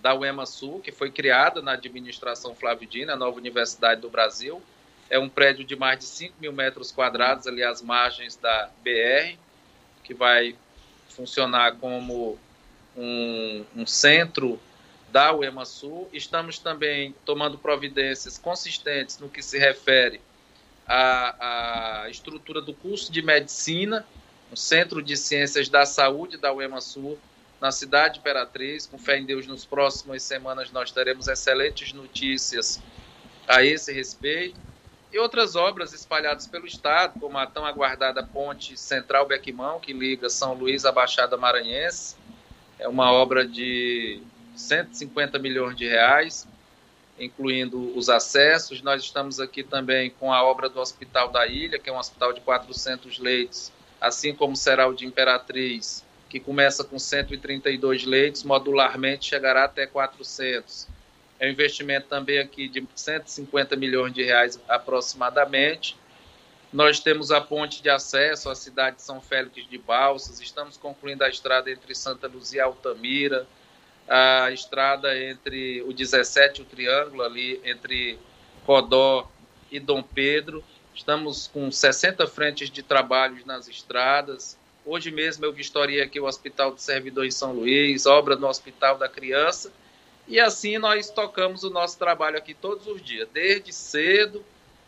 da 0.00 0.14
UEMA 0.14 0.46
Sul, 0.46 0.80
que 0.80 0.92
foi 0.92 1.10
criada 1.10 1.60
na 1.62 1.72
administração 1.72 2.54
Flávio 2.54 2.88
a 3.10 3.16
nova 3.16 3.38
universidade 3.38 4.00
do 4.02 4.10
Brasil, 4.10 4.62
é 5.08 5.18
um 5.18 5.28
prédio 5.28 5.64
de 5.64 5.74
mais 5.74 5.98
de 5.98 6.04
5 6.04 6.34
mil 6.40 6.52
metros 6.52 6.92
quadrados, 6.92 7.46
ali 7.46 7.62
às 7.62 7.82
margens 7.82 8.36
da 8.36 8.70
BR, 8.82 9.38
que 10.02 10.14
vai 10.14 10.56
funcionar 11.08 11.76
como 11.76 12.38
um, 12.96 13.64
um 13.76 13.86
centro 13.86 14.60
da 15.14 15.32
UEMA 15.32 15.64
Sul. 15.64 16.08
Estamos 16.12 16.58
também 16.58 17.14
tomando 17.24 17.56
providências 17.56 18.36
consistentes 18.36 19.16
no 19.20 19.28
que 19.28 19.42
se 19.42 19.56
refere 19.56 20.20
à, 20.84 22.02
à 22.02 22.10
estrutura 22.10 22.60
do 22.60 22.74
curso 22.74 23.12
de 23.12 23.22
medicina, 23.22 24.04
um 24.50 24.56
centro 24.56 25.00
de 25.00 25.16
ciências 25.16 25.68
da 25.68 25.86
saúde 25.86 26.36
da 26.36 26.52
UEMA 26.52 26.80
Sul, 26.80 27.16
na 27.60 27.70
cidade 27.70 28.14
de 28.14 28.20
Imperatriz. 28.20 28.86
Com 28.86 28.98
fé 28.98 29.16
em 29.16 29.24
Deus, 29.24 29.46
nas 29.46 29.64
próximas 29.64 30.20
semanas 30.24 30.72
nós 30.72 30.90
teremos 30.90 31.28
excelentes 31.28 31.92
notícias 31.92 32.82
a 33.46 33.62
esse 33.62 33.92
respeito 33.92 34.58
e 35.12 35.18
outras 35.20 35.54
obras 35.54 35.92
espalhadas 35.92 36.48
pelo 36.48 36.66
estado, 36.66 37.20
como 37.20 37.38
a 37.38 37.46
tão 37.46 37.64
aguardada 37.64 38.20
Ponte 38.24 38.76
Central 38.76 39.28
Bequimão, 39.28 39.78
que 39.78 39.92
liga 39.92 40.28
São 40.28 40.54
Luís 40.54 40.84
à 40.84 40.90
Baixada 40.90 41.36
Maranhense. 41.36 42.16
É 42.80 42.88
uma 42.88 43.12
obra 43.12 43.46
de 43.46 44.20
150 44.54 45.38
milhões 45.38 45.76
de 45.76 45.86
reais, 45.86 46.46
incluindo 47.18 47.96
os 47.96 48.08
acessos. 48.08 48.82
Nós 48.82 49.02
estamos 49.02 49.40
aqui 49.40 49.62
também 49.62 50.10
com 50.10 50.32
a 50.32 50.42
obra 50.42 50.68
do 50.68 50.80
Hospital 50.80 51.30
da 51.30 51.46
Ilha, 51.46 51.78
que 51.78 51.88
é 51.88 51.92
um 51.92 51.98
hospital 51.98 52.32
de 52.32 52.40
400 52.40 53.18
leitos, 53.18 53.72
assim 54.00 54.34
como 54.34 54.56
será 54.56 54.86
o 54.86 54.94
de 54.94 55.06
Imperatriz, 55.06 56.04
que 56.28 56.40
começa 56.40 56.82
com 56.84 56.98
132 56.98 58.04
leitos, 58.04 58.42
modularmente 58.42 59.26
chegará 59.26 59.64
até 59.64 59.86
400 59.86 60.88
é 61.38 61.48
um 61.48 61.50
investimento 61.50 62.06
também 62.08 62.38
aqui 62.38 62.68
de 62.68 62.86
150 62.94 63.76
milhões 63.76 64.12
de 64.12 64.22
reais 64.22 64.60
aproximadamente. 64.68 65.96
Nós 66.72 67.00
temos 67.00 67.30
a 67.30 67.40
ponte 67.40 67.82
de 67.82 67.90
acesso 67.90 68.48
à 68.48 68.54
cidade 68.54 68.96
de 68.96 69.02
São 69.02 69.20
Félix 69.20 69.68
de 69.68 69.78
Balsas, 69.78 70.40
estamos 70.40 70.76
concluindo 70.76 71.22
a 71.22 71.28
estrada 71.28 71.70
entre 71.70 71.94
Santa 71.94 72.26
Luzia 72.26 72.60
e 72.60 72.62
Altamira, 72.62 73.46
a 74.08 74.50
estrada 74.50 75.18
entre 75.18 75.82
o 75.82 75.92
17 75.92 76.60
e 76.60 76.62
o 76.62 76.66
Triângulo, 76.66 77.22
ali 77.22 77.60
entre 77.64 78.18
Codó 78.66 79.28
e 79.70 79.80
Dom 79.80 80.02
Pedro. 80.02 80.62
Estamos 80.94 81.48
com 81.48 81.70
60 81.70 82.26
frentes 82.26 82.70
de 82.70 82.82
trabalhos 82.82 83.44
nas 83.44 83.68
estradas. 83.68 84.56
Hoje 84.84 85.10
mesmo 85.10 85.44
eu 85.44 85.52
vistoriei 85.52 86.02
aqui 86.02 86.20
o 86.20 86.26
Hospital 86.26 86.72
do 86.72 86.80
Servidor 86.80 87.24
em 87.24 87.30
São 87.30 87.52
Luís, 87.52 88.06
obra 88.06 88.36
no 88.36 88.46
Hospital 88.46 88.98
da 88.98 89.08
Criança 89.08 89.72
e 90.26 90.40
assim 90.40 90.78
nós 90.78 91.10
tocamos 91.10 91.64
o 91.64 91.70
nosso 91.70 91.98
trabalho 91.98 92.38
aqui 92.38 92.54
todos 92.54 92.86
os 92.86 93.02
dias, 93.02 93.28
desde 93.32 93.72
cedo 93.72 94.44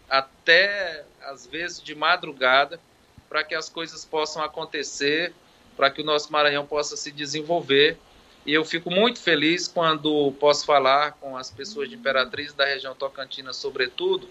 até 0.08 1.04
às 1.22 1.46
vezes 1.46 1.82
de 1.82 1.94
madrugada, 1.94 2.80
para 3.28 3.42
que 3.42 3.54
as 3.54 3.68
coisas 3.68 4.04
possam 4.04 4.42
acontecer, 4.42 5.34
para 5.76 5.90
que 5.90 6.00
o 6.00 6.04
nosso 6.04 6.32
Maranhão 6.32 6.64
possa 6.64 6.96
se 6.96 7.10
desenvolver. 7.10 7.98
E 8.46 8.54
eu 8.54 8.64
fico 8.64 8.90
muito 8.92 9.20
feliz 9.20 9.66
quando 9.66 10.30
posso 10.38 10.64
falar 10.64 11.12
com 11.14 11.36
as 11.36 11.50
pessoas 11.50 11.88
de 11.88 11.96
Imperatriz 11.96 12.54
da 12.54 12.64
região 12.64 12.94
Tocantina, 12.94 13.52
sobretudo, 13.52 14.28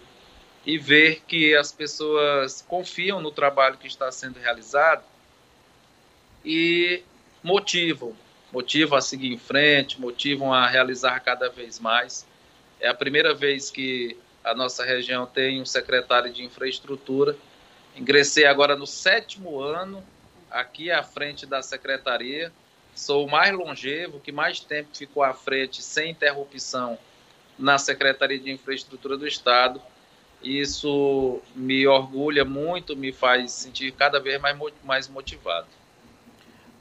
e 0.66 0.78
ver 0.78 1.22
que 1.28 1.54
as 1.54 1.74
pessoas 1.74 2.64
confiam 2.66 3.20
no 3.20 3.30
trabalho 3.30 3.78
que 3.78 3.88
está 3.88 4.10
sendo 4.12 4.40
realizado 4.40 5.04
e 6.46 7.04
motivam, 7.44 8.16
motivam 8.54 8.98
a 8.98 9.02
seguir 9.02 9.34
em 9.34 9.38
frente, 9.38 10.00
motivam 10.00 10.54
a 10.54 10.66
realizar 10.66 11.20
cada 11.20 11.50
vez 11.50 11.78
mais. 11.78 12.26
É 12.80 12.88
a 12.88 12.94
primeira 12.94 13.34
vez 13.34 13.70
que 13.70 14.18
a 14.46 14.56
nossa 14.56 14.86
região 14.86 15.26
tem 15.26 15.62
um 15.62 15.66
secretário 15.66 16.32
de 16.32 16.42
infraestrutura. 16.42 17.36
Ingressei 17.98 18.46
agora 18.46 18.78
no 18.78 18.88
sétimo 18.88 19.60
ano 19.60 20.02
aqui 20.50 20.90
à 20.90 21.04
frente 21.04 21.46
da 21.46 21.62
secretaria. 21.62 22.52
Sou 22.96 23.26
o 23.26 23.30
mais 23.30 23.54
longevo, 23.54 24.22
que 24.22 24.32
mais 24.32 24.62
tempo 24.62 24.90
ficou 24.94 25.22
à 25.22 25.34
frente 25.34 25.84
sem 25.84 26.12
interrupção 26.12 26.98
na 27.60 27.78
Secretaria 27.78 28.40
de 28.40 28.50
Infraestrutura 28.50 29.18
do 29.18 29.28
Estado. 29.28 29.82
Isso 30.42 31.42
me 31.54 31.86
orgulha 31.86 32.46
muito, 32.46 32.96
me 32.96 33.12
faz 33.12 33.52
sentir 33.52 33.92
cada 33.92 34.20
vez 34.20 34.40
mais, 34.40 34.58
mais 34.82 35.08
motivado. 35.10 35.68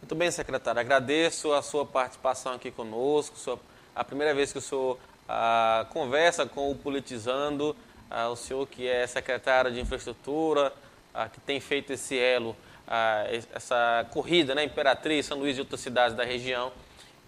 Muito 0.00 0.14
bem, 0.14 0.30
secretário. 0.30 0.80
Agradeço 0.80 1.52
a 1.52 1.62
sua 1.62 1.84
participação 1.84 2.52
aqui 2.52 2.70
conosco. 2.70 3.36
Sua, 3.36 3.58
a 3.96 4.04
primeira 4.04 4.32
vez 4.32 4.52
que 4.52 4.58
o 4.58 4.60
senhor 4.60 4.98
ah, 5.28 5.86
conversa 5.90 6.46
com 6.46 6.70
o 6.70 6.76
Politizando, 6.76 7.74
ah, 8.08 8.28
o 8.28 8.36
senhor 8.36 8.68
que 8.68 8.86
é 8.86 9.04
secretário 9.06 9.72
de 9.72 9.80
Infraestrutura, 9.80 10.72
ah, 11.12 11.28
que 11.28 11.40
tem 11.40 11.58
feito 11.58 11.92
esse 11.92 12.16
elo, 12.16 12.54
essa 13.52 14.06
corrida, 14.10 14.54
né, 14.54 14.64
Imperatriz, 14.64 15.26
São 15.26 15.38
Luís 15.38 15.56
e 15.56 15.60
outras 15.60 15.80
cidades 15.80 16.16
da 16.16 16.24
região. 16.24 16.72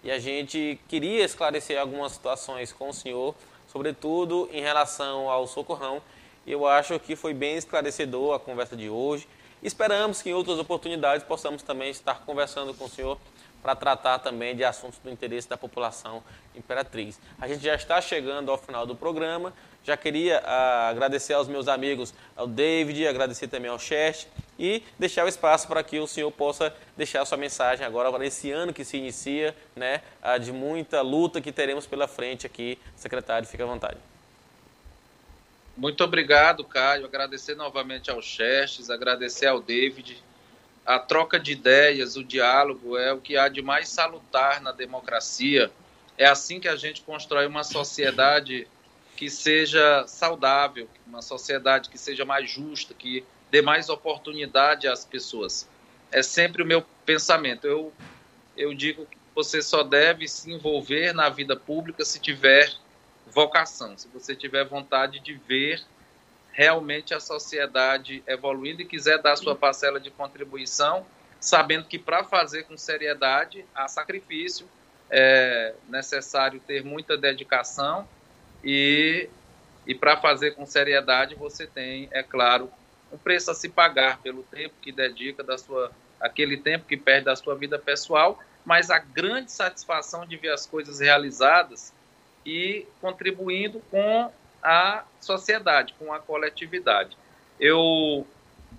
E 0.03 0.11
a 0.11 0.19
gente 0.19 0.79
queria 0.87 1.25
esclarecer 1.25 1.79
algumas 1.79 2.11
situações 2.11 2.71
com 2.71 2.89
o 2.89 2.93
senhor, 2.93 3.35
sobretudo 3.67 4.49
em 4.51 4.61
relação 4.61 5.29
ao 5.29 5.47
socorrão. 5.47 6.01
Eu 6.45 6.65
acho 6.65 6.99
que 6.99 7.15
foi 7.15 7.33
bem 7.33 7.57
esclarecedor 7.57 8.35
a 8.35 8.39
conversa 8.39 8.75
de 8.75 8.89
hoje. 8.89 9.27
Esperamos 9.61 10.21
que 10.21 10.29
em 10.29 10.33
outras 10.33 10.59
oportunidades 10.59 11.25
possamos 11.25 11.63
também 11.63 11.89
estar 11.89 12.21
conversando 12.25 12.73
com 12.73 12.85
o 12.85 12.89
senhor 12.89 13.17
para 13.61 13.75
tratar 13.75 14.19
também 14.19 14.55
de 14.55 14.63
assuntos 14.63 14.99
do 14.99 15.09
interesse 15.09 15.49
da 15.49 15.57
população 15.57 16.23
imperatriz. 16.55 17.19
A 17.41 17.47
gente 17.47 17.63
já 17.63 17.75
está 17.75 17.99
chegando 17.99 18.51
ao 18.51 18.57
final 18.57 18.85
do 18.85 18.95
programa. 18.95 19.51
Já 19.83 19.97
queria 19.97 20.41
ah, 20.45 20.89
agradecer 20.89 21.33
aos 21.33 21.47
meus 21.47 21.67
amigos, 21.67 22.13
ao 22.35 22.45
David, 22.45 23.07
agradecer 23.07 23.47
também 23.47 23.69
ao 23.69 23.79
Chest 23.79 24.27
e 24.59 24.83
deixar 24.97 25.25
o 25.25 25.27
espaço 25.27 25.67
para 25.67 25.83
que 25.83 25.99
o 25.99 26.07
senhor 26.07 26.31
possa 26.31 26.73
deixar 26.95 27.21
a 27.21 27.25
sua 27.25 27.37
mensagem 27.37 27.85
agora, 27.85 28.07
agora 28.07 28.25
esse 28.25 28.51
ano 28.51 28.73
que 28.73 28.83
se 28.83 28.97
inicia, 28.97 29.55
né, 29.75 30.01
de 30.41 30.51
muita 30.51 31.01
luta 31.01 31.39
que 31.39 31.51
teremos 31.51 31.85
pela 31.85 32.07
frente 32.07 32.45
aqui. 32.45 32.77
Secretário, 32.95 33.47
fique 33.47 33.61
à 33.61 33.65
vontade. 33.65 33.97
Muito 35.75 36.03
obrigado, 36.03 36.63
Caio. 36.63 37.05
Agradecer 37.05 37.55
novamente 37.55 38.09
ao 38.09 38.19
Chestes, 38.21 38.89
agradecer 38.89 39.45
ao 39.45 39.61
David. 39.61 40.23
A 40.83 40.97
troca 40.97 41.39
de 41.39 41.51
ideias, 41.51 42.15
o 42.15 42.23
diálogo 42.23 42.97
é 42.97 43.13
o 43.13 43.19
que 43.19 43.37
há 43.37 43.47
de 43.47 43.61
mais 43.61 43.89
salutar 43.89 44.61
na 44.61 44.71
democracia. 44.71 45.69
É 46.17 46.25
assim 46.25 46.59
que 46.59 46.67
a 46.67 46.75
gente 46.75 47.01
constrói 47.01 47.45
uma 47.45 47.63
sociedade 47.63 48.67
que 49.15 49.29
seja 49.29 50.05
saudável, 50.07 50.87
uma 51.05 51.21
sociedade 51.21 51.89
que 51.89 51.97
seja 51.97 52.25
mais 52.25 52.49
justa, 52.49 52.93
que 52.93 53.23
dê 53.49 53.61
mais 53.61 53.89
oportunidade 53.89 54.87
às 54.87 55.05
pessoas. 55.05 55.69
É 56.11 56.21
sempre 56.21 56.63
o 56.63 56.65
meu 56.65 56.83
pensamento. 57.05 57.65
Eu, 57.65 57.93
eu 58.55 58.73
digo 58.73 59.05
que 59.05 59.17
você 59.35 59.61
só 59.61 59.83
deve 59.83 60.27
se 60.27 60.51
envolver 60.51 61.13
na 61.13 61.29
vida 61.29 61.55
pública 61.55 62.03
se 62.03 62.19
tiver 62.19 62.71
vocação, 63.25 63.97
se 63.97 64.07
você 64.07 64.35
tiver 64.35 64.65
vontade 64.65 65.19
de 65.19 65.33
ver 65.33 65.81
realmente 66.51 67.13
a 67.13 67.19
sociedade 67.19 68.23
evoluindo 68.25 68.81
e 68.81 68.85
quiser 68.85 69.21
dar 69.21 69.35
sua 69.35 69.55
parcela 69.55 69.99
de 69.99 70.09
contribuição, 70.09 71.05
sabendo 71.39 71.85
que 71.85 71.99
para 71.99 72.23
fazer 72.23 72.63
com 72.63 72.75
seriedade 72.75 73.63
há 73.75 73.87
sacrifício, 73.87 74.67
é 75.09 75.75
necessário 75.87 76.59
ter 76.59 76.83
muita 76.83 77.15
dedicação 77.15 78.07
e, 78.63 79.29
e 79.85 79.93
para 79.93 80.17
fazer 80.17 80.51
com 80.51 80.65
seriedade 80.65 81.35
você 81.35 81.67
tem, 81.67 82.09
é 82.11 82.23
claro, 82.23 82.71
um 83.17 83.19
preço 83.19 83.49
a 83.49 83.55
se 83.55 83.67
pagar 83.67 84.19
pelo 84.19 84.43
tempo 84.43 84.75
que 84.79 84.91
dedica 84.91 85.43
da 85.43 85.57
sua 85.57 85.91
aquele 86.19 86.57
tempo 86.57 86.85
que 86.85 86.97
perde 86.97 87.25
da 87.25 87.35
sua 87.35 87.55
vida 87.55 87.77
pessoal, 87.77 88.39
mas 88.65 88.89
a 88.89 88.97
grande 88.97 89.51
satisfação 89.51 90.25
de 90.25 90.35
ver 90.35 90.49
as 90.49 90.65
coisas 90.65 90.99
realizadas 90.99 91.93
e 92.45 92.87
contribuindo 92.99 93.81
com 93.91 94.31
a 94.63 95.03
sociedade, 95.21 95.93
com 95.99 96.11
a 96.11 96.19
coletividade. 96.19 97.15
Eu 97.59 98.25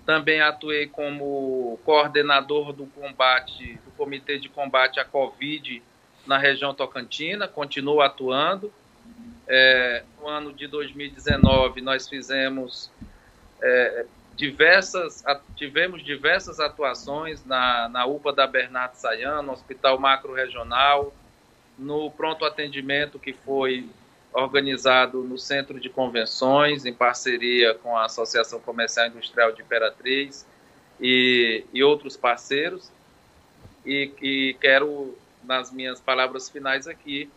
também 0.05 0.41
atuei 0.41 0.87
como 0.87 1.79
coordenador 1.85 2.73
do 2.73 2.85
combate, 2.87 3.79
do 3.85 3.91
Comitê 3.91 4.37
de 4.37 4.49
Combate 4.49 4.99
à 4.99 5.05
Covid 5.05 5.81
na 6.25 6.37
região 6.37 6.73
Tocantina, 6.73 7.47
continuo 7.47 8.01
atuando. 8.01 8.71
É, 9.47 10.03
no 10.19 10.27
ano 10.27 10.53
de 10.53 10.67
2019, 10.67 11.81
nós 11.81 12.07
fizemos 12.07 12.91
é, 13.61 14.05
diversas, 14.39 15.21
tivemos 15.53 16.01
diversas 16.01 16.61
atuações 16.61 17.43
na, 17.43 17.89
na 17.89 18.05
UPA 18.05 18.31
da 18.31 18.47
Bernardo 18.47 18.95
Sayano, 18.95 19.47
no 19.47 19.51
Hospital 19.51 19.99
Macro 19.99 20.33
Regional, 20.33 21.13
no 21.77 22.09
pronto 22.09 22.45
atendimento 22.45 23.19
que 23.19 23.33
foi 23.33 23.89
organizado 24.31 25.21
no 25.23 25.37
Centro 25.37 25.77
de 25.77 25.89
Convenções, 25.89 26.85
em 26.85 26.93
parceria 26.93 27.73
com 27.73 27.97
a 27.97 28.05
Associação 28.05 28.61
Comercial 28.61 29.07
Industrial 29.07 29.51
de 29.51 29.61
Imperatriz 29.61 30.47
e, 31.01 31.65
e 31.73 31.83
outros 31.83 32.15
parceiros. 32.15 32.89
E, 33.85 34.09
e 34.21 34.57
quero, 34.61 35.17
nas 35.43 35.69
minhas 35.69 35.99
palavras 35.99 36.49
finais 36.49 36.87
aqui, 36.87 37.29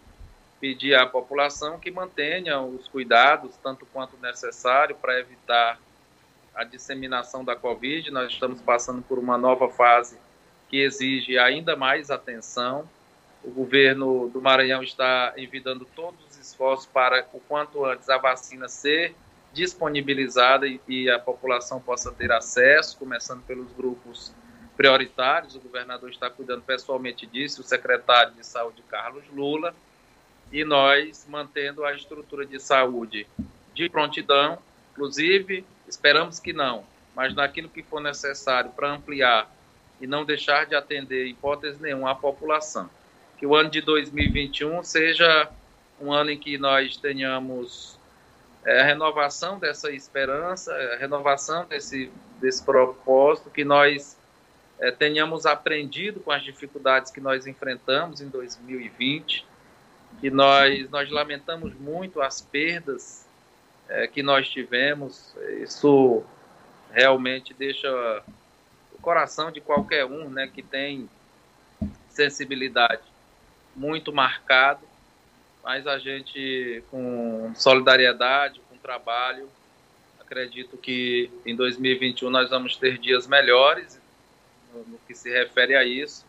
pedir 0.61 0.95
à 0.95 1.05
população 1.05 1.81
que 1.81 1.91
mantenha 1.91 2.61
os 2.61 2.87
cuidados, 2.87 3.57
tanto 3.61 3.85
quanto 3.87 4.17
necessário, 4.19 4.95
para 4.95 5.19
evitar 5.19 5.81
a 6.55 6.65
disseminação 6.65 7.45
da 7.45 7.57
Covid. 7.57 8.11
Nós 8.11 8.33
estamos 8.33 8.61
passando 8.61 9.03
por 9.03 9.19
uma 9.19 9.39
nova 9.39 9.69
fase 9.69 10.19
que 10.69 10.79
exige 10.79 11.39
ainda 11.39 11.77
mais 11.77 12.11
atenção. 12.11 12.89
O 13.45 13.51
governo 13.51 14.29
do 14.29 14.41
Maranhão 14.41 14.83
está 14.83 15.35
envidando 15.37 15.85
todos 15.97 16.19
os 16.31 16.39
esforços 16.39 16.87
para, 16.87 17.27
o 17.33 17.41
quanto 17.41 17.85
antes, 17.85 18.09
a 18.09 18.19
vacina 18.19 18.69
ser 18.69 19.15
disponibilizada 19.53 20.67
e, 20.67 20.81
e 20.89 21.11
a 21.11 21.19
população 21.19 21.81
possa 21.81 22.11
ter 22.11 22.33
acesso, 22.33 22.97
começando 22.97 23.43
pelos 23.43 23.71
grupos 23.73 24.33
prioritários. 24.77 25.55
O 25.55 25.61
governador 25.61 26.11
está 26.11 26.31
cuidando 26.31 26.63
pessoalmente 26.63 27.27
disso, 27.27 27.61
o 27.61 27.65
secretário 27.65 28.33
de 28.33 28.47
Saúde, 28.47 28.83
Carlos 28.89 29.25
Lula, 29.35 29.75
e 30.51 30.65
nós 30.65 31.27
mantendo 31.29 31.85
a 31.85 31.95
estrutura 31.95 32.47
de 32.47 32.59
saúde 32.61 33.27
de 33.75 33.89
prontidão, 33.89 34.59
inclusive 34.93 35.65
Esperamos 35.89 36.39
que 36.39 36.53
não, 36.53 36.85
mas 37.15 37.35
naquilo 37.35 37.69
que 37.69 37.83
for 37.83 38.01
necessário 38.01 38.71
para 38.71 38.93
ampliar 38.93 39.51
e 40.01 40.07
não 40.07 40.25
deixar 40.25 40.67
de 40.67 40.75
atender, 40.75 41.27
hipótese 41.27 41.81
nenhuma, 41.81 42.11
a 42.11 42.15
população. 42.15 42.91
Que 43.39 43.47
o 43.47 43.55
ano 43.55 43.71
de 43.71 43.81
2021 43.81 44.83
seja 44.83 45.49
um 46.01 46.13
ano 46.13 46.31
em 46.31 46.39
que 46.39 46.59
nós 46.59 46.97
tenhamos 46.97 47.99
é, 48.65 48.81
a 48.81 48.85
renovação 48.85 49.59
dessa 49.59 49.91
esperança, 49.91 50.75
a 50.75 50.97
renovação 50.97 51.65
desse, 51.67 52.11
desse 52.41 52.63
propósito, 52.63 53.51
que 53.51 53.65
nós 53.65 54.17
é, 54.81 54.91
tenhamos 54.91 55.47
aprendido 55.47 56.21
com 56.21 56.33
as 56.33 56.43
dificuldades 56.43 57.13
que 57.13 57.21
nós 57.21 57.47
enfrentamos 57.47 58.21
em 58.21 58.29
2020, 58.29 59.47
que 60.21 60.31
nós, 60.31 60.91
nós 60.91 61.11
lamentamos 61.11 61.75
muito 61.75 62.21
as 62.21 62.41
perdas 62.41 63.22
é, 63.89 64.07
que 64.07 64.23
nós 64.23 64.49
tivemos. 64.49 65.35
Isso 65.61 66.23
realmente 66.91 67.55
deixa 67.55 68.23
o 68.93 68.99
coração 69.01 69.51
de 69.51 69.61
qualquer 69.61 70.05
um 70.05 70.29
né, 70.29 70.51
que 70.53 70.63
tem 70.63 71.09
sensibilidade 72.09 73.03
muito 73.75 74.13
marcado, 74.13 74.81
mas 75.65 75.87
a 75.87 75.99
gente, 75.99 76.83
com 76.91 77.53
solidariedade, 77.55 78.61
com 78.69 78.77
trabalho, 78.77 79.49
acredito 80.21 80.77
que 80.77 81.31
em 81.47 81.55
2021 81.55 82.31
nós 82.31 82.51
vamos 82.51 82.77
ter 82.77 82.99
dias 82.99 83.27
melhores 83.27 84.01
no, 84.73 84.85
no 84.85 84.99
que 85.07 85.15
se 85.15 85.31
refere 85.31 85.75
a 85.75 85.85
isso 85.85 86.25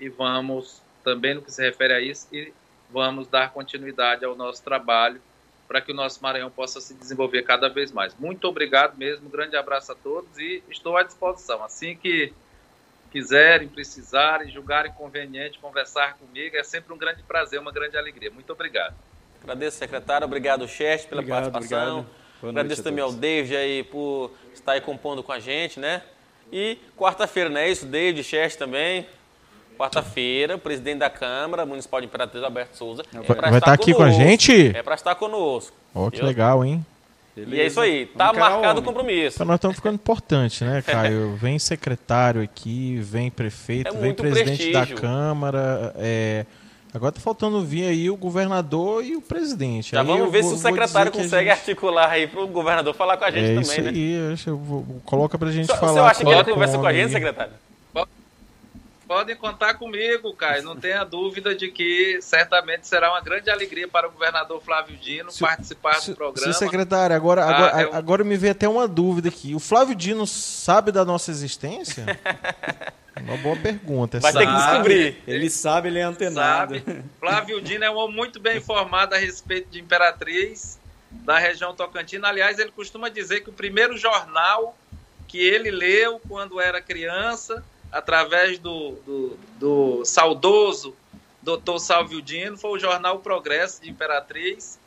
e 0.00 0.08
vamos 0.08 0.82
também 1.02 1.34
no 1.34 1.42
que 1.42 1.52
se 1.52 1.62
refere 1.62 1.92
a 1.92 2.00
isso 2.00 2.26
e 2.32 2.52
vamos 2.90 3.28
dar 3.28 3.52
continuidade 3.52 4.24
ao 4.24 4.34
nosso 4.34 4.62
trabalho 4.62 5.20
para 5.66 5.80
que 5.80 5.92
o 5.92 5.94
nosso 5.94 6.22
Maranhão 6.22 6.50
possa 6.50 6.80
se 6.80 6.94
desenvolver 6.94 7.42
cada 7.42 7.68
vez 7.68 7.90
mais. 7.90 8.14
Muito 8.18 8.46
obrigado 8.46 8.96
mesmo, 8.96 9.26
um 9.26 9.30
grande 9.30 9.56
abraço 9.56 9.92
a 9.92 9.94
todos 9.94 10.38
e 10.38 10.62
estou 10.68 10.96
à 10.96 11.02
disposição. 11.02 11.64
Assim 11.64 11.96
que 11.96 12.32
quiserem, 13.10 13.68
precisarem, 13.68 14.50
julgarem 14.50 14.92
conveniente 14.92 15.58
conversar 15.58 16.18
comigo, 16.18 16.56
é 16.56 16.64
sempre 16.64 16.92
um 16.92 16.98
grande 16.98 17.22
prazer, 17.22 17.60
uma 17.60 17.70
grande 17.70 17.96
alegria. 17.96 18.30
Muito 18.30 18.52
obrigado. 18.52 18.94
Agradeço, 19.42 19.76
secretário. 19.76 20.24
Obrigado, 20.26 20.66
Cheste, 20.66 21.06
pela 21.06 21.20
obrigado, 21.20 21.52
participação. 21.52 21.98
Obrigado. 21.98 22.50
Agradeço 22.50 22.82
também 22.82 23.04
ao 23.04 23.12
David 23.12 23.56
aí 23.56 23.84
por 23.84 24.32
estar 24.52 24.72
aí 24.72 24.80
compondo 24.80 25.22
com 25.22 25.32
a 25.32 25.38
gente, 25.38 25.78
né? 25.78 26.02
E 26.52 26.78
quarta-feira, 26.96 27.48
não 27.48 27.60
é 27.60 27.70
isso? 27.70 27.86
David, 27.86 28.22
Cheste 28.24 28.58
também. 28.58 29.06
Quarta-feira, 29.76 30.56
o 30.56 30.58
presidente 30.58 30.98
da 30.98 31.10
Câmara 31.10 31.66
Municipal 31.66 32.00
de 32.00 32.06
Imperatriz, 32.06 32.42
Alberto 32.42 32.76
Souza. 32.76 33.02
É 33.12 33.18
vai 33.18 33.36
estar, 33.36 33.56
estar 33.56 33.72
aqui 33.72 33.92
conosco. 33.92 33.96
com 33.96 34.22
a 34.22 34.26
gente? 34.26 34.76
É 34.76 34.82
para 34.82 34.94
estar 34.94 35.14
conosco. 35.14 35.76
Oh, 35.92 36.10
que 36.10 36.22
legal, 36.22 36.64
hein? 36.64 36.84
Beleza. 37.34 37.56
E 37.56 37.60
é 37.60 37.66
isso 37.66 37.80
aí, 37.80 38.06
tá 38.06 38.32
marcado 38.32 38.80
o 38.80 38.82
compromisso. 38.82 39.36
Então 39.36 39.46
nós 39.46 39.56
estamos 39.56 39.76
ficando 39.76 39.96
importante, 39.96 40.62
né, 40.62 40.82
Caio? 40.86 41.34
Vem 41.36 41.58
secretário 41.58 42.40
aqui, 42.40 42.96
vem 43.02 43.30
prefeito, 43.30 43.88
é 43.88 44.00
vem 44.00 44.14
presidente 44.14 44.70
prestígio. 44.70 44.94
da 44.94 45.00
Câmara. 45.00 45.92
É... 45.96 46.46
Agora 46.92 47.10
tá 47.10 47.20
faltando 47.20 47.60
vir 47.60 47.88
aí 47.88 48.08
o 48.08 48.16
governador 48.16 49.04
e 49.04 49.16
o 49.16 49.20
presidente. 49.20 49.90
Já 49.90 50.02
aí 50.02 50.06
vamos 50.06 50.30
ver 50.30 50.42
vou, 50.42 50.50
se 50.50 50.56
o 50.56 50.58
secretário 50.60 51.10
consegue 51.10 51.50
gente... 51.50 51.58
articular 51.58 52.08
aí 52.08 52.28
para 52.28 52.40
o 52.40 52.46
governador 52.46 52.94
falar 52.94 53.16
com 53.16 53.24
a 53.24 53.30
gente 53.32 53.44
é 53.44 53.48
também, 53.48 53.62
isso 53.62 53.82
né? 53.82 53.90
Aí, 53.90 54.38
eu 54.46 54.56
vou, 54.56 54.86
coloca 55.04 55.36
pra 55.36 55.50
gente 55.50 55.66
so, 55.66 55.76
falar. 55.76 55.92
Você 55.92 55.98
acha 55.98 56.24
que 56.24 56.30
ele 56.30 56.44
conversa 56.44 56.78
com 56.78 56.86
a 56.86 56.92
gente, 56.92 57.10
secretário? 57.10 57.52
Podem 59.06 59.36
contar 59.36 59.74
comigo, 59.74 60.32
Caio. 60.34 60.62
Não 60.62 60.76
tenha 60.76 61.04
dúvida 61.04 61.54
de 61.54 61.70
que 61.70 62.18
certamente 62.22 62.86
será 62.86 63.10
uma 63.10 63.20
grande 63.20 63.50
alegria 63.50 63.86
para 63.86 64.08
o 64.08 64.10
governador 64.10 64.62
Flávio 64.62 64.96
Dino 64.96 65.30
se, 65.30 65.40
participar 65.40 65.94
se, 66.00 66.10
do 66.10 66.16
programa. 66.16 66.52
Sim, 66.52 66.58
secretário, 66.58 67.14
agora, 67.14 67.44
ah, 67.44 67.54
agora, 67.54 67.82
eu... 67.82 67.94
agora 67.94 68.24
me 68.24 68.36
veio 68.36 68.52
até 68.52 68.68
uma 68.68 68.88
dúvida 68.88 69.28
aqui. 69.28 69.54
O 69.54 69.60
Flávio 69.60 69.94
Dino 69.94 70.26
sabe 70.26 70.90
da 70.90 71.04
nossa 71.04 71.30
existência? 71.30 72.06
uma 73.20 73.36
boa 73.36 73.56
pergunta. 73.56 74.20
Vai 74.20 74.32
sabe. 74.32 74.46
ter 74.46 74.52
que 74.52 74.58
descobrir. 74.58 75.22
Ele 75.26 75.50
sabe, 75.50 75.88
ele 75.88 75.98
é 75.98 76.02
antenado. 76.02 76.74
Sabe. 76.78 77.04
Flávio 77.20 77.60
Dino 77.60 77.84
é 77.84 77.90
um 77.90 77.96
homem 77.96 78.16
muito 78.16 78.40
bem 78.40 78.56
informado 78.56 79.14
a 79.14 79.18
respeito 79.18 79.68
de 79.70 79.80
Imperatriz, 79.80 80.78
da 81.10 81.38
região 81.38 81.74
Tocantina. 81.74 82.28
Aliás, 82.28 82.58
ele 82.58 82.70
costuma 82.70 83.10
dizer 83.10 83.40
que 83.40 83.50
o 83.50 83.52
primeiro 83.52 83.98
jornal 83.98 84.76
que 85.28 85.38
ele 85.38 85.70
leu 85.70 86.20
quando 86.28 86.60
era 86.60 86.80
criança 86.80 87.64
através 87.94 88.58
do, 88.58 88.90
do, 89.06 89.38
do 89.60 90.04
saudoso 90.04 90.96
doutor 91.40 91.78
Salvio 91.78 92.20
Dino, 92.20 92.58
foi 92.58 92.72
o 92.72 92.78
jornal 92.78 93.20
Progresso 93.20 93.80
de 93.80 93.88
Imperatriz. 93.88 94.80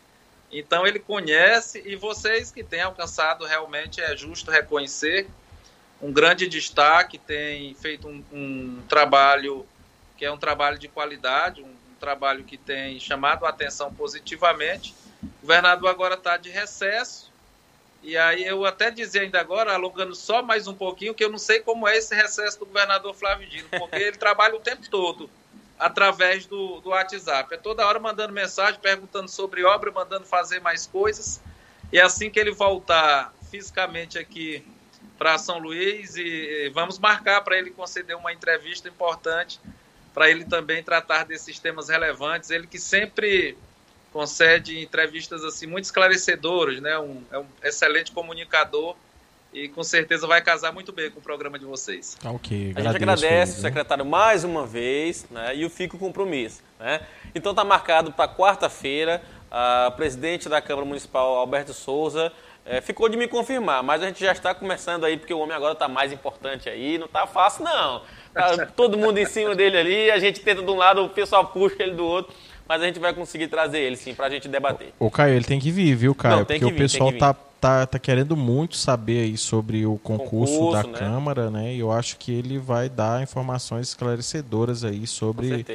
Então 0.51 0.85
ele 0.85 0.99
conhece 0.99 1.81
e 1.85 1.95
vocês 1.95 2.51
que 2.51 2.63
têm 2.63 2.81
alcançado 2.81 3.45
realmente 3.45 4.01
é 4.01 4.15
justo 4.17 4.51
reconhecer 4.51 5.25
um 6.01 6.11
grande 6.11 6.47
destaque, 6.47 7.17
tem 7.17 7.73
feito 7.75 8.09
um, 8.09 8.23
um 8.31 8.81
trabalho 8.89 9.65
que 10.17 10.25
é 10.25 10.31
um 10.31 10.37
trabalho 10.37 10.77
de 10.77 10.89
qualidade, 10.89 11.61
um, 11.61 11.67
um 11.67 11.95
trabalho 11.99 12.43
que 12.43 12.57
tem 12.57 12.99
chamado 12.99 13.45
a 13.45 13.49
atenção 13.49 13.93
positivamente. 13.93 14.93
O 15.23 15.41
governador 15.41 15.89
agora 15.89 16.15
está 16.15 16.35
de 16.35 16.49
recesso, 16.49 17.26
e 18.03 18.17
aí 18.17 18.45
eu 18.45 18.65
até 18.65 18.89
dizer 18.89 19.21
ainda 19.21 19.39
agora, 19.39 19.73
alongando 19.73 20.15
só 20.15 20.41
mais 20.41 20.67
um 20.67 20.73
pouquinho, 20.73 21.13
que 21.13 21.23
eu 21.23 21.29
não 21.29 21.37
sei 21.37 21.59
como 21.59 21.87
é 21.87 21.97
esse 21.97 22.15
recesso 22.15 22.59
do 22.59 22.65
governador 22.65 23.13
Flávio 23.13 23.49
Dino, 23.49 23.67
porque 23.77 23.95
ele 23.95 24.15
trabalha 24.17 24.55
o 24.55 24.59
tempo 24.59 24.89
todo 24.89 25.29
através 25.77 26.45
do, 26.45 26.79
do 26.81 26.89
WhatsApp. 26.89 27.53
É 27.53 27.57
toda 27.57 27.85
hora 27.85 27.99
mandando 27.99 28.33
mensagem, 28.33 28.79
perguntando 28.79 29.29
sobre 29.29 29.63
obra, 29.63 29.91
mandando 29.91 30.25
fazer 30.25 30.59
mais 30.59 30.87
coisas. 30.87 31.41
E 31.91 31.99
assim 31.99 32.29
que 32.29 32.39
ele 32.39 32.51
voltar 32.51 33.33
fisicamente 33.49 34.17
aqui 34.17 34.65
para 35.17 35.37
São 35.37 35.57
Luís, 35.57 36.15
e 36.15 36.69
vamos 36.73 36.99
marcar 36.99 37.41
para 37.41 37.57
ele 37.57 37.71
conceder 37.71 38.15
uma 38.15 38.31
entrevista 38.31 38.87
importante, 38.87 39.59
para 40.13 40.29
ele 40.29 40.45
também 40.45 40.83
tratar 40.83 41.25
desses 41.25 41.59
temas 41.59 41.89
relevantes. 41.89 42.49
Ele 42.49 42.67
que 42.67 42.79
sempre 42.79 43.57
concede 44.17 44.81
entrevistas 44.81 45.43
assim 45.43 45.67
muito 45.67 45.83
esclarecedoras, 45.83 46.81
né? 46.81 46.97
Um, 46.97 47.21
é 47.31 47.37
um 47.37 47.45
excelente 47.63 48.11
comunicador 48.11 48.95
e 49.53 49.69
com 49.69 49.83
certeza 49.83 50.25
vai 50.25 50.41
casar 50.41 50.73
muito 50.73 50.91
bem 50.91 51.11
com 51.11 51.19
o 51.19 51.21
programa 51.21 51.59
de 51.59 51.65
vocês. 51.65 52.17
Tá 52.19 52.31
ok. 52.31 52.73
A 52.75 52.81
gente 52.81 52.95
agradece 52.95 53.59
o 53.59 53.61
secretário 53.61 54.03
mais 54.03 54.43
uma 54.43 54.65
vez, 54.65 55.27
né? 55.29 55.55
E 55.55 55.63
o 55.63 55.69
fico 55.69 55.99
compromisso, 55.99 56.63
né? 56.79 57.01
Então 57.35 57.53
tá 57.53 57.63
marcado 57.63 58.11
para 58.11 58.27
quarta-feira. 58.27 59.21
A 59.51 59.91
presidente 59.95 60.49
da 60.49 60.59
Câmara 60.59 60.85
Municipal, 60.85 61.35
Alberto 61.35 61.73
Souza, 61.73 62.33
é, 62.65 62.81
ficou 62.81 63.07
de 63.07 63.15
me 63.15 63.27
confirmar, 63.27 63.83
mas 63.83 64.01
a 64.01 64.07
gente 64.07 64.19
já 64.19 64.31
está 64.31 64.53
começando 64.53 65.05
aí, 65.05 65.15
porque 65.15 65.33
o 65.33 65.39
homem 65.39 65.55
agora 65.55 65.73
está 65.73 65.87
mais 65.87 66.11
importante 66.11 66.67
aí, 66.67 66.97
não 66.97 67.05
está 67.05 67.25
fácil 67.27 67.63
não. 67.63 68.01
Tá 68.33 68.65
todo 68.75 68.97
mundo 68.97 69.19
em 69.19 69.25
cima 69.25 69.55
dele 69.55 69.77
ali, 69.77 70.11
a 70.11 70.19
gente 70.19 70.41
tenta 70.41 70.61
de 70.63 70.69
um 70.69 70.75
lado, 70.75 71.05
o 71.05 71.09
pessoal 71.09 71.45
puxa 71.45 71.83
ele 71.83 71.93
do 71.93 72.05
outro 72.05 72.35
mas 72.67 72.81
a 72.81 72.85
gente 72.85 72.99
vai 72.99 73.13
conseguir 73.13 73.47
trazer 73.47 73.79
ele 73.79 73.95
sim 73.95 74.13
pra 74.13 74.29
gente 74.29 74.47
debater. 74.47 74.93
O 74.99 75.09
Caio, 75.09 75.35
ele 75.35 75.45
tem 75.45 75.59
que 75.59 75.71
vir, 75.71 75.95
viu, 75.95 76.13
Caio? 76.13 76.37
Não, 76.37 76.45
Porque 76.45 76.59
que 76.59 76.65
vir, 76.65 76.73
o 76.73 76.77
pessoal 76.77 77.11
tá, 77.13 77.33
tá, 77.33 77.85
tá 77.85 77.99
querendo 77.99 78.35
muito 78.35 78.75
saber 78.75 79.23
aí 79.23 79.37
sobre 79.37 79.85
o 79.85 79.97
concurso, 79.97 80.53
Concurso, 80.53 80.83
da 80.83 80.83
né? 80.83 80.97
Câmara, 80.99 81.49
né? 81.49 81.73
E 81.73 81.79
eu 81.79 81.91
acho 81.91 82.17
que 82.17 82.31
ele 82.31 82.57
vai 82.57 82.89
dar 82.89 83.21
informações 83.21 83.89
esclarecedoras 83.89 84.83
aí 84.83 85.07
sobre, 85.07 85.65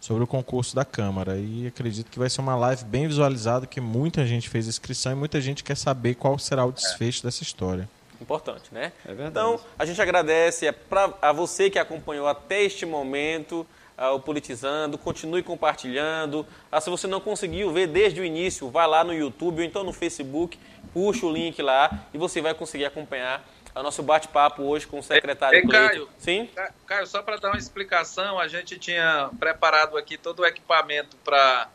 sobre 0.00 0.24
o 0.24 0.26
concurso 0.26 0.74
da 0.74 0.84
Câmara. 0.84 1.36
E 1.36 1.66
acredito 1.66 2.10
que 2.10 2.18
vai 2.18 2.28
ser 2.28 2.40
uma 2.40 2.56
live 2.56 2.84
bem 2.84 3.06
visualizada, 3.06 3.66
que 3.66 3.80
muita 3.80 4.26
gente 4.26 4.48
fez 4.48 4.66
inscrição 4.66 5.12
e 5.12 5.14
muita 5.14 5.40
gente 5.40 5.64
quer 5.64 5.76
saber 5.76 6.14
qual 6.14 6.38
será 6.38 6.64
o 6.64 6.72
desfecho 6.72 7.22
dessa 7.22 7.42
história. 7.42 7.88
Importante, 8.20 8.64
né? 8.70 8.92
É 9.04 9.14
verdade. 9.14 9.30
Então, 9.30 9.60
a 9.78 9.84
gente 9.86 10.00
agradece 10.00 10.68
a, 10.68 10.72
pra, 10.74 11.14
a 11.22 11.32
você 11.32 11.70
que 11.70 11.78
acompanhou 11.78 12.28
até 12.28 12.62
este 12.62 12.84
momento 12.84 13.66
o 14.08 14.18
Politizando. 14.20 14.96
Continue 14.96 15.42
compartilhando. 15.42 16.46
Ah, 16.72 16.80
se 16.80 16.88
você 16.88 17.06
não 17.06 17.20
conseguiu 17.20 17.70
ver 17.72 17.86
desde 17.86 18.20
o 18.20 18.24
início, 18.24 18.68
vai 18.70 18.86
lá 18.86 19.04
no 19.04 19.12
YouTube 19.12 19.58
ou 19.60 19.64
então 19.64 19.84
no 19.84 19.92
Facebook, 19.92 20.58
puxa 20.92 21.26
o 21.26 21.32
link 21.32 21.60
lá 21.60 22.06
e 22.14 22.18
você 22.18 22.40
vai 22.40 22.54
conseguir 22.54 22.86
acompanhar 22.86 23.44
o 23.74 23.82
nosso 23.82 24.02
bate-papo 24.02 24.62
hoje 24.62 24.86
com 24.86 24.98
o 24.98 25.02
secretário 25.02 25.58
Ei, 25.58 25.62
Cleiton. 25.62 25.86
Caio. 25.88 26.08
Sim? 26.18 26.46
Ca- 26.54 26.72
Caio, 26.86 27.06
só 27.06 27.22
para 27.22 27.36
dar 27.36 27.50
uma 27.50 27.58
explicação, 27.58 28.38
a 28.38 28.48
gente 28.48 28.78
tinha 28.78 29.30
preparado 29.38 29.96
aqui 29.96 30.18
todo 30.18 30.40
o 30.40 30.46
equipamento 30.46 31.16
para 31.24 31.68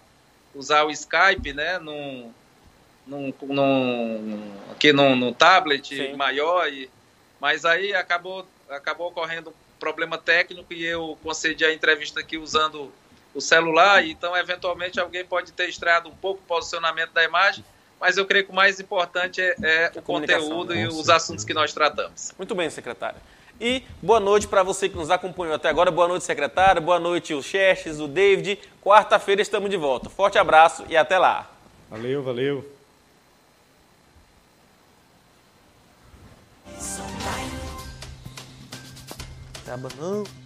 usar 0.53 0.83
o 0.83 0.91
Skype, 0.91 1.53
né, 1.53 1.79
num, 1.79 2.31
num, 3.07 3.33
num- 3.43 4.51
aqui 4.71 4.91
no, 4.91 5.33
tablet 5.33 5.95
Sim. 5.95 6.15
maior, 6.15 6.67
e, 6.67 6.89
mas 7.39 7.63
aí 7.65 7.93
acabou, 7.93 8.45
acabou 8.69 9.07
ocorrendo 9.07 9.53
problema 9.79 10.17
técnico 10.17 10.73
e 10.73 10.85
eu 10.85 11.17
concedi 11.23 11.65
a 11.65 11.73
entrevista 11.73 12.19
aqui 12.19 12.37
usando 12.37 12.91
o 13.33 13.41
celular, 13.41 14.05
então 14.05 14.35
eventualmente 14.35 14.99
alguém 14.99 15.25
pode 15.25 15.51
ter 15.51 15.67
estreado 15.67 16.07
um 16.07 16.15
pouco 16.15 16.41
o 16.41 16.47
posicionamento 16.47 17.11
da 17.11 17.23
imagem, 17.23 17.63
mas 17.99 18.17
eu 18.17 18.25
creio 18.25 18.45
que 18.45 18.51
o 18.51 18.55
mais 18.55 18.79
importante 18.79 19.41
é, 19.41 19.55
é 19.61 19.91
o 19.93 20.01
conteúdo 20.01 20.73
né? 20.73 20.83
e 20.83 20.87
os 20.87 21.09
assuntos 21.09 21.43
que 21.43 21.53
nós 21.53 21.73
tratamos. 21.73 22.33
Muito 22.37 22.55
bem, 22.55 22.69
secretário. 22.69 23.19
E 23.59 23.83
boa 24.01 24.19
noite 24.19 24.47
para 24.47 24.63
você 24.63 24.89
que 24.89 24.97
nos 24.97 25.09
acompanhou 25.09 25.55
até 25.55 25.69
agora. 25.69 25.89
Boa 25.89 26.07
noite, 26.07 26.25
secretário. 26.25 26.81
Boa 26.81 26.99
noite, 26.99 27.33
o 27.33 27.41
Xerxes, 27.41 27.99
o 27.99 28.07
David. 28.07 28.59
Quarta-feira 28.81 29.41
estamos 29.41 29.69
de 29.69 29.77
volta. 29.77 30.09
Forte 30.09 30.37
abraço 30.37 30.85
e 30.89 30.97
até 30.97 31.17
lá. 31.17 31.49
Valeu, 31.89 32.21
valeu. 32.21 32.75
Acaba 39.65 39.89
não. 39.97 40.44